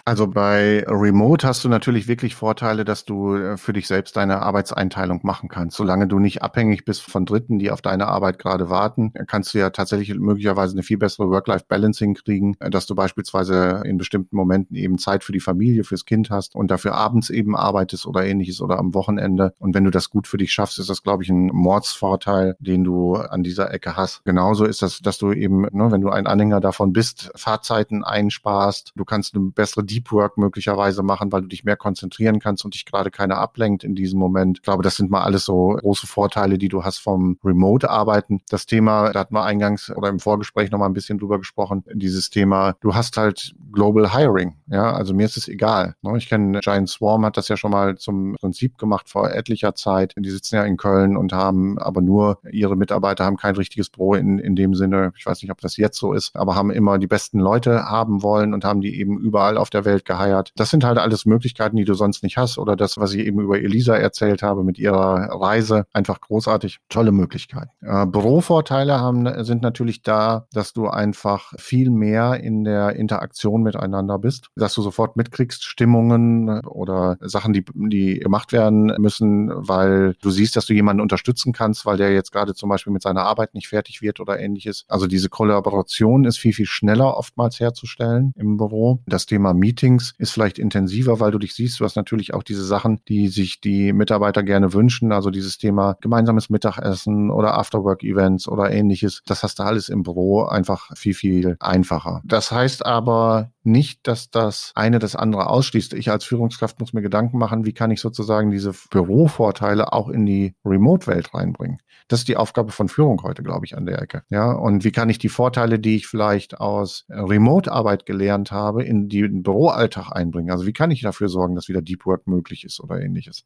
Also 0.08 0.26
bei 0.26 0.86
Remote 0.88 1.46
hast 1.46 1.66
du 1.66 1.68
natürlich 1.68 2.08
wirklich 2.08 2.34
Vorteile, 2.34 2.86
dass 2.86 3.04
du 3.04 3.36
äh, 3.36 3.58
für 3.58 3.74
dich 3.74 3.88
selbst 3.88 4.16
deine 4.16 4.42
Arbeitseinteilung 4.42 5.20
machen 5.24 5.50
kannst. 5.50 5.76
Solange 5.76 6.08
du 6.08 6.18
nicht 6.18 6.42
abhängig 6.42 6.86
bist 6.86 7.02
von 7.02 7.26
Dritten, 7.26 7.60
die 7.60 7.72
auf 7.72 7.82
deine 7.82 8.08
Arbeit 8.08 8.40
gerade 8.40 8.70
warten, 8.70 9.12
kannst 9.28 9.54
du 9.54 9.58
ja 9.58 9.70
tatsächlich 9.70 10.18
möglicherweise 10.18 10.76
eine 10.76 10.84
viel 10.84 10.98
bessere 10.98 11.30
Work-Life-Balance 11.30 12.02
hinkriegen, 12.02 12.56
äh, 12.62 12.70
dass 12.70 12.86
du 12.86 12.96
beispielsweise 12.96 13.82
in 13.84 13.98
bestimmten 13.98 14.38
Momenten 14.38 14.78
eben 14.78 14.98
Zeit 14.98 15.26
für 15.26 15.34
die 15.34 15.42
Familie, 15.42 15.84
fürs 15.84 16.06
Kind 16.06 16.30
hast 16.30 16.56
und 16.56 16.72
dafür 16.72 16.94
abends 16.96 17.30
eben 17.30 17.58
arbeitest 17.58 18.06
oder 18.06 18.26
ähnliches 18.26 18.62
oder 18.62 18.80
am 18.80 18.94
Wochenende. 18.94 19.52
Und 19.60 19.76
wenn 19.76 19.84
du 19.84 19.92
das 19.92 20.10
gut 20.10 20.26
für 20.26 20.38
dich 20.38 20.54
schaffst, 20.54 20.80
ist 20.80 20.90
das, 20.90 21.04
glaube 21.04 21.24
ich, 21.24 21.30
ein 21.30 21.48
Mordsvorteil, 21.48 22.56
den 22.60 22.86
du 22.86 23.16
an 23.16 23.44
dieser 23.44 23.74
Ecke 23.74 23.98
hast. 23.98 24.24
Genauso 24.24 24.64
ist 24.64 24.82
das, 24.82 25.00
dass 25.00 25.18
du 25.18 25.34
eben, 25.34 25.64
ne, 25.64 25.92
wenn 25.92 26.00
du 26.00 26.08
ein 26.12 26.28
Anhänger 26.28 26.62
davon 26.62 26.94
bist, 26.94 27.30
Fahrzeiten 27.36 28.06
einsparst, 28.06 28.94
du 28.96 29.04
kannst 29.04 29.36
eine 29.36 29.52
bessere 29.52 29.84
Deep 29.98 30.12
Work 30.12 30.38
möglicherweise 30.38 31.04
machen, 31.04 31.32
weil 31.32 31.42
du 31.42 31.48
dich 31.48 31.64
mehr 31.64 31.76
konzentrieren 31.76 32.40
kannst 32.40 32.64
und 32.66 32.74
dich 32.74 32.86
gerade 32.86 33.10
keiner 33.10 33.38
ablenkt 33.38 33.84
in 33.84 33.96
diesem 33.96 34.20
Moment. 34.20 34.60
Ich 34.60 34.64
glaube, 34.64 34.84
das 34.84 34.96
sind 34.96 35.10
mal 35.10 35.24
alles 35.24 35.46
so 35.46 35.78
große 35.80 36.08
Vorteile, 36.08 36.58
die 36.58 36.70
du 36.70 36.84
hast 36.84 37.00
vom 37.00 37.38
Remote-Arbeiten. 37.44 38.42
Das 38.50 38.66
Thema, 38.66 39.12
da 39.12 39.22
hatten 39.22 39.34
wir 39.34 39.44
eingangs 39.44 39.90
oder 39.90 40.10
im 40.10 40.20
Vorgespräch 40.20 40.72
noch 40.72 40.80
mal 40.80 40.86
ein 40.86 40.94
bisschen 40.94 41.18
drüber 41.18 41.40
gesprochen, 41.40 41.84
dieses 41.94 42.30
Thema, 42.30 42.76
du 42.82 42.94
hast 42.94 43.18
halt 43.18 43.54
Global 43.72 44.14
Hiring. 44.14 44.56
Ja, 44.68 44.94
also 44.94 45.14
mir 45.14 45.26
ist 45.26 45.38
es 45.38 45.48
egal. 45.48 45.96
Ne? 46.02 46.18
Ich 46.18 46.30
kenne 46.30 46.60
Giant 46.60 46.90
Swarm 46.90 47.26
hat 47.26 47.38
das 47.38 47.48
ja 47.48 47.58
schon 47.58 47.72
mal 47.72 47.98
zum 47.98 48.36
Prinzip 48.40 48.78
gemacht 48.78 49.10
vor 49.10 49.32
etlicher 49.32 49.76
Zeit. 49.76 50.14
Die 50.18 50.30
sitzen 50.30 50.56
ja 50.56 50.64
in 50.64 50.78
Köln 50.78 51.18
und 51.18 51.34
haben 51.34 51.78
aber 51.80 52.02
nur 52.02 52.40
ihre 52.52 52.76
Mitarbeiter 52.76 53.26
haben 53.26 53.38
kein 53.38 53.56
richtiges 53.56 53.90
Büro 53.90 54.14
in, 54.14 54.40
in 54.40 54.56
dem 54.56 54.76
Sinne. 54.76 55.14
Ich 55.18 55.26
weiß 55.26 55.42
nicht, 55.42 55.52
ob 55.52 55.62
das 55.62 55.78
jetzt 55.78 55.98
so 55.98 56.14
ist, 56.14 56.36
aber 56.36 56.56
haben 56.56 56.72
immer 56.72 56.98
die 56.98 57.08
besten 57.08 57.40
Leute 57.40 57.86
haben 57.86 58.24
wollen 58.24 58.54
und 58.54 58.66
haben 58.66 58.82
die 58.82 59.00
eben 59.00 59.18
überall 59.20 59.58
auf 59.58 59.70
der 59.70 59.86
Welt 59.88 60.06
geheiert. 60.06 60.52
Das 60.56 60.70
sind 60.70 60.84
halt 60.84 61.00
alles 61.00 61.26
Möglichkeiten, 61.26 61.76
die 61.76 61.86
du 61.86 61.96
sonst 61.96 62.22
nicht 62.22 62.38
hast. 62.38 62.60
Oder 62.60 62.76
das, 62.76 62.98
was 62.98 63.14
ich 63.14 63.26
eben 63.26 63.40
über 63.40 63.60
Elisa 63.60 63.96
erzählt 63.96 64.44
habe 64.44 64.64
mit 64.64 64.78
ihrer 64.78 65.30
Reise. 65.42 65.86
Einfach 65.94 66.22
großartig. 66.22 66.80
Tolle 66.90 67.12
Möglichkeiten. 67.12 67.72
Äh, 67.82 68.06
Bürovorteile 68.06 69.00
haben, 69.00 69.44
sind 69.44 69.62
natürlich 69.62 70.04
da, 70.04 70.46
dass 70.52 70.74
du 70.74 70.88
einfach 70.88 71.54
viel 71.58 71.90
mehr 71.90 72.40
in 72.42 72.64
der 72.64 72.96
Interaktion 72.96 73.64
miteinander 73.64 74.20
bist. 74.20 74.50
Dass 74.56 74.74
du 74.76 74.82
sofort 74.82 75.16
mitkriegst, 75.16 75.64
Stimmungen 75.64 76.66
oder 76.66 77.18
Sachen, 77.22 77.54
die, 77.54 77.66
die 77.74 78.20
gemacht 78.20 78.52
werden 78.52 78.94
müssen, 78.98 79.50
weil 79.54 80.16
du 80.22 80.30
siehst, 80.30 80.56
dass 80.56 80.66
du 80.66 80.74
jemanden 80.74 81.02
unterstützen 81.02 81.54
kannst, 81.54 81.86
weil 81.86 81.98
der 81.98 82.14
jetzt 82.14 82.32
gerade 82.32 82.54
zum 82.54 82.70
Beispiel 82.70 82.94
mit 82.94 83.02
seiner 83.02 83.24
Arbeit 83.24 83.54
nicht 83.54 83.70
fertig 83.70 84.02
wird 84.02 84.20
oder 84.20 84.40
ähnliches. 84.40 84.86
Also 84.88 85.08
diese 85.08 85.30
Kollaboration 85.30 86.26
ist 86.26 86.38
viel, 86.38 86.54
viel 86.54 86.66
schneller 86.66 87.18
oftmals 87.18 87.60
herzustellen 87.60 88.34
im 88.36 88.58
Büro. 88.58 89.00
Das 89.08 89.26
Thema 89.26 89.54
Meetings 89.78 90.16
ist 90.18 90.32
vielleicht 90.32 90.58
intensiver, 90.58 91.20
weil 91.20 91.32
du 91.32 91.38
dich 91.38 91.54
siehst. 91.54 91.80
Du 91.80 91.86
hast 91.86 91.96
natürlich 91.96 92.34
auch 92.34 92.42
diese 92.42 92.66
Sachen, 92.66 93.00
die 93.08 93.28
sich 93.28 93.62
die 93.62 93.94
Mitarbeiter 93.94 94.42
gerne 94.42 94.74
wünschen. 94.74 95.12
Also 95.12 95.30
dieses 95.30 95.60
Thema 95.60 95.98
gemeinsames 96.02 96.50
Mittagessen 96.50 97.30
oder 97.30 97.58
Afterwork-Events 97.58 98.48
oder 98.48 98.72
ähnliches. 98.72 99.22
Das 99.28 99.44
hast 99.44 99.60
du 99.60 99.64
alles 99.64 99.90
im 99.90 100.02
Büro 100.02 100.46
einfach 100.46 100.90
viel, 100.96 101.14
viel 101.14 101.58
einfacher. 101.60 102.22
Das 102.26 102.52
heißt 102.52 102.86
aber 102.86 103.52
nicht, 103.68 104.08
dass 104.08 104.32
das 104.32 104.72
eine 104.76 104.98
das 105.00 105.16
andere 105.16 105.50
ausschließt. 105.50 105.94
Ich 105.94 106.10
als 106.10 106.24
Führungskraft 106.24 106.80
muss 106.80 106.94
mir 106.94 107.02
Gedanken 107.02 107.38
machen, 107.38 107.66
wie 107.66 107.74
kann 107.74 107.92
ich 107.92 108.02
sozusagen 108.02 108.50
diese 108.50 108.72
Bürovorteile 108.90 109.94
auch 109.94 110.10
in 110.10 110.26
die 110.26 110.56
Remote-Welt 110.66 111.34
reinbringen. 111.34 111.80
Das 112.08 112.20
ist 112.20 112.30
die 112.30 112.38
Aufgabe 112.38 112.72
von 112.72 112.88
Führung 112.88 113.22
heute, 113.24 113.44
glaube 113.44 113.66
ich, 113.66 113.76
an 113.76 113.86
der 113.86 114.02
Ecke. 114.02 114.24
Ja, 114.30 114.54
und 114.54 114.86
wie 114.86 114.92
kann 114.92 115.10
ich 115.10 115.20
die 115.20 115.30
Vorteile, 115.30 115.78
die 115.78 115.98
ich 115.98 116.08
vielleicht 116.08 116.60
aus 116.60 117.06
Remote-Arbeit 117.10 118.06
gelernt 118.06 118.52
habe, 118.52 118.84
in 118.84 119.10
den 119.10 119.44
Büroalltag 119.44 120.12
einbringen? 120.12 120.52
Also 120.52 120.66
wie 120.66 120.74
kann 120.74 120.90
ich 120.90 121.02
dafür 121.02 121.28
sorgen, 121.28 121.56
dass 121.56 121.68
wieder 121.68 121.82
Deep 121.82 122.06
Work 122.06 122.28
möglich 122.28 122.64
ist 122.64 122.80
oder 122.80 123.02
ähnliches? 123.02 123.44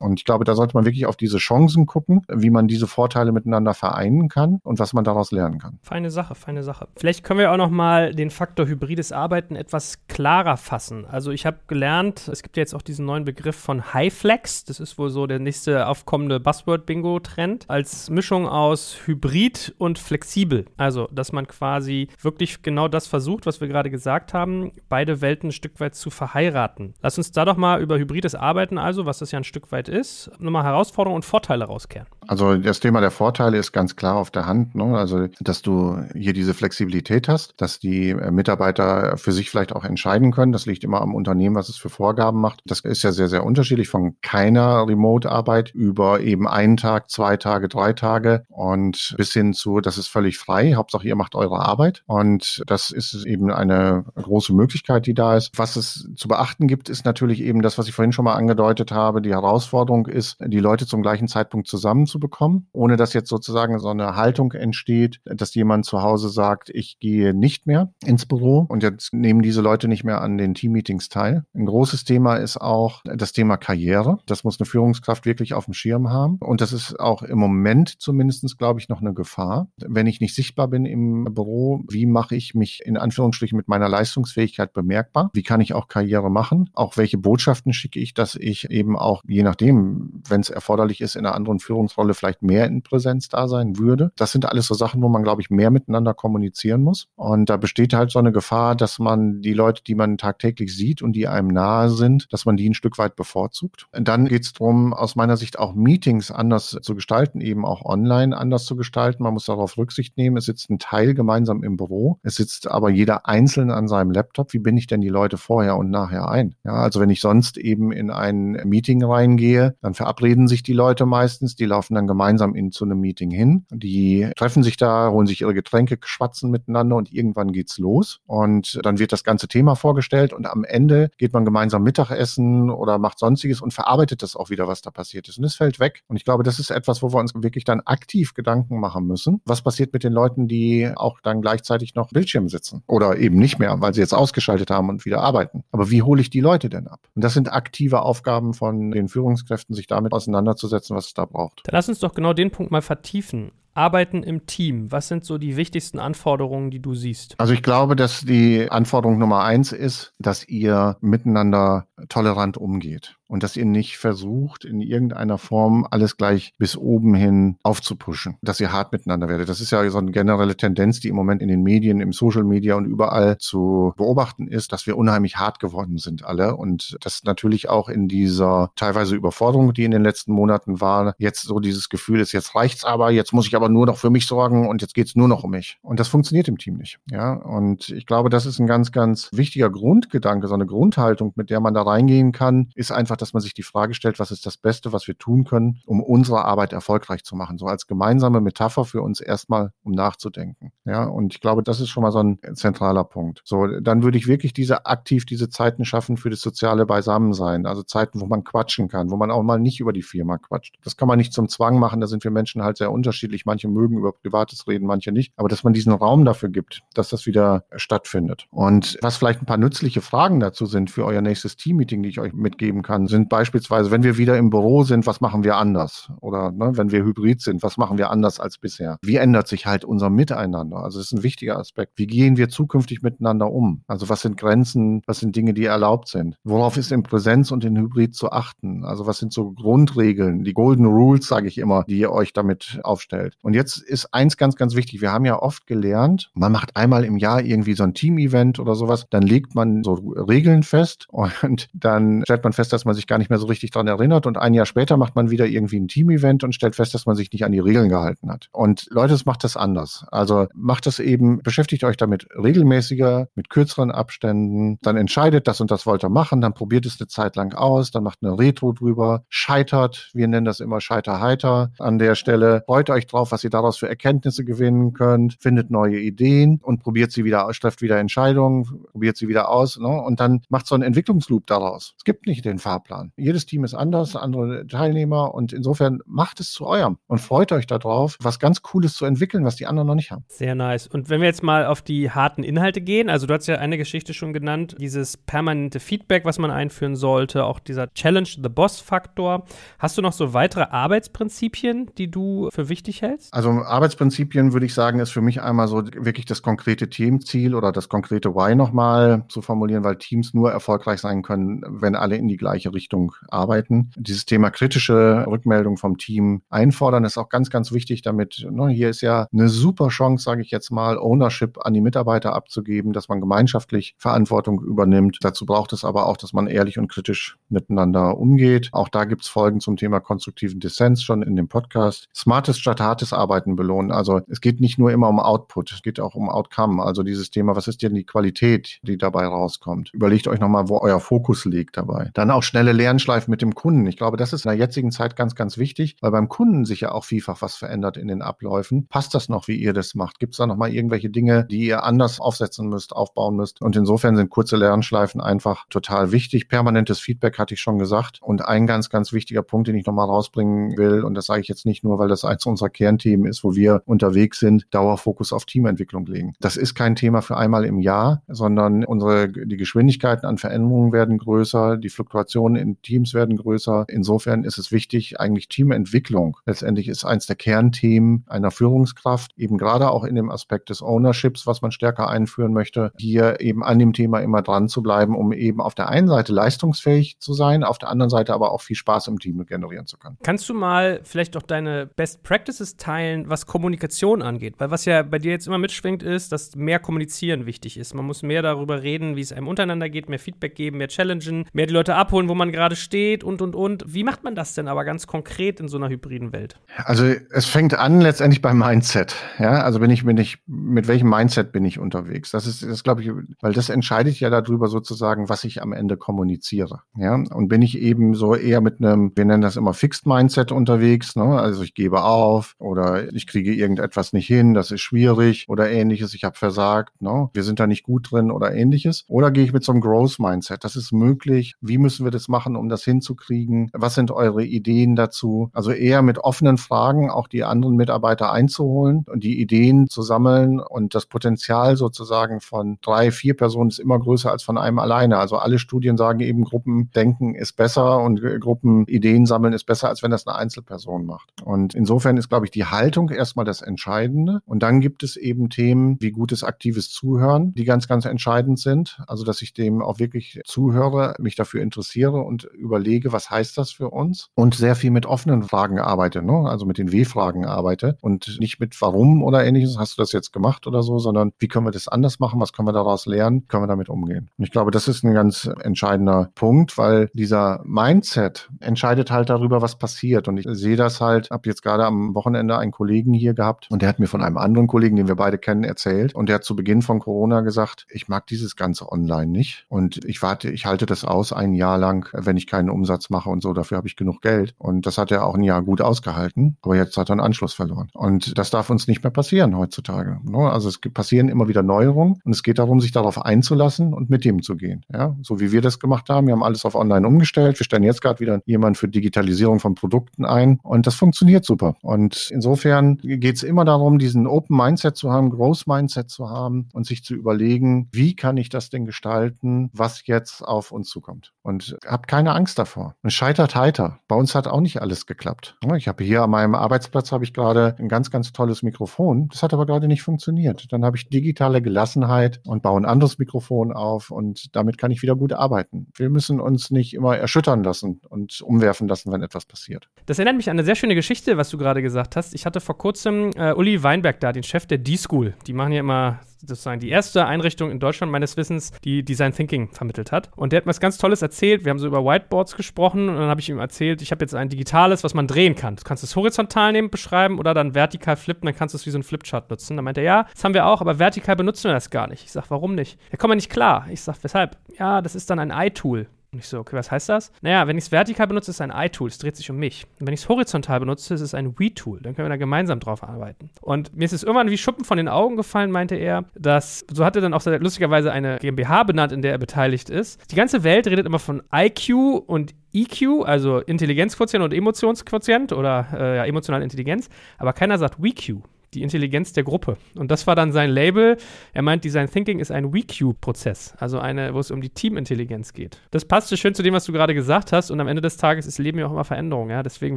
Und 0.00 0.18
ich 0.18 0.24
glaube, 0.24 0.44
da 0.44 0.56
sollte 0.56 0.76
man 0.76 0.84
wirklich 0.84 1.06
auf 1.06 1.16
diese 1.16 1.38
Chancen 1.38 1.86
gucken, 1.86 2.22
wie 2.28 2.50
man 2.50 2.66
diese 2.66 2.88
Vorteile 2.88 3.30
miteinander 3.30 3.74
vereinen 3.74 4.28
kann 4.28 4.58
und 4.64 4.80
was 4.80 4.92
man 4.92 5.04
daraus 5.04 5.30
lernen 5.30 5.58
kann. 5.58 5.78
Feine 5.82 6.10
Sache, 6.10 6.34
feine 6.34 6.64
Sache. 6.64 6.88
Vielleicht 6.96 7.22
können 7.22 7.38
wir 7.38 7.52
auch 7.52 7.56
noch 7.56 7.70
mal 7.70 8.12
den 8.12 8.30
Faktor 8.30 8.66
hybrides 8.66 9.12
Arbeiten 9.12 9.54
etwas 9.60 10.06
klarer 10.08 10.56
fassen. 10.56 11.06
Also 11.06 11.30
ich 11.30 11.46
habe 11.46 11.58
gelernt, 11.66 12.28
es 12.28 12.42
gibt 12.42 12.56
ja 12.56 12.62
jetzt 12.62 12.74
auch 12.74 12.82
diesen 12.82 13.04
neuen 13.04 13.24
Begriff 13.24 13.56
von 13.56 13.92
Highflex. 13.94 14.64
Das 14.64 14.80
ist 14.80 14.98
wohl 14.98 15.10
so 15.10 15.26
der 15.26 15.38
nächste 15.38 15.86
aufkommende 15.86 16.40
Buzzword-Bingo-Trend 16.40 17.66
als 17.68 18.10
Mischung 18.10 18.48
aus 18.48 18.96
Hybrid 19.04 19.74
und 19.78 19.98
flexibel. 19.98 20.64
Also, 20.76 21.08
dass 21.12 21.32
man 21.32 21.46
quasi 21.46 22.08
wirklich 22.20 22.62
genau 22.62 22.88
das 22.88 23.06
versucht, 23.06 23.46
was 23.46 23.60
wir 23.60 23.68
gerade 23.68 23.90
gesagt 23.90 24.34
haben, 24.34 24.72
beide 24.88 25.20
Welten 25.20 25.50
ein 25.50 25.52
Stück 25.52 25.78
weit 25.78 25.94
zu 25.94 26.10
verheiraten. 26.10 26.94
Lass 27.02 27.18
uns 27.18 27.30
da 27.30 27.44
doch 27.44 27.56
mal 27.56 27.82
über 27.82 27.98
hybrides 27.98 28.34
Arbeiten, 28.34 28.78
also 28.78 29.04
was 29.04 29.18
das 29.18 29.30
ja 29.30 29.38
ein 29.38 29.44
Stück 29.44 29.70
weit 29.72 29.88
ist, 29.88 30.30
nochmal 30.38 30.64
Herausforderungen 30.64 31.16
und 31.16 31.24
Vorteile 31.24 31.64
rauskehren. 31.64 32.08
Also 32.26 32.56
das 32.56 32.80
Thema 32.80 33.00
der 33.00 33.10
Vorteile 33.10 33.58
ist 33.58 33.72
ganz 33.72 33.96
klar 33.96 34.16
auf 34.16 34.30
der 34.30 34.46
Hand. 34.46 34.74
Ne? 34.74 34.96
Also, 34.96 35.28
dass 35.40 35.60
du 35.62 36.02
hier 36.14 36.32
diese 36.32 36.54
Flexibilität 36.54 37.28
hast, 37.28 37.60
dass 37.60 37.78
die 37.78 38.14
Mitarbeiter 38.14 39.16
für 39.18 39.32
sich 39.32 39.49
vielleicht 39.50 39.74
auch 39.74 39.84
entscheiden 39.84 40.32
können. 40.32 40.52
Das 40.52 40.66
liegt 40.66 40.84
immer 40.84 41.00
am 41.00 41.14
Unternehmen, 41.14 41.56
was 41.56 41.68
es 41.68 41.76
für 41.76 41.90
Vorgaben 41.90 42.40
macht. 42.40 42.62
Das 42.64 42.80
ist 42.80 43.02
ja 43.02 43.12
sehr, 43.12 43.28
sehr 43.28 43.44
unterschiedlich 43.44 43.88
von 43.88 44.16
keiner 44.22 44.86
Remote-Arbeit 44.86 45.72
über 45.74 46.20
eben 46.20 46.48
einen 46.48 46.76
Tag, 46.76 47.10
zwei 47.10 47.36
Tage, 47.36 47.68
drei 47.68 47.92
Tage 47.92 48.44
und 48.48 49.14
bis 49.16 49.32
hin 49.32 49.52
zu, 49.52 49.80
das 49.80 49.98
ist 49.98 50.08
völlig 50.08 50.38
frei. 50.38 50.74
Hauptsache, 50.74 51.06
ihr 51.06 51.16
macht 51.16 51.34
eure 51.34 51.60
Arbeit. 51.60 52.02
Und 52.06 52.62
das 52.66 52.90
ist 52.90 53.26
eben 53.26 53.50
eine 53.50 54.04
große 54.14 54.54
Möglichkeit, 54.54 55.06
die 55.06 55.14
da 55.14 55.36
ist. 55.36 55.50
Was 55.56 55.76
es 55.76 56.08
zu 56.16 56.28
beachten 56.28 56.66
gibt, 56.66 56.88
ist 56.88 57.04
natürlich 57.04 57.40
eben 57.42 57.62
das, 57.62 57.78
was 57.78 57.88
ich 57.88 57.94
vorhin 57.94 58.12
schon 58.12 58.24
mal 58.24 58.34
angedeutet 58.34 58.92
habe. 58.92 59.22
Die 59.22 59.30
Herausforderung 59.30 60.06
ist, 60.06 60.36
die 60.40 60.60
Leute 60.60 60.86
zum 60.86 61.02
gleichen 61.02 61.28
Zeitpunkt 61.28 61.68
zusammenzubekommen, 61.68 62.68
ohne 62.72 62.96
dass 62.96 63.12
jetzt 63.12 63.28
sozusagen 63.28 63.78
so 63.78 63.88
eine 63.88 64.16
Haltung 64.16 64.52
entsteht, 64.52 65.20
dass 65.24 65.54
jemand 65.54 65.84
zu 65.84 66.02
Hause 66.02 66.28
sagt, 66.28 66.70
ich 66.70 66.98
gehe 66.98 67.34
nicht 67.34 67.66
mehr 67.66 67.92
ins 68.04 68.26
Büro 68.26 68.66
und 68.68 68.82
jetzt 68.82 69.12
nehmen 69.30 69.42
diese 69.42 69.60
Leute 69.60 69.88
nicht 69.88 70.04
mehr 70.04 70.20
an 70.20 70.38
den 70.38 70.54
Teammeetings 70.54 71.08
teil. 71.08 71.44
Ein 71.54 71.66
großes 71.66 72.04
Thema 72.04 72.34
ist 72.34 72.60
auch 72.60 73.02
das 73.04 73.32
Thema 73.32 73.56
Karriere. 73.56 74.18
Das 74.26 74.42
muss 74.42 74.58
eine 74.58 74.66
Führungskraft 74.66 75.24
wirklich 75.24 75.54
auf 75.54 75.66
dem 75.66 75.74
Schirm 75.74 76.10
haben. 76.10 76.38
Und 76.40 76.60
das 76.60 76.72
ist 76.72 76.98
auch 76.98 77.22
im 77.22 77.38
Moment 77.38 78.00
zumindestens 78.02 78.56
glaube 78.56 78.80
ich, 78.80 78.88
noch 78.88 79.00
eine 79.00 79.14
Gefahr. 79.14 79.68
Wenn 79.78 80.06
ich 80.06 80.20
nicht 80.20 80.34
sichtbar 80.34 80.68
bin 80.68 80.84
im 80.84 81.32
Büro, 81.32 81.82
wie 81.88 82.06
mache 82.06 82.34
ich 82.34 82.54
mich 82.54 82.80
in 82.84 82.96
Anführungsstrichen 82.96 83.56
mit 83.56 83.68
meiner 83.68 83.88
Leistungsfähigkeit 83.88 84.72
bemerkbar? 84.72 85.30
Wie 85.32 85.44
kann 85.44 85.60
ich 85.60 85.74
auch 85.74 85.86
Karriere 85.86 86.30
machen? 86.30 86.68
Auch 86.74 86.96
welche 86.96 87.16
Botschaften 87.16 87.72
schicke 87.72 88.00
ich, 88.00 88.12
dass 88.12 88.34
ich 88.34 88.70
eben 88.70 88.98
auch, 88.98 89.22
je 89.26 89.44
nachdem, 89.44 90.22
wenn 90.28 90.40
es 90.40 90.50
erforderlich 90.50 91.00
ist, 91.00 91.14
in 91.14 91.24
einer 91.24 91.34
anderen 91.34 91.60
Führungsrolle 91.60 92.10
Rolle 92.10 92.14
vielleicht 92.14 92.42
mehr 92.42 92.66
in 92.66 92.82
Präsenz 92.82 93.28
da 93.28 93.46
sein 93.46 93.78
würde. 93.78 94.12
Das 94.16 94.32
sind 94.32 94.46
alles 94.46 94.66
so 94.66 94.74
Sachen, 94.74 95.02
wo 95.02 95.08
man, 95.08 95.22
glaube 95.22 95.42
ich, 95.42 95.50
mehr 95.50 95.70
miteinander 95.70 96.14
kommunizieren 96.14 96.82
muss. 96.82 97.06
Und 97.14 97.48
da 97.48 97.56
besteht 97.56 97.92
halt 97.92 98.10
so 98.10 98.18
eine 98.18 98.32
Gefahr, 98.32 98.74
dass 98.74 98.98
man 98.98 99.19
die 99.42 99.52
Leute, 99.52 99.82
die 99.82 99.94
man 99.94 100.18
tagtäglich 100.18 100.76
sieht 100.76 101.02
und 101.02 101.12
die 101.12 101.28
einem 101.28 101.48
nahe 101.48 101.90
sind, 101.90 102.32
dass 102.32 102.44
man 102.44 102.56
die 102.56 102.68
ein 102.68 102.74
Stück 102.74 102.98
weit 102.98 103.16
bevorzugt. 103.16 103.86
Dann 103.92 104.26
geht 104.26 104.44
es 104.44 104.52
darum, 104.52 104.92
aus 104.92 105.16
meiner 105.16 105.36
Sicht 105.36 105.58
auch 105.58 105.74
Meetings 105.74 106.30
anders 106.30 106.76
zu 106.82 106.94
gestalten, 106.94 107.40
eben 107.40 107.64
auch 107.64 107.84
online 107.84 108.36
anders 108.36 108.64
zu 108.64 108.76
gestalten. 108.76 109.22
Man 109.22 109.34
muss 109.34 109.46
darauf 109.46 109.76
Rücksicht 109.76 110.16
nehmen. 110.16 110.36
Es 110.36 110.46
sitzt 110.46 110.70
ein 110.70 110.78
Teil 110.78 111.14
gemeinsam 111.14 111.62
im 111.62 111.76
Büro. 111.76 112.18
Es 112.22 112.36
sitzt 112.36 112.70
aber 112.70 112.90
jeder 112.90 113.26
einzeln 113.26 113.70
an 113.70 113.88
seinem 113.88 114.10
Laptop. 114.10 114.52
Wie 114.52 114.58
bin 114.58 114.76
ich 114.76 114.86
denn 114.86 115.00
die 115.00 115.08
Leute 115.08 115.36
vorher 115.36 115.76
und 115.76 115.90
nachher 115.90 116.28
ein? 116.28 116.54
Ja, 116.64 116.74
also 116.74 117.00
wenn 117.00 117.10
ich 117.10 117.20
sonst 117.20 117.58
eben 117.58 117.92
in 117.92 118.10
ein 118.10 118.52
Meeting 118.64 119.02
reingehe, 119.04 119.76
dann 119.80 119.94
verabreden 119.94 120.48
sich 120.48 120.62
die 120.62 120.72
Leute 120.72 121.06
meistens. 121.06 121.54
Die 121.56 121.66
laufen 121.66 121.94
dann 121.94 122.06
gemeinsam 122.06 122.54
in 122.54 122.72
zu 122.72 122.84
einem 122.84 123.00
Meeting 123.00 123.30
hin. 123.30 123.66
Die 123.70 124.30
treffen 124.36 124.62
sich 124.62 124.76
da, 124.76 125.10
holen 125.10 125.26
sich 125.26 125.40
ihre 125.40 125.54
Getränke, 125.54 125.98
schwatzen 126.04 126.50
miteinander 126.50 126.96
und 126.96 127.12
irgendwann 127.12 127.52
geht's 127.52 127.78
los. 127.78 128.20
Und 128.26 128.80
dann 128.82 128.98
wird 128.98 129.09
das 129.12 129.24
ganze 129.24 129.48
Thema 129.48 129.74
vorgestellt 129.74 130.32
und 130.32 130.46
am 130.46 130.64
Ende 130.64 131.10
geht 131.18 131.32
man 131.32 131.44
gemeinsam 131.44 131.82
Mittagessen 131.82 132.70
oder 132.70 132.98
macht 132.98 133.18
sonstiges 133.18 133.60
und 133.60 133.72
verarbeitet 133.72 134.22
das 134.22 134.36
auch 134.36 134.50
wieder, 134.50 134.68
was 134.68 134.82
da 134.82 134.90
passiert 134.90 135.28
ist. 135.28 135.38
Und 135.38 135.44
es 135.44 135.54
fällt 135.54 135.80
weg. 135.80 136.02
Und 136.08 136.16
ich 136.16 136.24
glaube, 136.24 136.42
das 136.42 136.58
ist 136.58 136.70
etwas, 136.70 137.02
wo 137.02 137.12
wir 137.12 137.18
uns 137.18 137.32
wirklich 137.34 137.64
dann 137.64 137.80
aktiv 137.80 138.34
Gedanken 138.34 138.80
machen 138.80 139.06
müssen. 139.06 139.40
Was 139.44 139.62
passiert 139.62 139.92
mit 139.92 140.04
den 140.04 140.12
Leuten, 140.12 140.48
die 140.48 140.90
auch 140.94 141.20
dann 141.20 141.42
gleichzeitig 141.42 141.94
noch 141.94 142.10
Bildschirm 142.10 142.48
sitzen 142.48 142.82
oder 142.86 143.16
eben 143.18 143.36
nicht 143.36 143.58
mehr, 143.58 143.80
weil 143.80 143.94
sie 143.94 144.00
jetzt 144.00 144.14
ausgeschaltet 144.14 144.70
haben 144.70 144.88
und 144.88 145.04
wieder 145.04 145.20
arbeiten. 145.20 145.64
Aber 145.72 145.90
wie 145.90 146.02
hole 146.02 146.20
ich 146.20 146.30
die 146.30 146.40
Leute 146.40 146.68
denn 146.68 146.88
ab? 146.88 147.00
Und 147.14 147.24
das 147.24 147.34
sind 147.34 147.52
aktive 147.52 148.02
Aufgaben 148.02 148.54
von 148.54 148.90
den 148.90 149.08
Führungskräften, 149.08 149.74
sich 149.74 149.86
damit 149.86 150.12
auseinanderzusetzen, 150.12 150.96
was 150.96 151.06
es 151.06 151.14
da 151.14 151.24
braucht. 151.24 151.62
Dann 151.64 151.74
lass 151.74 151.88
uns 151.88 151.98
doch 151.98 152.14
genau 152.14 152.32
den 152.32 152.50
Punkt 152.50 152.72
mal 152.72 152.82
vertiefen. 152.82 153.52
Arbeiten 153.74 154.22
im 154.22 154.46
Team. 154.46 154.90
Was 154.90 155.08
sind 155.08 155.24
so 155.24 155.38
die 155.38 155.56
wichtigsten 155.56 155.98
Anforderungen, 155.98 156.70
die 156.70 156.80
du 156.80 156.94
siehst? 156.94 157.34
Also 157.38 157.52
ich 157.52 157.62
glaube, 157.62 157.96
dass 157.96 158.20
die 158.20 158.70
Anforderung 158.70 159.18
Nummer 159.18 159.44
eins 159.44 159.72
ist, 159.72 160.14
dass 160.18 160.46
ihr 160.48 160.96
miteinander 161.00 161.86
tolerant 162.08 162.56
umgeht 162.56 163.16
und 163.30 163.42
dass 163.42 163.56
ihr 163.56 163.64
nicht 163.64 163.96
versucht, 163.96 164.64
in 164.64 164.80
irgendeiner 164.80 165.38
Form 165.38 165.86
alles 165.90 166.16
gleich 166.16 166.52
bis 166.58 166.76
oben 166.76 167.14
hin 167.14 167.56
aufzupuschen, 167.62 168.36
dass 168.42 168.60
ihr 168.60 168.72
hart 168.72 168.92
miteinander 168.92 169.28
werdet. 169.28 169.48
Das 169.48 169.60
ist 169.60 169.70
ja 169.70 169.88
so 169.88 169.98
eine 169.98 170.10
generelle 170.10 170.56
Tendenz, 170.56 171.00
die 171.00 171.08
im 171.08 171.16
Moment 171.16 171.40
in 171.40 171.48
den 171.48 171.62
Medien, 171.62 172.00
im 172.00 172.12
Social 172.12 172.44
Media 172.44 172.74
und 172.74 172.86
überall 172.86 173.38
zu 173.38 173.92
beobachten 173.96 174.48
ist, 174.48 174.72
dass 174.72 174.86
wir 174.86 174.96
unheimlich 174.96 175.36
hart 175.36 175.60
geworden 175.60 175.98
sind 175.98 176.24
alle 176.24 176.56
und 176.56 176.96
das 177.02 177.22
natürlich 177.24 177.68
auch 177.68 177.88
in 177.88 178.08
dieser 178.08 178.72
teilweise 178.74 179.14
Überforderung, 179.14 179.72
die 179.72 179.84
in 179.84 179.92
den 179.92 180.02
letzten 180.02 180.32
Monaten 180.32 180.80
war, 180.80 181.14
jetzt 181.18 181.42
so 181.42 181.60
dieses 181.60 181.88
Gefühl 181.88 182.20
ist, 182.20 182.32
jetzt 182.32 182.54
reicht's 182.54 182.84
aber, 182.84 183.10
jetzt 183.10 183.32
muss 183.32 183.46
ich 183.46 183.54
aber 183.54 183.68
nur 183.68 183.86
noch 183.86 183.96
für 183.96 184.10
mich 184.10 184.26
sorgen 184.26 184.68
und 184.68 184.82
jetzt 184.82 184.94
geht's 184.94 185.14
nur 185.14 185.28
noch 185.28 185.44
um 185.44 185.50
mich. 185.50 185.78
Und 185.82 186.00
das 186.00 186.08
funktioniert 186.08 186.48
im 186.48 186.58
Team 186.58 186.74
nicht. 186.76 186.98
Ja, 187.10 187.34
und 187.34 187.90
ich 187.90 188.06
glaube, 188.06 188.30
das 188.30 188.46
ist 188.46 188.58
ein 188.58 188.66
ganz, 188.66 188.90
ganz 188.90 189.30
wichtiger 189.32 189.70
Grundgedanke, 189.70 190.48
so 190.48 190.54
eine 190.54 190.66
Grundhaltung, 190.66 191.32
mit 191.36 191.50
der 191.50 191.60
man 191.60 191.74
da 191.74 191.82
reingehen 191.90 192.32
kann, 192.32 192.70
ist 192.74 192.92
einfach 192.92 193.16
dass 193.16 193.32
man 193.32 193.42
sich 193.42 193.54
die 193.54 193.62
Frage 193.62 193.94
stellt, 193.94 194.18
was 194.18 194.30
ist 194.30 194.46
das 194.46 194.56
Beste, 194.56 194.92
was 194.92 195.06
wir 195.06 195.18
tun 195.18 195.44
können, 195.44 195.80
um 195.86 196.02
unsere 196.02 196.44
Arbeit 196.44 196.72
erfolgreich 196.72 197.24
zu 197.24 197.36
machen. 197.36 197.58
So 197.58 197.66
als 197.66 197.86
gemeinsame 197.86 198.40
Metapher 198.40 198.84
für 198.84 199.02
uns 199.02 199.20
erstmal, 199.20 199.72
um 199.82 199.92
nachzudenken. 199.92 200.72
Ja, 200.84 201.04
und 201.04 201.34
ich 201.34 201.40
glaube, 201.40 201.62
das 201.62 201.80
ist 201.80 201.88
schon 201.90 202.02
mal 202.02 202.12
so 202.12 202.22
ein 202.22 202.38
zentraler 202.54 203.04
Punkt. 203.04 203.42
So, 203.44 203.66
dann 203.66 204.02
würde 204.02 204.18
ich 204.18 204.26
wirklich 204.26 204.52
diese 204.52 204.86
aktiv 204.86 205.26
diese 205.26 205.48
Zeiten 205.50 205.84
schaffen 205.84 206.16
für 206.16 206.30
das 206.30 206.40
soziale 206.40 206.86
Beisammensein. 206.86 207.66
Also 207.66 207.82
Zeiten, 207.82 208.20
wo 208.20 208.26
man 208.26 208.44
quatschen 208.44 208.88
kann, 208.88 209.10
wo 209.10 209.16
man 209.16 209.30
auch 209.30 209.42
mal 209.42 209.58
nicht 209.58 209.80
über 209.80 209.92
die 209.92 210.02
Firma 210.02 210.38
quatscht. 210.38 210.76
Das 210.82 210.96
kann 210.96 211.08
man 211.08 211.18
nicht 211.18 211.32
zum 211.32 211.48
Zwang 211.48 211.78
machen. 211.78 212.00
Da 212.00 212.06
sind 212.06 212.24
wir 212.24 212.30
Menschen 212.30 212.62
halt 212.62 212.78
sehr 212.78 212.90
unterschiedlich. 212.90 213.46
Manche 213.46 213.68
mögen 213.68 213.98
über 213.98 214.12
Privates 214.12 214.66
reden, 214.66 214.86
manche 214.86 215.12
nicht. 215.12 215.32
Aber 215.36 215.48
dass 215.48 215.64
man 215.64 215.72
diesen 215.72 215.92
Raum 215.92 216.24
dafür 216.24 216.48
gibt, 216.48 216.82
dass 216.94 217.10
das 217.10 217.26
wieder 217.26 217.64
stattfindet. 217.76 218.46
Und 218.50 218.98
was 219.02 219.16
vielleicht 219.16 219.42
ein 219.42 219.46
paar 219.46 219.58
nützliche 219.58 220.00
Fragen 220.00 220.40
dazu 220.40 220.66
sind 220.66 220.90
für 220.90 221.04
euer 221.04 221.20
nächstes 221.20 221.56
Teammeeting, 221.80 222.02
die 222.02 222.08
ich 222.10 222.20
euch 222.20 222.32
mitgeben 222.32 222.82
kann, 222.82 223.06
sind 223.06 223.28
beispielsweise, 223.28 223.90
wenn 223.90 224.02
wir 224.02 224.18
wieder 224.18 224.36
im 224.36 224.50
Büro 224.50 224.84
sind, 224.84 225.06
was 225.06 225.20
machen 225.20 225.44
wir 225.44 225.56
anders? 225.56 226.10
Oder 226.20 226.52
ne, 226.52 226.72
wenn 226.76 226.90
wir 226.90 227.04
hybrid 227.04 227.40
sind, 227.40 227.62
was 227.62 227.76
machen 227.76 227.98
wir 227.98 228.10
anders 228.10 228.40
als 228.40 228.58
bisher? 228.58 228.98
Wie 229.02 229.16
ändert 229.16 229.48
sich 229.48 229.66
halt 229.66 229.84
unser 229.84 230.10
Miteinander? 230.10 230.78
Also 230.78 230.98
das 230.98 231.06
ist 231.06 231.18
ein 231.18 231.22
wichtiger 231.22 231.58
Aspekt. 231.58 231.92
Wie 231.96 232.06
gehen 232.06 232.36
wir 232.36 232.48
zukünftig 232.48 233.02
miteinander 233.02 233.50
um? 233.50 233.82
Also 233.86 234.08
was 234.08 234.20
sind 234.20 234.36
Grenzen? 234.36 235.02
Was 235.06 235.20
sind 235.20 235.34
Dinge, 235.34 235.54
die 235.54 235.64
erlaubt 235.64 236.08
sind? 236.08 236.36
Worauf 236.44 236.76
ist 236.76 236.92
in 236.92 237.02
Präsenz 237.02 237.50
und 237.50 237.64
in 237.64 237.76
Hybrid 237.76 238.14
zu 238.14 238.30
achten? 238.30 238.84
Also 238.84 239.06
was 239.06 239.18
sind 239.18 239.32
so 239.32 239.52
Grundregeln, 239.52 240.44
die 240.44 240.52
Golden 240.52 240.86
Rules, 240.86 241.26
sage 241.26 241.48
ich 241.48 241.58
immer, 241.58 241.84
die 241.88 241.98
ihr 241.98 242.12
euch 242.12 242.32
damit 242.32 242.80
aufstellt? 242.82 243.36
Und 243.42 243.54
jetzt 243.54 243.78
ist 243.78 244.12
eins 244.12 244.36
ganz, 244.36 244.56
ganz 244.56 244.74
wichtig. 244.74 245.00
Wir 245.00 245.12
haben 245.12 245.24
ja 245.24 245.40
oft 245.40 245.66
gelernt, 245.66 246.30
man 246.34 246.52
macht 246.52 246.76
einmal 246.76 247.04
im 247.04 247.16
Jahr 247.16 247.42
irgendwie 247.42 247.74
so 247.74 247.84
ein 247.84 247.94
Team-Event 247.94 248.58
oder 248.58 248.74
sowas, 248.74 249.06
dann 249.10 249.22
legt 249.22 249.54
man 249.54 249.82
so 249.82 249.94
Regeln 249.94 250.62
fest 250.62 251.06
und 251.10 251.69
dann 251.72 252.22
stellt 252.24 252.44
man 252.44 252.52
fest, 252.52 252.72
dass 252.72 252.84
man 252.84 252.94
sich 252.94 253.06
gar 253.06 253.18
nicht 253.18 253.30
mehr 253.30 253.38
so 253.38 253.46
richtig 253.46 253.70
dran 253.70 253.86
erinnert 253.86 254.26
und 254.26 254.36
ein 254.36 254.54
Jahr 254.54 254.66
später 254.66 254.96
macht 254.96 255.16
man 255.16 255.30
wieder 255.30 255.46
irgendwie 255.46 255.78
ein 255.78 255.88
Team-Event 255.88 256.44
und 256.44 256.54
stellt 256.54 256.76
fest, 256.76 256.94
dass 256.94 257.06
man 257.06 257.16
sich 257.16 257.32
nicht 257.32 257.44
an 257.44 257.52
die 257.52 257.58
Regeln 257.58 257.88
gehalten 257.88 258.30
hat. 258.30 258.48
Und 258.52 258.86
Leute, 258.90 259.14
es 259.14 259.26
macht 259.26 259.44
das 259.44 259.56
anders. 259.56 260.04
Also 260.10 260.46
macht 260.54 260.86
das 260.86 260.98
eben, 260.98 261.42
beschäftigt 261.42 261.84
euch 261.84 261.96
damit 261.96 262.26
regelmäßiger, 262.36 263.28
mit 263.34 263.50
kürzeren 263.50 263.90
Abständen, 263.90 264.78
dann 264.82 264.96
entscheidet, 264.96 265.46
das 265.48 265.60
und 265.60 265.70
das 265.70 265.86
wollt 265.86 266.04
ihr 266.04 266.08
machen, 266.08 266.40
dann 266.40 266.54
probiert 266.54 266.86
es 266.86 267.00
eine 267.00 267.08
Zeit 267.08 267.36
lang 267.36 267.54
aus, 267.54 267.90
dann 267.90 268.02
macht 268.02 268.18
eine 268.22 268.38
Retro 268.38 268.72
drüber, 268.72 269.24
scheitert, 269.28 270.10
wir 270.14 270.28
nennen 270.28 270.44
das 270.44 270.60
immer 270.60 270.80
Scheiter-Heiter 270.80 271.72
an 271.78 271.98
der 271.98 272.14
Stelle, 272.14 272.62
freut 272.66 272.90
euch 272.90 273.06
drauf, 273.06 273.32
was 273.32 273.44
ihr 273.44 273.50
daraus 273.50 273.78
für 273.78 273.88
Erkenntnisse 273.88 274.44
gewinnen 274.44 274.92
könnt, 274.92 275.36
findet 275.40 275.70
neue 275.70 275.98
Ideen 275.98 276.60
und 276.62 276.82
probiert 276.82 277.12
sie 277.12 277.24
wieder, 277.24 277.48
trefft 277.60 277.82
wieder 277.82 277.98
Entscheidungen, 277.98 278.86
probiert 278.92 279.16
sie 279.16 279.28
wieder 279.28 279.50
aus 279.50 279.78
ne? 279.78 279.88
und 279.88 280.20
dann 280.20 280.40
macht 280.48 280.66
so 280.66 280.74
einen 280.74 280.82
Entwicklungsloop 280.82 281.46
daraus. 281.46 281.59
Es 281.68 282.04
gibt 282.04 282.26
nicht 282.26 282.44
den 282.44 282.58
Fahrplan. 282.58 283.12
Jedes 283.16 283.46
Team 283.46 283.64
ist 283.64 283.74
anders, 283.74 284.16
andere 284.16 284.66
Teilnehmer 284.66 285.34
und 285.34 285.52
insofern 285.52 286.00
macht 286.06 286.40
es 286.40 286.52
zu 286.52 286.66
eurem 286.66 286.98
und 287.06 287.20
freut 287.20 287.52
euch 287.52 287.66
darauf, 287.66 288.16
was 288.20 288.38
ganz 288.38 288.62
Cooles 288.62 288.94
zu 288.94 289.04
entwickeln, 289.04 289.44
was 289.44 289.56
die 289.56 289.66
anderen 289.66 289.86
noch 289.86 289.94
nicht 289.94 290.10
haben. 290.10 290.24
Sehr 290.28 290.54
nice. 290.54 290.86
Und 290.86 291.10
wenn 291.10 291.20
wir 291.20 291.28
jetzt 291.28 291.42
mal 291.42 291.66
auf 291.66 291.82
die 291.82 292.10
harten 292.10 292.42
Inhalte 292.42 292.80
gehen, 292.80 293.08
also 293.08 293.26
du 293.26 293.34
hast 293.34 293.46
ja 293.46 293.56
eine 293.56 293.78
Geschichte 293.78 294.14
schon 294.14 294.32
genannt, 294.32 294.76
dieses 294.78 295.16
permanente 295.16 295.80
Feedback, 295.80 296.24
was 296.24 296.38
man 296.38 296.50
einführen 296.50 296.96
sollte, 296.96 297.44
auch 297.44 297.58
dieser 297.58 297.92
Challenge 297.94 298.28
the 298.28 298.48
Boss 298.48 298.80
Faktor. 298.80 299.44
Hast 299.78 299.98
du 299.98 300.02
noch 300.02 300.12
so 300.12 300.34
weitere 300.34 300.64
Arbeitsprinzipien, 300.64 301.90
die 301.98 302.10
du 302.10 302.48
für 302.52 302.68
wichtig 302.68 303.02
hältst? 303.02 303.32
Also 303.34 303.50
Arbeitsprinzipien 303.50 304.52
würde 304.52 304.66
ich 304.66 304.74
sagen, 304.74 305.00
ist 305.00 305.10
für 305.10 305.20
mich 305.20 305.40
einmal 305.42 305.68
so 305.68 305.84
wirklich 305.84 306.26
das 306.26 306.42
konkrete 306.42 306.88
Teamziel 306.88 307.54
oder 307.54 307.72
das 307.72 307.88
konkrete 307.88 308.34
Why 308.34 308.54
nochmal 308.54 309.24
zu 309.28 309.42
formulieren, 309.42 309.84
weil 309.84 309.96
Teams 309.96 310.34
nur 310.34 310.50
erfolgreich 310.50 311.00
sein 311.00 311.22
können, 311.22 311.49
wenn 311.66 311.94
alle 311.94 312.16
in 312.16 312.28
die 312.28 312.36
gleiche 312.36 312.72
Richtung 312.72 313.12
arbeiten. 313.28 313.90
Dieses 313.96 314.26
Thema 314.26 314.50
kritische 314.50 315.24
Rückmeldung 315.26 315.76
vom 315.76 315.98
Team 315.98 316.42
einfordern 316.50 317.04
ist 317.04 317.18
auch 317.18 317.28
ganz, 317.28 317.50
ganz 317.50 317.72
wichtig, 317.72 318.02
damit 318.02 318.46
ne, 318.50 318.68
hier 318.68 318.90
ist 318.90 319.00
ja 319.00 319.26
eine 319.32 319.48
super 319.48 319.88
Chance, 319.88 320.24
sage 320.24 320.42
ich 320.42 320.50
jetzt 320.50 320.70
mal, 320.70 320.98
Ownership 320.98 321.58
an 321.64 321.74
die 321.74 321.80
Mitarbeiter 321.80 322.34
abzugeben, 322.34 322.92
dass 322.92 323.08
man 323.08 323.20
gemeinschaftlich 323.20 323.94
Verantwortung 323.98 324.62
übernimmt. 324.62 325.18
Dazu 325.20 325.46
braucht 325.46 325.72
es 325.72 325.84
aber 325.84 326.06
auch, 326.06 326.16
dass 326.16 326.32
man 326.32 326.46
ehrlich 326.46 326.78
und 326.78 326.88
kritisch 326.88 327.38
miteinander 327.48 328.18
umgeht. 328.18 328.68
Auch 328.72 328.88
da 328.88 329.04
gibt 329.04 329.22
es 329.22 329.28
Folgen 329.28 329.60
zum 329.60 329.76
Thema 329.76 330.00
konstruktiven 330.00 330.60
Dissens 330.60 331.02
schon 331.02 331.22
in 331.22 331.36
dem 331.36 331.48
Podcast. 331.48 332.08
Smartes 332.14 332.58
statt 332.58 332.80
hartes 332.80 333.12
Arbeiten 333.12 333.56
belohnen. 333.56 333.92
Also 333.92 334.20
es 334.28 334.40
geht 334.40 334.60
nicht 334.60 334.78
nur 334.78 334.90
immer 334.90 335.08
um 335.08 335.20
Output, 335.20 335.72
es 335.72 335.82
geht 335.82 336.00
auch 336.00 336.14
um 336.14 336.28
Outcome. 336.28 336.82
Also 336.82 337.02
dieses 337.02 337.30
Thema, 337.30 337.56
was 337.56 337.68
ist 337.68 337.82
denn 337.82 337.94
die 337.94 338.04
Qualität, 338.04 338.80
die 338.82 338.98
dabei 338.98 339.26
rauskommt? 339.26 339.90
Überlegt 339.92 340.28
euch 340.28 340.40
nochmal, 340.40 340.68
wo 340.68 340.78
euer 340.78 341.00
Fokus 341.00 341.29
liegt 341.44 341.76
dabei. 341.76 342.10
Dann 342.14 342.30
auch 342.30 342.42
schnelle 342.42 342.72
Lernschleifen 342.72 343.30
mit 343.30 343.42
dem 343.42 343.54
Kunden. 343.54 343.86
Ich 343.86 343.96
glaube, 343.96 344.16
das 344.16 344.32
ist 344.32 344.44
in 344.44 344.50
der 344.50 344.58
jetzigen 344.58 344.90
Zeit 344.90 345.16
ganz, 345.16 345.34
ganz 345.34 345.58
wichtig, 345.58 345.96
weil 346.00 346.10
beim 346.10 346.28
Kunden 346.28 346.64
sich 346.64 346.80
ja 346.80 346.92
auch 346.92 347.04
vielfach 347.04 347.42
was 347.42 347.54
verändert 347.54 347.96
in 347.96 348.08
den 348.08 348.22
Abläufen. 348.22 348.86
Passt 348.88 349.14
das 349.14 349.28
noch, 349.28 349.48
wie 349.48 349.56
ihr 349.56 349.72
das 349.72 349.94
macht? 349.94 350.18
Gibt 350.18 350.34
es 350.34 350.38
da 350.38 350.46
nochmal 350.46 350.72
irgendwelche 350.72 351.10
Dinge, 351.10 351.46
die 351.50 351.66
ihr 351.66 351.84
anders 351.84 352.20
aufsetzen 352.20 352.68
müsst, 352.68 352.92
aufbauen 352.94 353.36
müsst? 353.36 353.60
Und 353.62 353.76
insofern 353.76 354.16
sind 354.16 354.30
kurze 354.30 354.56
Lernschleifen 354.56 355.20
einfach 355.20 355.66
total 355.70 356.12
wichtig. 356.12 356.48
Permanentes 356.48 357.00
Feedback 357.00 357.38
hatte 357.38 357.54
ich 357.54 357.60
schon 357.60 357.78
gesagt. 357.78 358.20
Und 358.22 358.44
ein 358.44 358.66
ganz, 358.66 358.90
ganz 358.90 359.12
wichtiger 359.12 359.42
Punkt, 359.42 359.68
den 359.68 359.76
ich 359.76 359.86
nochmal 359.86 360.06
rausbringen 360.06 360.76
will, 360.76 361.04
und 361.04 361.14
das 361.14 361.26
sage 361.26 361.40
ich 361.40 361.48
jetzt 361.48 361.66
nicht 361.66 361.84
nur, 361.84 361.98
weil 361.98 362.08
das 362.08 362.24
eins 362.24 362.44
unserer 362.46 362.70
Kernthemen 362.70 363.26
ist, 363.26 363.44
wo 363.44 363.54
wir 363.54 363.82
unterwegs 363.86 364.38
sind, 364.38 364.66
Dauerfokus 364.70 365.32
auf 365.32 365.44
Teamentwicklung 365.44 366.06
legen. 366.06 366.34
Das 366.40 366.56
ist 366.56 366.74
kein 366.74 366.96
Thema 366.96 367.22
für 367.22 367.36
einmal 367.36 367.64
im 367.64 367.80
Jahr, 367.80 368.22
sondern 368.28 368.84
unsere, 368.84 369.28
die 369.28 369.56
Geschwindigkeiten 369.56 370.26
an 370.26 370.38
Veränderungen 370.38 370.92
werden 370.92 371.18
größer, 371.20 371.76
die 371.76 371.88
Fluktuation 371.88 372.40
Organisationen 372.40 372.56
in 372.56 372.82
Teams 372.82 373.14
werden 373.14 373.36
größer. 373.36 373.86
Insofern 373.88 374.44
ist 374.44 374.58
es 374.58 374.72
wichtig, 374.72 375.20
eigentlich 375.20 375.48
Teamentwicklung 375.48 376.36
letztendlich 376.46 376.88
ist 376.88 377.04
eins 377.04 377.26
der 377.26 377.36
Kernthemen 377.36 378.24
einer 378.28 378.50
Führungskraft, 378.50 379.32
eben 379.36 379.58
gerade 379.58 379.90
auch 379.90 380.04
in 380.04 380.14
dem 380.14 380.30
Aspekt 380.30 380.70
des 380.70 380.82
Ownerships, 380.82 381.46
was 381.46 381.62
man 381.62 381.72
stärker 381.72 382.08
einführen 382.08 382.52
möchte, 382.52 382.92
hier 382.98 383.40
eben 383.40 383.62
an 383.62 383.78
dem 383.78 383.92
Thema 383.92 384.20
immer 384.20 384.42
dran 384.42 384.68
zu 384.68 384.82
bleiben, 384.82 385.16
um 385.16 385.32
eben 385.32 385.60
auf 385.60 385.74
der 385.74 385.88
einen 385.88 386.08
Seite 386.08 386.32
leistungsfähig 386.32 387.18
zu 387.18 387.34
sein, 387.34 387.64
auf 387.64 387.78
der 387.78 387.88
anderen 387.88 388.10
Seite 388.10 388.32
aber 388.32 388.52
auch 388.52 388.60
viel 388.60 388.76
Spaß 388.76 389.08
im 389.08 389.18
Team 389.18 389.44
generieren 389.46 389.86
zu 389.86 389.98
können. 389.98 390.16
Kannst 390.22 390.48
du 390.48 390.54
mal 390.54 391.00
vielleicht 391.02 391.36
auch 391.36 391.42
deine 391.42 391.86
Best 391.86 392.22
Practices 392.22 392.76
teilen, 392.76 393.28
was 393.28 393.46
Kommunikation 393.46 394.22
angeht? 394.22 394.54
Weil 394.58 394.70
was 394.70 394.84
ja 394.84 395.02
bei 395.02 395.18
dir 395.18 395.32
jetzt 395.32 395.46
immer 395.46 395.58
mitschwingt, 395.58 396.02
ist, 396.02 396.32
dass 396.32 396.56
mehr 396.56 396.78
Kommunizieren 396.78 397.46
wichtig 397.46 397.76
ist. 397.76 397.94
Man 397.94 398.04
muss 398.04 398.22
mehr 398.22 398.42
darüber 398.42 398.82
reden, 398.82 399.16
wie 399.16 399.20
es 399.20 399.32
einem 399.32 399.48
untereinander 399.48 399.88
geht, 399.88 400.08
mehr 400.08 400.18
Feedback 400.18 400.54
geben, 400.54 400.78
mehr 400.78 400.88
challengen, 401.18 401.46
mehr 401.52 401.66
die 401.66 401.72
Leute 401.72 401.94
abholen, 401.94 402.28
wo 402.28 402.34
man 402.34 402.52
gerade 402.52 402.76
steht 402.76 403.24
und 403.24 403.42
und 403.42 403.54
und. 403.54 403.84
Wie 403.86 404.04
macht 404.04 404.24
man 404.24 404.34
das 404.34 404.54
denn 404.54 404.68
aber 404.68 404.84
ganz 404.84 405.06
konkret 405.06 405.60
in 405.60 405.68
so 405.68 405.76
einer 405.76 405.88
hybriden 405.88 406.32
Welt? 406.32 406.60
Also 406.84 407.04
es 407.04 407.46
fängt 407.46 407.74
an 407.74 408.00
letztendlich 408.00 408.42
beim 408.42 408.58
Mindset. 408.58 409.14
Ja, 409.38 409.62
also 409.62 409.80
bin 409.80 409.90
ich, 409.90 410.04
bin 410.04 410.16
ich, 410.18 410.38
mit 410.46 410.88
welchem 410.88 411.08
Mindset 411.08 411.52
bin 411.52 411.64
ich 411.64 411.78
unterwegs? 411.78 412.30
Das 412.30 412.46
ist, 412.46 412.62
das 412.62 412.84
glaube 412.84 413.02
ich, 413.02 413.10
weil 413.40 413.52
das 413.52 413.68
entscheidet 413.68 414.20
ja 414.20 414.30
darüber 414.30 414.68
sozusagen, 414.68 415.28
was 415.28 415.44
ich 415.44 415.62
am 415.62 415.72
Ende 415.72 415.96
kommuniziere. 415.96 416.82
Ja, 416.96 417.14
und 417.14 417.48
bin 417.48 417.62
ich 417.62 417.78
eben 417.78 418.14
so 418.14 418.34
eher 418.34 418.60
mit 418.60 418.78
einem, 418.78 419.12
wir 419.14 419.24
nennen 419.24 419.42
das 419.42 419.56
immer 419.56 419.74
Fixed 419.74 420.06
Mindset 420.06 420.52
unterwegs, 420.52 421.16
ne? 421.16 421.40
Also 421.40 421.62
ich 421.62 421.74
gebe 421.74 422.02
auf 422.02 422.54
oder 422.58 423.12
ich 423.12 423.26
kriege 423.26 423.52
irgendetwas 423.52 424.12
nicht 424.12 424.26
hin, 424.26 424.54
das 424.54 424.70
ist 424.70 424.80
schwierig 424.80 425.46
oder 425.48 425.70
ähnliches, 425.70 426.14
ich 426.14 426.24
habe 426.24 426.36
versagt, 426.36 427.00
ne? 427.00 427.30
Wir 427.32 427.42
sind 427.42 427.60
da 427.60 427.66
nicht 427.66 427.82
gut 427.82 428.12
drin 428.12 428.30
oder 428.30 428.54
ähnliches. 428.54 429.04
Oder 429.08 429.30
gehe 429.30 429.44
ich 429.44 429.52
mit 429.52 429.64
so 429.64 429.72
einem 429.72 429.80
Growth 429.80 430.18
Mindset? 430.18 430.64
Das 430.64 430.76
ist 430.76 430.92
möglich. 431.00 431.54
Wie 431.60 431.78
müssen 431.78 432.04
wir 432.04 432.12
das 432.12 432.28
machen, 432.28 432.54
um 432.54 432.68
das 432.68 432.84
hinzukriegen? 432.84 433.70
Was 433.72 433.94
sind 433.94 434.10
eure 434.10 434.44
Ideen 434.44 434.94
dazu? 434.94 435.50
Also 435.52 435.72
eher 435.72 436.02
mit 436.02 436.18
offenen 436.18 436.58
Fragen 436.58 437.10
auch 437.10 437.26
die 437.26 437.42
anderen 437.42 437.76
Mitarbeiter 437.76 438.30
einzuholen 438.30 439.04
und 439.08 439.24
die 439.24 439.40
Ideen 439.40 439.88
zu 439.88 440.02
sammeln 440.02 440.60
und 440.60 440.94
das 440.94 441.06
Potenzial 441.06 441.76
sozusagen 441.76 442.40
von 442.40 442.78
drei, 442.82 443.10
vier 443.10 443.34
Personen 443.34 443.70
ist 443.70 443.80
immer 443.80 443.98
größer 443.98 444.30
als 444.30 444.42
von 444.42 444.58
einem 444.58 444.78
alleine. 444.78 445.18
Also 445.18 445.36
alle 445.36 445.58
Studien 445.58 445.96
sagen 445.96 446.20
eben, 446.20 446.44
Gruppendenken 446.44 447.34
ist 447.34 447.56
besser 447.56 448.00
und 448.00 448.20
Gruppenideen 448.20 449.26
sammeln 449.26 449.52
ist 449.52 449.64
besser, 449.64 449.88
als 449.88 450.02
wenn 450.02 450.10
das 450.10 450.26
eine 450.26 450.36
Einzelperson 450.36 451.06
macht. 451.06 451.42
Und 451.44 451.74
insofern 451.74 452.16
ist, 452.16 452.28
glaube 452.28 452.46
ich, 452.46 452.50
die 452.50 452.66
Haltung 452.66 453.08
erstmal 453.10 453.44
das 453.44 453.62
Entscheidende. 453.62 454.40
Und 454.46 454.62
dann 454.62 454.80
gibt 454.80 455.02
es 455.02 455.16
eben 455.16 455.50
Themen 455.50 455.96
wie 456.00 456.10
gutes 456.10 456.44
aktives 456.44 456.90
Zuhören, 456.90 457.54
die 457.54 457.64
ganz, 457.64 457.88
ganz 457.88 458.04
entscheidend 458.04 458.58
sind. 458.58 458.98
Also, 459.06 459.24
dass 459.24 459.42
ich 459.42 459.52
dem 459.52 459.82
auch 459.82 459.98
wirklich 459.98 460.40
zuhöre, 460.44 460.89
mich 461.18 461.36
dafür 461.36 461.62
interessiere 461.62 462.20
und 462.22 462.44
überlege, 462.44 463.12
was 463.12 463.30
heißt 463.30 463.56
das 463.58 463.70
für 463.70 463.90
uns? 463.90 464.28
Und 464.34 464.54
sehr 464.54 464.74
viel 464.74 464.90
mit 464.90 465.06
offenen 465.06 465.42
Fragen 465.42 465.78
arbeite, 465.78 466.22
ne? 466.22 466.48
also 466.48 466.66
mit 466.66 466.78
den 466.78 466.92
W-Fragen 466.92 467.44
arbeite 467.44 467.96
und 468.00 468.38
nicht 468.40 468.60
mit 468.60 468.80
warum 468.80 469.22
oder 469.22 469.44
ähnliches, 469.44 469.78
hast 469.78 469.96
du 469.96 470.02
das 470.02 470.12
jetzt 470.12 470.32
gemacht 470.32 470.66
oder 470.66 470.82
so, 470.82 470.98
sondern 470.98 471.32
wie 471.38 471.48
können 471.48 471.66
wir 471.66 471.72
das 471.72 471.88
anders 471.88 472.20
machen? 472.20 472.40
Was 472.40 472.52
können 472.52 472.68
wir 472.68 472.72
daraus 472.72 473.06
lernen? 473.06 473.46
Können 473.48 473.62
wir 473.62 473.68
damit 473.68 473.88
umgehen? 473.88 474.30
Und 474.38 474.44
ich 474.44 474.50
glaube, 474.50 474.70
das 474.70 474.88
ist 474.88 475.04
ein 475.04 475.14
ganz 475.14 475.48
entscheidender 475.62 476.30
Punkt, 476.34 476.78
weil 476.78 477.10
dieser 477.14 477.62
Mindset 477.64 478.48
entscheidet 478.60 479.10
halt 479.10 479.30
darüber, 479.30 479.62
was 479.62 479.78
passiert. 479.78 480.28
Und 480.28 480.38
ich 480.38 480.46
sehe 480.48 480.76
das 480.76 481.00
halt, 481.00 481.30
habe 481.30 481.48
jetzt 481.48 481.62
gerade 481.62 481.84
am 481.84 482.14
Wochenende 482.14 482.58
einen 482.58 482.72
Kollegen 482.72 483.12
hier 483.12 483.34
gehabt 483.34 483.68
und 483.70 483.82
der 483.82 483.88
hat 483.88 483.98
mir 483.98 484.06
von 484.06 484.22
einem 484.22 484.36
anderen 484.36 484.66
Kollegen, 484.66 484.96
den 484.96 485.08
wir 485.08 485.16
beide 485.16 485.38
kennen, 485.38 485.64
erzählt. 485.64 486.14
Und 486.14 486.28
der 486.28 486.36
hat 486.36 486.44
zu 486.44 486.56
Beginn 486.56 486.82
von 486.82 486.98
Corona 486.98 487.40
gesagt, 487.40 487.86
ich 487.90 488.08
mag 488.08 488.26
dieses 488.26 488.56
ganze 488.56 488.90
Online 488.90 489.30
nicht. 489.30 489.66
Und 489.68 490.04
ich 490.04 490.22
warte, 490.22 490.50
ich 490.50 490.66
halte 490.66 490.79
das 490.86 491.04
aus 491.04 491.32
ein 491.32 491.54
Jahr 491.54 491.78
lang, 491.78 492.08
wenn 492.12 492.36
ich 492.36 492.46
keinen 492.46 492.70
Umsatz 492.70 493.10
mache 493.10 493.30
und 493.30 493.42
so. 493.42 493.52
Dafür 493.52 493.76
habe 493.78 493.88
ich 493.88 493.96
genug 493.96 494.22
Geld. 494.22 494.54
Und 494.58 494.86
das 494.86 494.98
hat 494.98 495.10
er 495.10 495.26
auch 495.26 495.34
ein 495.34 495.42
Jahr 495.42 495.62
gut 495.62 495.80
ausgehalten. 495.80 496.56
Aber 496.62 496.76
jetzt 496.76 496.96
hat 496.96 497.10
er 497.10 497.12
einen 497.12 497.20
Anschluss 497.20 497.52
verloren. 497.52 497.88
Und 497.94 498.38
das 498.38 498.50
darf 498.50 498.70
uns 498.70 498.86
nicht 498.88 499.02
mehr 499.02 499.10
passieren 499.10 499.56
heutzutage. 499.56 500.20
Ne? 500.24 500.50
Also 500.50 500.68
es 500.68 500.80
passieren 500.80 501.28
immer 501.28 501.48
wieder 501.48 501.62
Neuerungen 501.62 502.20
und 502.24 502.32
es 502.32 502.42
geht 502.42 502.58
darum, 502.58 502.80
sich 502.80 502.92
darauf 502.92 503.24
einzulassen 503.24 503.94
und 503.94 504.10
mit 504.10 504.24
dem 504.24 504.42
zu 504.42 504.56
gehen. 504.56 504.84
Ja, 504.92 505.16
so 505.22 505.40
wie 505.40 505.52
wir 505.52 505.60
das 505.60 505.78
gemacht 505.78 506.08
haben. 506.08 506.26
Wir 506.26 506.32
haben 506.32 506.42
alles 506.42 506.64
auf 506.64 506.74
Online 506.74 507.06
umgestellt. 507.06 507.58
Wir 507.58 507.64
stellen 507.64 507.82
jetzt 507.82 508.02
gerade 508.02 508.20
wieder 508.20 508.40
jemanden 508.46 508.74
für 508.74 508.88
Digitalisierung 508.88 509.60
von 509.60 509.74
Produkten 509.74 510.24
ein 510.24 510.58
und 510.62 510.86
das 510.86 510.94
funktioniert 510.94 511.44
super. 511.44 511.76
Und 511.82 512.30
insofern 512.32 512.98
geht 512.98 513.36
es 513.36 513.42
immer 513.42 513.64
darum, 513.64 513.98
diesen 513.98 514.26
Open 514.26 514.56
Mindset 514.56 514.96
zu 514.96 515.10
haben, 515.10 515.30
Growth 515.30 515.66
Mindset 515.66 516.10
zu 516.10 516.28
haben 516.28 516.68
und 516.72 516.86
sich 516.86 517.04
zu 517.04 517.14
überlegen, 517.14 517.88
wie 517.92 518.14
kann 518.14 518.36
ich 518.36 518.48
das 518.48 518.70
denn 518.70 518.84
gestalten, 518.84 519.70
was 519.72 520.06
jetzt 520.06 520.42
auf 520.46 520.69
uns 520.72 520.88
zukommt. 520.88 521.32
Und 521.42 521.76
habt 521.86 522.08
keine 522.08 522.34
Angst 522.34 522.58
davor. 522.58 522.96
Es 523.02 523.14
scheitert 523.14 523.54
heiter. 523.54 524.00
Bei 524.08 524.16
uns 524.16 524.34
hat 524.34 524.46
auch 524.46 524.60
nicht 524.60 524.80
alles 524.80 525.06
geklappt. 525.06 525.56
Ich 525.76 525.88
habe 525.88 526.04
hier 526.04 526.22
an 526.22 526.30
meinem 526.30 526.54
Arbeitsplatz 526.54 527.12
habe 527.12 527.24
ich 527.24 527.32
gerade 527.32 527.76
ein 527.78 527.88
ganz, 527.88 528.10
ganz 528.10 528.32
tolles 528.32 528.62
Mikrofon. 528.62 529.28
Das 529.28 529.42
hat 529.42 529.52
aber 529.52 529.66
gerade 529.66 529.88
nicht 529.88 530.02
funktioniert. 530.02 530.72
Dann 530.72 530.84
habe 530.84 530.96
ich 530.96 531.08
digitale 531.08 531.62
Gelassenheit 531.62 532.40
und 532.46 532.62
baue 532.62 532.80
ein 532.80 532.84
anderes 532.84 533.18
Mikrofon 533.18 533.72
auf 533.72 534.10
und 534.10 534.54
damit 534.54 534.78
kann 534.78 534.90
ich 534.90 535.02
wieder 535.02 535.16
gut 535.16 535.32
arbeiten. 535.32 535.88
Wir 535.94 536.10
müssen 536.10 536.40
uns 536.40 536.70
nicht 536.70 536.94
immer 536.94 537.16
erschüttern 537.16 537.62
lassen 537.62 538.00
und 538.08 538.40
umwerfen 538.40 538.88
lassen, 538.88 539.12
wenn 539.12 539.22
etwas 539.22 539.46
passiert. 539.46 539.88
Das 540.06 540.18
erinnert 540.18 540.36
mich 540.36 540.50
an 540.50 540.56
eine 540.56 540.64
sehr 540.64 540.76
schöne 540.76 540.94
Geschichte, 540.94 541.36
was 541.36 541.50
du 541.50 541.58
gerade 541.58 541.82
gesagt 541.82 542.16
hast. 542.16 542.34
Ich 542.34 542.46
hatte 542.46 542.60
vor 542.60 542.78
kurzem 542.78 543.30
äh, 543.36 543.52
Uli 543.52 543.82
Weinberg 543.82 544.20
da, 544.20 544.32
den 544.32 544.42
Chef 544.42 544.66
der 544.66 544.78
D-School. 544.78 545.34
Die 545.46 545.52
machen 545.52 545.72
ja 545.72 545.80
immer 545.80 546.20
sozusagen 546.40 546.80
die 546.80 546.88
erste 546.88 547.26
Einrichtung 547.26 547.70
in 547.70 547.78
Deutschland 547.78 548.10
meines 548.12 548.36
Wissens, 548.36 548.72
die 548.84 549.04
Design 549.04 549.32
Thinking 549.32 549.70
vermittelt 549.72 550.12
hat. 550.12 550.30
Und 550.36 550.52
der 550.52 550.58
hat 550.58 550.66
mir 550.66 550.70
was 550.70 550.80
ganz 550.80 550.98
Tolles 550.98 551.22
erzählt. 551.22 551.64
Wir 551.64 551.70
haben 551.70 551.78
so 551.78 551.86
über 551.86 552.04
Whiteboards 552.04 552.56
gesprochen 552.56 553.08
und 553.08 553.16
dann 553.16 553.28
habe 553.28 553.40
ich 553.40 553.48
ihm 553.48 553.58
erzählt, 553.58 554.02
ich 554.02 554.10
habe 554.10 554.22
jetzt 554.22 554.34
ein 554.34 554.48
digitales, 554.48 555.04
was 555.04 555.14
man 555.14 555.26
drehen 555.26 555.54
kann. 555.54 555.76
Du 555.76 555.82
kannst 555.82 556.04
es 556.04 556.16
horizontal 556.16 556.72
nehmen, 556.72 556.90
beschreiben 556.90 557.38
oder 557.38 557.54
dann 557.54 557.74
vertikal 557.74 558.16
flippen, 558.16 558.46
dann 558.46 558.56
kannst 558.56 558.74
du 558.74 558.76
es 558.76 558.86
wie 558.86 558.90
so 558.90 558.98
ein 558.98 559.02
Flipchart 559.02 559.50
nutzen. 559.50 559.76
Dann 559.76 559.84
meint 559.84 559.98
er, 559.98 560.04
ja, 560.04 560.26
das 560.32 560.44
haben 560.44 560.54
wir 560.54 560.66
auch, 560.66 560.80
aber 560.80 560.98
vertikal 560.98 561.36
benutzen 561.36 561.64
wir 561.64 561.74
das 561.74 561.90
gar 561.90 562.06
nicht. 562.06 562.24
Ich 562.24 562.32
sage, 562.32 562.46
warum 562.50 562.74
nicht? 562.74 562.98
Da 563.10 563.16
kommen 563.16 563.32
wir 563.32 563.36
nicht 563.36 563.50
klar. 563.50 563.86
Ich 563.90 564.02
sage, 564.02 564.18
weshalb? 564.22 564.56
Ja, 564.78 565.02
das 565.02 565.14
ist 565.14 565.30
dann 565.30 565.38
ein 565.38 565.50
Eye-Tool. 565.50 566.06
Und 566.32 566.38
ich 566.38 566.46
so, 566.46 566.60
okay, 566.60 566.76
was 566.76 566.92
heißt 566.92 567.08
das? 567.08 567.32
Naja, 567.40 567.66
wenn 567.66 567.76
ich 567.76 567.84
es 567.84 567.92
vertikal 567.92 568.28
benutze, 568.28 568.52
ist 568.52 568.58
es 568.58 568.60
ein 568.60 568.72
I-Tool, 568.72 569.08
es 569.08 569.18
dreht 569.18 569.34
sich 569.36 569.50
um 569.50 569.56
mich. 569.56 569.86
Und 569.98 570.06
wenn 570.06 570.14
ich 570.14 570.20
es 570.20 570.28
horizontal 570.28 570.78
benutze, 570.78 571.12
ist 571.12 571.22
es 571.22 571.34
ein 571.34 571.58
We-Tool. 571.58 572.00
Dann 572.02 572.14
können 572.14 572.26
wir 572.26 572.30
da 572.30 572.36
gemeinsam 572.36 572.78
drauf 572.78 573.02
arbeiten. 573.02 573.50
Und 573.60 573.96
mir 573.96 574.04
ist 574.04 574.12
es 574.12 574.22
irgendwann 574.22 574.48
wie 574.48 574.56
Schuppen 574.56 574.84
von 574.84 574.96
den 574.96 575.08
Augen 575.08 575.36
gefallen, 575.36 575.72
meinte 575.72 575.96
er, 575.96 576.26
dass, 576.36 576.84
so 576.92 577.04
hat 577.04 577.16
er 577.16 577.22
dann 577.22 577.34
auch 577.34 577.44
lustigerweise 577.44 578.12
eine 578.12 578.38
GmbH 578.38 578.84
benannt, 578.84 579.10
in 579.10 579.22
der 579.22 579.32
er 579.32 579.38
beteiligt 579.38 579.90
ist. 579.90 580.30
Die 580.30 580.36
ganze 580.36 580.62
Welt 580.62 580.86
redet 580.86 581.04
immer 581.04 581.18
von 581.18 581.42
IQ 581.52 581.90
und 582.26 582.54
EQ, 582.72 583.24
also 583.24 583.58
Intelligenzquotient 583.58 584.44
und 584.44 584.54
Emotionsquotient 584.54 585.52
oder 585.52 585.88
äh, 585.92 586.16
ja, 586.18 586.24
emotionale 586.26 586.62
Intelligenz, 586.62 587.08
aber 587.38 587.52
keiner 587.52 587.76
sagt 587.76 588.00
WeQ 588.00 588.36
die 588.74 588.82
Intelligenz 588.82 589.32
der 589.32 589.44
Gruppe. 589.44 589.76
Und 589.96 590.10
das 590.10 590.26
war 590.26 590.36
dann 590.36 590.52
sein 590.52 590.70
Label. 590.70 591.16
Er 591.52 591.62
meint, 591.62 591.84
Design 591.84 592.08
Thinking 592.08 592.38
ist 592.38 592.50
ein 592.50 592.72
WeQ-Prozess, 592.72 593.74
also 593.78 593.98
eine, 593.98 594.34
wo 594.34 594.38
es 594.38 594.50
um 594.50 594.60
die 594.60 594.70
Teamintelligenz 594.70 595.52
geht. 595.52 595.80
Das 595.90 596.04
passte 596.04 596.36
schön 596.36 596.54
zu 596.54 596.62
dem, 596.62 596.74
was 596.74 596.84
du 596.84 596.92
gerade 596.92 597.14
gesagt 597.14 597.52
hast. 597.52 597.70
Und 597.70 597.80
am 597.80 597.88
Ende 597.88 598.02
des 598.02 598.16
Tages 598.16 598.46
ist 598.46 598.58
Leben 598.58 598.78
ja 598.78 598.86
auch 598.86 598.92
immer 598.92 599.04
Veränderung. 599.04 599.50
Ja? 599.50 599.62
Deswegen, 599.62 599.96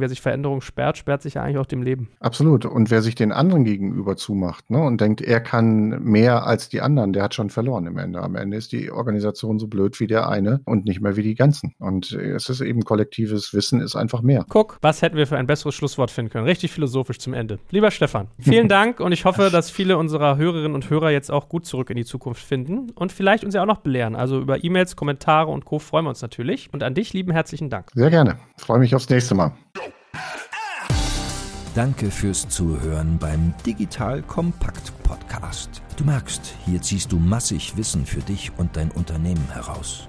wer 0.00 0.08
sich 0.08 0.20
Veränderung 0.20 0.60
sperrt, 0.60 0.98
sperrt 0.98 1.22
sich 1.22 1.34
ja 1.34 1.42
eigentlich 1.42 1.58
auch 1.58 1.66
dem 1.66 1.82
Leben. 1.82 2.08
Absolut. 2.20 2.64
Und 2.64 2.90
wer 2.90 3.02
sich 3.02 3.14
den 3.14 3.32
anderen 3.32 3.64
gegenüber 3.64 4.16
zumacht 4.16 4.70
ne, 4.70 4.82
und 4.82 5.00
denkt, 5.00 5.20
er 5.20 5.40
kann 5.40 6.02
mehr 6.02 6.46
als 6.46 6.68
die 6.68 6.80
anderen, 6.80 7.12
der 7.12 7.22
hat 7.22 7.34
schon 7.34 7.50
verloren 7.50 7.86
im 7.86 7.98
Ende. 7.98 8.20
Am 8.20 8.34
Ende 8.34 8.56
ist 8.56 8.72
die 8.72 8.90
Organisation 8.90 9.58
so 9.58 9.68
blöd 9.68 10.00
wie 10.00 10.06
der 10.06 10.28
eine 10.28 10.60
und 10.64 10.84
nicht 10.84 11.00
mehr 11.00 11.16
wie 11.16 11.22
die 11.22 11.34
ganzen. 11.34 11.74
Und 11.78 12.12
es 12.12 12.48
ist 12.48 12.60
eben 12.60 12.82
kollektives 12.82 13.54
Wissen, 13.54 13.80
ist 13.80 13.96
einfach 13.96 14.22
mehr. 14.22 14.44
Guck, 14.48 14.78
was 14.80 15.02
hätten 15.02 15.16
wir 15.16 15.26
für 15.26 15.36
ein 15.36 15.46
besseres 15.46 15.74
Schlusswort 15.74 16.10
finden 16.10 16.30
können? 16.30 16.46
Richtig 16.46 16.72
philosophisch 16.72 17.18
zum 17.18 17.34
Ende. 17.34 17.58
Lieber 17.70 17.90
Stefan, 17.90 18.28
vielen 18.38 18.63
vielen 18.64 18.68
Dank 18.68 19.00
und 19.00 19.12
ich 19.12 19.24
hoffe, 19.24 19.50
dass 19.50 19.70
viele 19.70 19.98
unserer 19.98 20.36
Hörerinnen 20.36 20.74
und 20.74 20.88
Hörer 20.90 21.10
jetzt 21.10 21.30
auch 21.30 21.48
gut 21.48 21.66
zurück 21.66 21.90
in 21.90 21.96
die 21.96 22.04
Zukunft 22.04 22.42
finden 22.42 22.90
und 22.90 23.12
vielleicht 23.12 23.44
uns 23.44 23.54
ja 23.54 23.62
auch 23.62 23.66
noch 23.66 23.78
belehren. 23.78 24.16
Also 24.16 24.40
über 24.40 24.64
E-Mails, 24.64 24.96
Kommentare 24.96 25.50
und 25.50 25.64
Co. 25.64 25.78
freuen 25.78 26.04
wir 26.04 26.10
uns 26.10 26.22
natürlich. 26.22 26.68
Und 26.72 26.82
an 26.82 26.94
dich 26.94 27.12
lieben 27.12 27.32
herzlichen 27.32 27.70
Dank. 27.70 27.90
Sehr 27.94 28.10
gerne. 28.10 28.38
Freue 28.56 28.78
mich 28.78 28.94
aufs 28.94 29.08
nächste 29.08 29.34
Mal. 29.34 29.52
Danke 31.74 32.10
fürs 32.10 32.48
Zuhören 32.48 33.18
beim 33.18 33.52
Digital 33.66 34.22
Kompakt 34.22 34.92
Podcast. 35.02 35.82
Du 35.96 36.04
merkst, 36.04 36.54
hier 36.64 36.80
ziehst 36.80 37.10
du 37.10 37.18
massig 37.18 37.76
Wissen 37.76 38.06
für 38.06 38.20
dich 38.20 38.52
und 38.56 38.76
dein 38.76 38.90
Unternehmen 38.92 39.48
heraus. 39.52 40.08